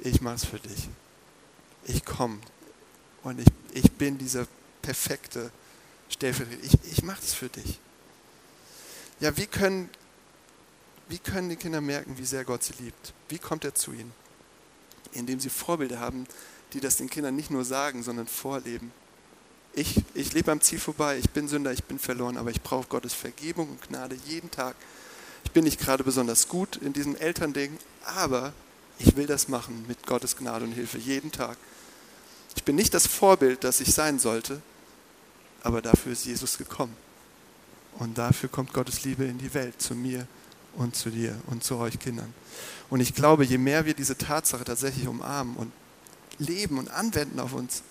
ich 0.00 0.20
mache 0.20 0.36
es 0.36 0.44
für 0.44 0.58
dich. 0.58 0.88
Ich 1.84 2.04
komme 2.04 2.40
und 3.22 3.38
ich, 3.40 3.46
ich 3.72 3.92
bin 3.92 4.16
dieser 4.16 4.46
perfekte 4.80 5.50
Stellvertreter. 6.08 6.64
Ich, 6.64 6.92
ich 6.92 7.02
mache 7.02 7.20
es 7.22 7.34
für 7.34 7.48
dich 7.48 7.78
ja, 9.20 9.36
wie 9.36 9.46
können, 9.46 9.90
wie 11.08 11.18
können 11.18 11.48
die 11.48 11.56
Kinder 11.56 11.80
merken, 11.80 12.18
wie 12.18 12.24
sehr 12.24 12.44
Gott 12.44 12.62
sie 12.62 12.74
liebt? 12.80 13.12
Wie 13.28 13.38
kommt 13.38 13.64
er 13.64 13.74
zu 13.74 13.92
ihnen? 13.92 14.12
Indem 15.12 15.40
sie 15.40 15.50
Vorbilder 15.50 15.98
haben, 15.98 16.26
die 16.72 16.80
das 16.80 16.96
den 16.96 17.10
Kindern 17.10 17.34
nicht 17.34 17.50
nur 17.50 17.64
sagen, 17.64 18.02
sondern 18.02 18.26
vorleben. 18.26 18.92
Ich, 19.72 20.02
ich 20.14 20.32
lebe 20.32 20.52
am 20.52 20.60
Ziel 20.60 20.78
vorbei, 20.78 21.18
ich 21.18 21.30
bin 21.30 21.48
Sünder, 21.48 21.72
ich 21.72 21.84
bin 21.84 21.98
verloren, 21.98 22.36
aber 22.36 22.50
ich 22.50 22.62
brauche 22.62 22.88
Gottes 22.88 23.14
Vergebung 23.14 23.70
und 23.70 23.88
Gnade 23.88 24.16
jeden 24.26 24.50
Tag. 24.50 24.76
Ich 25.44 25.50
bin 25.52 25.64
nicht 25.64 25.80
gerade 25.80 26.04
besonders 26.04 26.48
gut 26.48 26.76
in 26.76 26.92
diesem 26.92 27.16
Elternding, 27.16 27.78
aber 28.04 28.52
ich 28.98 29.16
will 29.16 29.26
das 29.26 29.48
machen 29.48 29.84
mit 29.88 30.06
Gottes 30.06 30.36
Gnade 30.36 30.64
und 30.64 30.72
Hilfe 30.72 30.98
jeden 30.98 31.32
Tag. 31.32 31.56
Ich 32.56 32.64
bin 32.64 32.76
nicht 32.76 32.94
das 32.94 33.06
Vorbild, 33.06 33.64
das 33.64 33.80
ich 33.80 33.92
sein 33.94 34.18
sollte, 34.18 34.60
aber 35.62 35.80
dafür 35.82 36.12
ist 36.12 36.24
Jesus 36.24 36.58
gekommen 36.58 36.96
Und 37.98 38.16
dafür 38.16 38.48
kommt 38.48 38.72
Gottes 38.72 39.04
Liebe 39.04 39.24
in 39.24 39.38
die 39.38 39.52
Welt, 39.54 39.82
zu 39.82 39.94
mir 39.94 40.26
und 40.74 40.94
zu 40.94 41.10
dir 41.10 41.36
und 41.46 41.64
zu 41.64 41.76
euch 41.76 41.98
Kindern. 41.98 42.32
Und 42.90 43.00
ich 43.00 43.14
glaube, 43.14 43.44
je 43.44 43.58
mehr 43.58 43.86
wir 43.86 43.94
diese 43.94 44.16
Tatsache 44.16 44.64
tatsächlich 44.64 45.08
umarmen 45.08 45.56
und 45.56 45.72
leben 46.38 46.78
und 46.78 46.90
anwenden 46.90 47.40
auf 47.40 47.52
uns, 47.52 47.82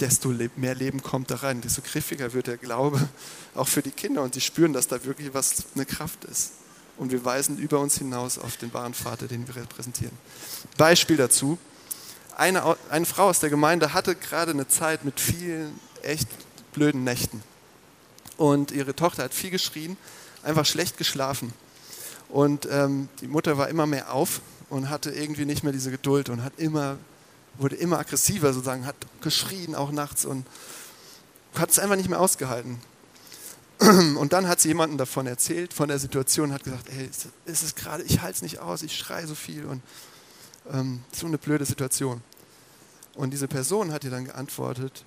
desto 0.00 0.28
mehr 0.56 0.74
Leben 0.74 1.02
kommt 1.02 1.30
da 1.30 1.36
rein, 1.36 1.62
desto 1.62 1.80
griffiger 1.80 2.34
wird 2.34 2.48
der 2.48 2.58
Glaube 2.58 3.08
auch 3.54 3.66
für 3.66 3.82
die 3.82 3.90
Kinder 3.90 4.22
und 4.22 4.34
sie 4.34 4.42
spüren, 4.42 4.74
dass 4.74 4.88
da 4.88 5.02
wirklich 5.04 5.32
was 5.32 5.64
eine 5.74 5.86
Kraft 5.86 6.24
ist. 6.24 6.52
Und 6.98 7.12
wir 7.12 7.24
weisen 7.24 7.58
über 7.58 7.80
uns 7.80 7.98
hinaus 7.98 8.38
auf 8.38 8.56
den 8.56 8.72
wahren 8.72 8.94
Vater, 8.94 9.26
den 9.26 9.46
wir 9.48 9.56
repräsentieren. 9.56 10.16
Beispiel 10.76 11.16
dazu. 11.16 11.58
Eine, 12.36 12.76
eine 12.90 13.06
Frau 13.06 13.28
aus 13.28 13.40
der 13.40 13.48
Gemeinde 13.48 13.94
hatte 13.94 14.14
gerade 14.14 14.50
eine 14.50 14.68
Zeit 14.68 15.04
mit 15.04 15.18
vielen 15.20 15.78
echt 16.02 16.28
blöden 16.72 17.04
Nächten. 17.04 17.42
Und 18.36 18.70
ihre 18.70 18.94
Tochter 18.94 19.24
hat 19.24 19.34
viel 19.34 19.50
geschrien, 19.50 19.96
einfach 20.42 20.66
schlecht 20.66 20.98
geschlafen. 20.98 21.52
Und 22.28 22.68
ähm, 22.70 23.08
die 23.20 23.28
Mutter 23.28 23.56
war 23.58 23.68
immer 23.68 23.86
mehr 23.86 24.12
auf 24.12 24.40
und 24.68 24.90
hatte 24.90 25.10
irgendwie 25.10 25.44
nicht 25.44 25.62
mehr 25.62 25.72
diese 25.72 25.90
Geduld 25.90 26.28
und 26.28 26.42
hat 26.42 26.52
immer, 26.56 26.98
wurde 27.58 27.76
immer 27.76 27.98
aggressiver 27.98 28.52
sozusagen, 28.52 28.84
hat 28.84 28.96
geschrien 29.20 29.74
auch 29.74 29.92
nachts 29.92 30.24
und 30.24 30.46
hat 31.54 31.70
es 31.70 31.78
einfach 31.78 31.96
nicht 31.96 32.08
mehr 32.08 32.20
ausgehalten. 32.20 32.78
Und 33.78 34.32
dann 34.32 34.48
hat 34.48 34.58
sie 34.58 34.68
jemandem 34.68 34.96
davon 34.96 35.26
erzählt, 35.26 35.74
von 35.74 35.88
der 35.88 35.98
Situation, 35.98 36.50
hat 36.52 36.64
gesagt, 36.64 36.88
hey, 36.90 37.10
ist 37.44 37.62
es 37.62 37.74
gerade, 37.74 38.02
ich 38.04 38.22
halte 38.22 38.36
es 38.36 38.42
nicht 38.42 38.58
aus, 38.58 38.82
ich 38.82 38.96
schreie 38.96 39.26
so 39.26 39.34
viel 39.34 39.66
und 39.66 39.82
ähm, 40.72 41.02
so 41.12 41.26
eine 41.26 41.36
blöde 41.36 41.66
Situation. 41.66 42.22
Und 43.14 43.30
diese 43.30 43.48
Person 43.48 43.92
hat 43.92 44.04
ihr 44.04 44.10
dann 44.10 44.24
geantwortet, 44.24 45.04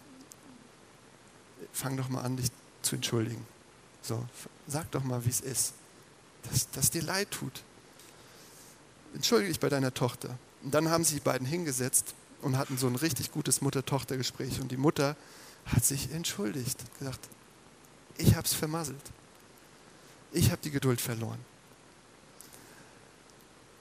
fang 1.71 1.97
doch 1.97 2.09
mal 2.09 2.21
an, 2.21 2.37
dich 2.37 2.51
zu 2.81 2.95
entschuldigen. 2.95 3.45
So, 4.01 4.23
sag 4.67 4.89
doch 4.91 5.03
mal, 5.03 5.25
wie 5.25 5.29
es 5.29 5.41
ist, 5.41 5.73
dass, 6.49 6.69
dass 6.71 6.89
dir 6.89 7.03
leid 7.03 7.31
tut. 7.31 7.63
Entschuldige 9.13 9.49
dich 9.49 9.59
bei 9.59 9.69
deiner 9.69 9.93
Tochter. 9.93 10.37
Und 10.63 10.73
dann 10.73 10.89
haben 10.89 11.03
sich 11.03 11.15
die 11.15 11.23
beiden 11.23 11.47
hingesetzt 11.47 12.13
und 12.41 12.57
hatten 12.57 12.77
so 12.77 12.87
ein 12.87 12.95
richtig 12.95 13.31
gutes 13.31 13.61
Mutter-Tochter-Gespräch. 13.61 14.61
Und 14.61 14.71
die 14.71 14.77
Mutter 14.77 15.15
hat 15.65 15.83
sich 15.85 16.11
entschuldigt, 16.11 16.77
gesagt, 16.99 17.27
ich 18.17 18.35
habe 18.35 18.45
es 18.45 18.53
vermasselt. 18.53 19.01
Ich 20.31 20.51
habe 20.51 20.61
die 20.63 20.71
Geduld 20.71 21.01
verloren. 21.01 21.39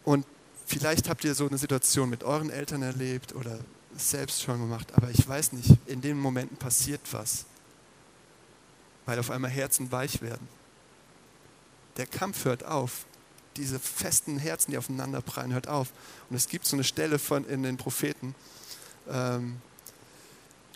Und 0.05 0.25
vielleicht 0.67 1.09
habt 1.09 1.25
ihr 1.25 1.35
so 1.35 1.47
eine 1.47 1.59
Situation 1.59 2.09
mit 2.09 2.25
euren 2.25 2.51
Eltern 2.51 2.83
erlebt 2.83 3.35
oder 3.35 3.59
selbst 3.97 4.43
schon 4.43 4.61
gemacht, 4.61 4.93
aber 4.95 5.11
ich 5.11 5.27
weiß 5.27 5.53
nicht, 5.53 5.77
in 5.87 6.01
den 6.01 6.19
Momenten 6.19 6.57
passiert 6.57 7.01
was, 7.11 7.45
weil 9.09 9.19
auf 9.19 9.31
einmal 9.31 9.51
Herzen 9.51 9.91
weich 9.91 10.21
werden. 10.21 10.47
Der 11.97 12.07
Kampf 12.07 12.45
hört 12.45 12.65
auf. 12.65 13.07
Diese 13.57 13.79
festen 13.79 14.39
Herzen, 14.39 14.71
die 14.71 14.77
aufeinander 14.77 15.23
prallen, 15.23 15.55
hört 15.55 15.67
auf. 15.67 15.95
Und 16.29 16.37
es 16.37 16.47
gibt 16.47 16.67
so 16.67 16.77
eine 16.77 16.85
Stelle 16.85 17.19
von, 17.19 17.49
in 17.49 17.63
den 17.63 17.79
Propheten, 17.79 18.35
ähm, 19.09 19.63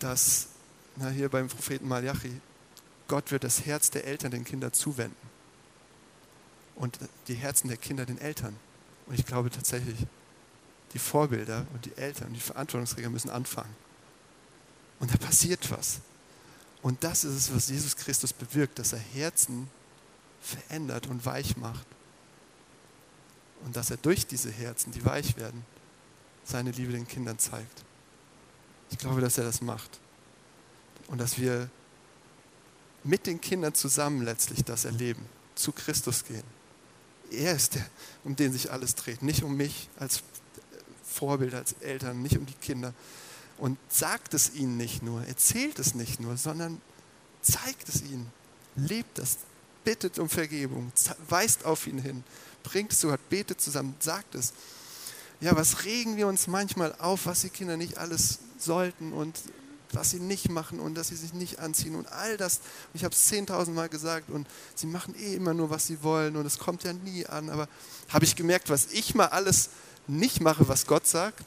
dass 0.01 0.49
na, 0.97 1.11
hier 1.11 1.29
beim 1.29 1.49
Propheten 1.49 1.87
Malachi, 1.87 2.41
Gott 3.07 3.31
wird 3.33 3.45
das 3.45 3.67
Herz 3.67 3.91
der 3.91 4.07
Eltern 4.07 4.31
den 4.31 4.45
Kindern 4.45 4.73
zuwenden 4.73 5.15
und 6.75 6.99
die 7.29 7.35
Herzen 7.35 7.69
der 7.69 7.77
Kinder 7.77 8.07
den 8.07 8.17
Eltern. 8.17 8.57
Und 9.09 9.19
ich 9.19 9.27
glaube 9.27 9.51
tatsächlich, 9.51 10.07
die 10.95 10.99
Vorbilder 10.99 11.67
und 11.75 11.85
die 11.85 11.95
Eltern 11.99 12.29
und 12.29 12.35
die 12.35 12.41
Verantwortungsträger 12.41 13.11
müssen 13.11 13.29
anfangen. 13.29 13.77
Und 15.01 15.13
da 15.13 15.19
passiert 15.19 15.71
was. 15.71 16.01
Und 16.83 17.05
das 17.05 17.25
ist 17.25 17.35
es, 17.35 17.55
was 17.55 17.69
Jesus 17.69 17.97
Christus 17.97 18.33
bewirkt, 18.33 18.79
dass 18.79 18.93
er 18.93 18.99
Herzen 18.99 19.71
verändert 20.41 21.07
und 21.07 21.25
weich 21.25 21.57
macht. 21.57 21.87
Und 23.65 23.77
dass 23.77 23.91
er 23.91 23.97
durch 23.97 24.27
diese 24.27 24.51
Herzen, 24.51 24.91
die 24.91 25.05
weich 25.05 25.37
werden, 25.37 25.65
seine 26.45 26.73
Liebe 26.73 26.93
den 26.93 27.07
Kindern 27.07 27.39
zeigt. 27.39 27.85
Ich 28.91 28.99
glaube, 28.99 29.21
dass 29.21 29.39
er 29.39 29.45
das 29.45 29.61
macht. 29.61 30.01
Und 31.07 31.19
dass 31.19 31.39
wir 31.39 31.71
mit 33.05 33.27
den 33.27 33.41
Kindern 33.41 33.75
zusammen 33.75 34.23
letztlich 34.23 34.65
das 34.65 34.85
erleben, 34.85 35.25
zu 35.55 35.73
Christus 35.73 36.25
gehen. 36.25 36.45
Er 37.31 37.55
ist 37.55 37.77
der, 37.77 37.87
um 38.25 38.37
den 38.37 38.53
sich 38.53 38.71
alles 38.71 38.95
dreht, 38.95 39.23
nicht 39.23 39.43
um 39.43 39.57
mich 39.57 39.89
als 39.99 40.23
Vorbild, 41.05 41.55
als 41.55 41.75
Eltern, 41.75 42.23
nicht 42.23 42.37
um 42.37 42.47
die 42.47 42.55
Kinder. 42.55 42.93
Und 43.59 43.79
sagt 43.89 44.35
es 44.35 44.55
ihnen 44.55 44.77
nicht 44.77 45.03
nur, 45.03 45.25
erzählt 45.27 45.79
es 45.79 45.95
nicht 45.95 46.21
nur, 46.21 46.37
sondern 46.37 46.81
zeigt 47.43 47.89
es 47.89 48.03
ihnen, 48.03 48.31
lebt 48.77 49.19
es, 49.19 49.39
bittet 49.85 50.19
um 50.19 50.29
Vergebung, 50.29 50.93
weist 51.29 51.65
auf 51.65 51.87
ihn 51.87 51.99
hin, 51.99 52.25
bringt 52.63 52.93
es 52.93 53.01
sogar, 53.01 53.19
betet 53.31 53.61
zusammen, 53.61 53.95
sagt 53.99 54.35
es. 54.35 54.53
Ja, 55.41 55.57
was 55.57 55.85
regen 55.85 56.17
wir 56.17 56.29
uns 56.29 56.47
manchmal 56.47 56.95
auf, 56.99 57.27
was 57.27 57.41
die 57.41 57.51
Kinder 57.51 57.77
nicht 57.77 57.99
alles 57.99 58.39
sollten 58.59 59.13
und 59.13 59.37
was 59.93 60.11
sie 60.11 60.21
nicht 60.21 60.49
machen 60.49 60.81
und 60.81 60.95
dass 60.95 61.09
sie 61.09 61.17
sich 61.17 61.35
nicht 61.35 61.59
anziehen 61.59 61.97
und 61.97 62.11
all 62.13 62.37
das. 62.37 62.61
Ich 62.95 63.05
habe 63.05 63.15
es 63.15 63.27
zehntausendmal 63.27 63.89
gesagt 63.89 64.31
und 64.31 64.47
sie 64.75 64.87
machen 64.87 65.15
eh 65.19 65.35
immer 65.35 65.53
nur, 65.53 65.71
was 65.71 65.87
sie 65.87 66.03
wollen 66.03 66.37
und 66.37 66.47
es 66.47 66.59
kommt 66.59 66.85
ja 66.85 66.93
nie 66.93 67.27
an. 67.27 67.51
Aber 67.51 67.69
habe 68.09 68.25
ich 68.25 68.37
gemerkt, 68.37 68.71
was 68.71 68.87
ich 68.93 69.15
mal 69.15 69.27
alles 69.27 69.71
nicht 70.07 70.41
mache, 70.41 70.69
was 70.69 70.87
Gott 70.87 71.07
sagt? 71.07 71.45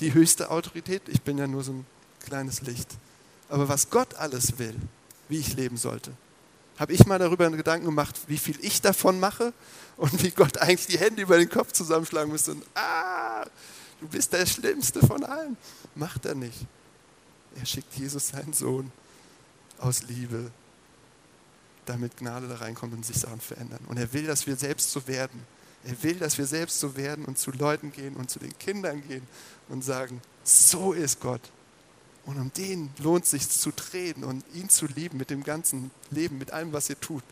Die 0.00 0.14
höchste 0.14 0.50
Autorität, 0.50 1.02
ich 1.08 1.22
bin 1.22 1.38
ja 1.38 1.46
nur 1.46 1.62
so 1.62 1.72
ein 1.72 1.86
kleines 2.24 2.62
Licht. 2.62 2.88
Aber 3.48 3.68
was 3.68 3.90
Gott 3.90 4.14
alles 4.14 4.58
will, 4.58 4.74
wie 5.28 5.38
ich 5.38 5.54
leben 5.54 5.76
sollte, 5.76 6.12
habe 6.78 6.94
ich 6.94 7.04
mal 7.04 7.18
darüber 7.18 7.44
einen 7.44 7.58
Gedanken 7.58 7.86
gemacht, 7.86 8.18
wie 8.26 8.38
viel 8.38 8.56
ich 8.62 8.80
davon 8.80 9.20
mache 9.20 9.52
und 9.98 10.22
wie 10.22 10.30
Gott 10.30 10.58
eigentlich 10.58 10.86
die 10.86 10.98
Hände 10.98 11.20
über 11.20 11.36
den 11.36 11.50
Kopf 11.50 11.72
zusammenschlagen 11.72 12.32
müsste 12.32 12.52
und 12.52 12.64
ah, 12.74 13.44
du 14.00 14.08
bist 14.08 14.32
der 14.32 14.46
Schlimmste 14.46 15.06
von 15.06 15.22
allen. 15.24 15.58
Macht 15.94 16.24
er 16.24 16.34
nicht. 16.34 16.58
Er 17.56 17.66
schickt 17.66 17.94
Jesus, 17.94 18.28
seinen 18.28 18.54
Sohn, 18.54 18.90
aus 19.78 20.02
Liebe, 20.04 20.50
damit 21.84 22.16
Gnade 22.16 22.48
da 22.48 22.56
reinkommt 22.56 22.94
und 22.94 23.04
sich 23.04 23.18
Sachen 23.18 23.40
verändern. 23.40 23.80
Und 23.88 23.98
er 23.98 24.12
will, 24.12 24.26
dass 24.26 24.46
wir 24.46 24.56
selbst 24.56 24.90
so 24.90 25.06
werden. 25.06 25.42
Er 25.84 26.02
will, 26.02 26.18
dass 26.18 26.36
wir 26.36 26.46
selbst 26.46 26.78
so 26.80 26.96
werden 26.96 27.24
und 27.24 27.38
zu 27.38 27.50
Leuten 27.52 27.92
gehen 27.92 28.16
und 28.16 28.30
zu 28.30 28.38
den 28.38 28.56
Kindern 28.58 29.06
gehen 29.06 29.26
und 29.68 29.82
sagen, 29.82 30.20
so 30.44 30.92
ist 30.92 31.20
Gott. 31.20 31.40
Und 32.26 32.38
um 32.38 32.52
den 32.52 32.90
lohnt 32.98 33.24
sich 33.24 33.48
zu 33.48 33.70
treten 33.70 34.24
und 34.24 34.44
ihn 34.54 34.68
zu 34.68 34.86
lieben 34.86 35.16
mit 35.16 35.30
dem 35.30 35.42
ganzen 35.42 35.90
Leben, 36.10 36.38
mit 36.38 36.52
allem, 36.52 36.72
was 36.72 36.90
ihr 36.90 37.00
tut. 37.00 37.24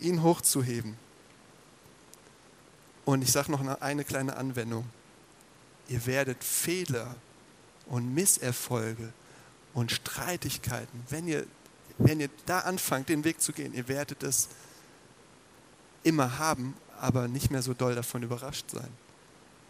Ihn 0.00 0.22
hochzuheben. 0.22 0.96
Und 3.04 3.22
ich 3.22 3.30
sage 3.30 3.50
noch 3.50 3.60
eine 3.80 4.04
kleine 4.04 4.36
Anwendung. 4.36 4.84
Ihr 5.88 6.04
werdet 6.06 6.42
Fehler 6.42 7.14
und 7.86 8.12
Misserfolge 8.14 9.12
und 9.74 9.92
Streitigkeiten, 9.92 11.02
wenn 11.08 11.26
ihr, 11.26 11.46
wenn 11.98 12.20
ihr 12.20 12.30
da 12.46 12.60
anfangt, 12.60 13.08
den 13.08 13.24
Weg 13.24 13.40
zu 13.40 13.52
gehen, 13.52 13.74
ihr 13.74 13.88
werdet 13.88 14.22
es 14.22 14.48
immer 16.02 16.38
haben, 16.38 16.74
aber 17.00 17.28
nicht 17.28 17.50
mehr 17.50 17.62
so 17.62 17.74
doll 17.74 17.94
davon 17.94 18.22
überrascht 18.22 18.70
sein. 18.70 18.88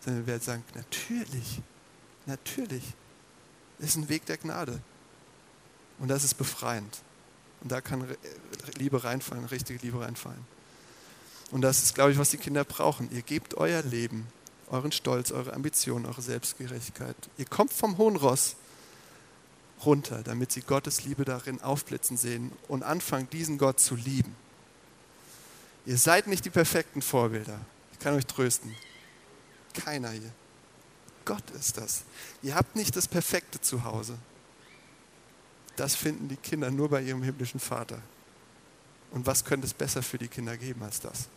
Sondern 0.01 0.23
ihr 0.23 0.27
werdet 0.27 0.45
sagen, 0.45 0.65
natürlich, 0.75 1.61
natürlich, 2.27 2.85
ist 3.79 3.97
ein 3.97 4.09
Weg 4.09 4.27
der 4.27 4.37
Gnade. 4.37 4.81
Und 5.99 6.09
das 6.09 6.25
ist 6.25 6.35
befreiend. 6.35 6.99
Und 7.63 7.73
da 7.73 7.81
kann 7.81 8.05
Liebe 8.77 9.05
reinfallen, 9.05 9.45
richtige 9.47 9.79
Liebe 9.85 10.01
reinfallen. 10.01 10.45
Und 11.51 11.63
das 11.63 11.83
ist, 11.83 11.95
glaube 11.95 12.13
ich, 12.13 12.19
was 12.19 12.31
die 12.31 12.39
Kinder 12.39 12.65
brauchen. 12.65 13.11
Ihr 13.13 13.23
gebt 13.23 13.55
euer 13.55 13.83
Leben 13.83 14.27
euren 14.71 14.93
Stolz, 14.93 15.33
eure 15.33 15.53
Ambitionen, 15.53 16.07
eure 16.07 16.23
Selbstgerechtigkeit. 16.23 17.17
Ihr 17.37 17.45
kommt 17.45 17.73
vom 17.73 17.99
hohen 17.99 18.17
Ross 18.17 18.57
runter, 19.85 20.23
damit 20.23 20.53
sie 20.53 20.61
Gottes 20.61 21.05
Liebe 21.05 21.25
darin 21.25 21.61
aufblitzen 21.61 22.17
sehen 22.17 22.53
und 22.69 22.83
anfangen, 22.83 23.29
diesen 23.31 23.59
Gott 23.59 23.81
zu 23.81 23.97
lieben. 23.97 24.35
Ihr 25.87 25.99
seid 25.99 26.27
nicht 26.27 26.45
die 26.45 26.51
perfekten 26.51 27.03
Vorbilder. 27.03 27.59
Ich 27.93 27.99
kann 27.99 28.15
euch 28.15 28.27
trösten. 28.27 28.75
Keiner 29.73 30.11
hier. 30.11 30.33
Gott 31.25 31.49
ist 31.51 31.77
das. 31.77 32.05
Ihr 32.43 32.55
habt 32.55 32.77
nicht 32.77 32.97
das 32.97 33.07
perfekte 33.07 33.61
Zuhause. 33.61 34.19
Das 35.77 35.95
finden 35.95 36.29
die 36.29 36.37
Kinder 36.37 36.71
nur 36.71 36.89
bei 36.89 37.03
ihrem 37.03 37.23
himmlischen 37.23 37.61
Vater. 37.61 38.01
Und 39.13 39.27
was 39.27 39.45
könnte 39.45 39.67
es 39.67 39.75
besser 39.75 40.03
für 40.03 40.19
die 40.19 40.29
Kinder 40.29 40.57
geben 40.57 40.83
als 40.83 41.01
das? 41.01 41.29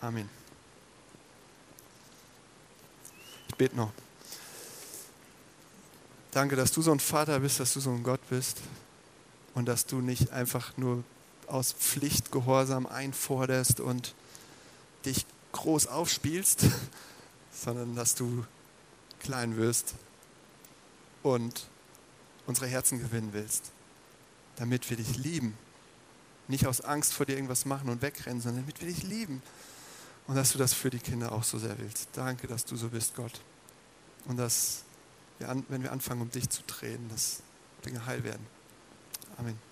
Amen. 0.00 0.28
Ich 3.48 3.54
bete 3.56 3.76
noch. 3.76 3.92
Danke, 6.30 6.56
dass 6.56 6.70
du 6.70 6.82
so 6.82 6.92
ein 6.92 7.00
Vater 7.00 7.40
bist, 7.40 7.60
dass 7.60 7.72
du 7.72 7.80
so 7.80 7.90
ein 7.90 8.02
Gott 8.02 8.20
bist 8.28 8.58
und 9.54 9.66
dass 9.66 9.86
du 9.86 10.00
nicht 10.00 10.30
einfach 10.30 10.76
nur 10.76 11.02
aus 11.48 11.72
Pflicht 11.72 12.32
Gehorsam 12.32 12.86
einforderst 12.86 13.80
und 13.80 14.14
dich 15.04 15.26
groß 15.52 15.86
aufspielst, 15.86 16.66
sondern 17.52 17.94
dass 17.94 18.14
du 18.14 18.44
klein 19.20 19.56
wirst 19.56 19.94
und 21.22 21.66
unsere 22.46 22.66
Herzen 22.66 23.00
gewinnen 23.00 23.30
willst. 23.32 23.72
damit 24.56 24.88
wir 24.88 24.96
dich 24.96 25.18
lieben. 25.18 25.56
Nicht 26.48 26.66
aus 26.66 26.80
Angst 26.80 27.12
vor 27.12 27.26
dir 27.26 27.34
irgendwas 27.34 27.66
machen 27.66 27.90
und 27.90 28.02
wegrennen, 28.02 28.40
sondern 28.40 28.62
damit 28.62 28.80
wir 28.80 28.88
dich 28.88 29.02
lieben. 29.02 29.42
Und 30.26 30.34
dass 30.36 30.52
du 30.52 30.58
das 30.58 30.72
für 30.72 30.90
die 30.90 30.98
Kinder 30.98 31.32
auch 31.32 31.44
so 31.44 31.58
sehr 31.58 31.78
willst. 31.78 32.08
Danke, 32.14 32.46
dass 32.46 32.64
du 32.64 32.76
so 32.76 32.88
bist, 32.88 33.14
Gott. 33.14 33.40
Und 34.24 34.38
dass, 34.38 34.84
wir 35.38 35.62
wenn 35.68 35.82
wir 35.82 35.92
anfangen, 35.92 36.22
um 36.22 36.30
dich 36.30 36.48
zu 36.48 36.62
drehen, 36.66 37.08
dass 37.10 37.42
Dinge 37.84 38.06
heil 38.06 38.24
werden. 38.24 38.46
Amen. 39.36 39.66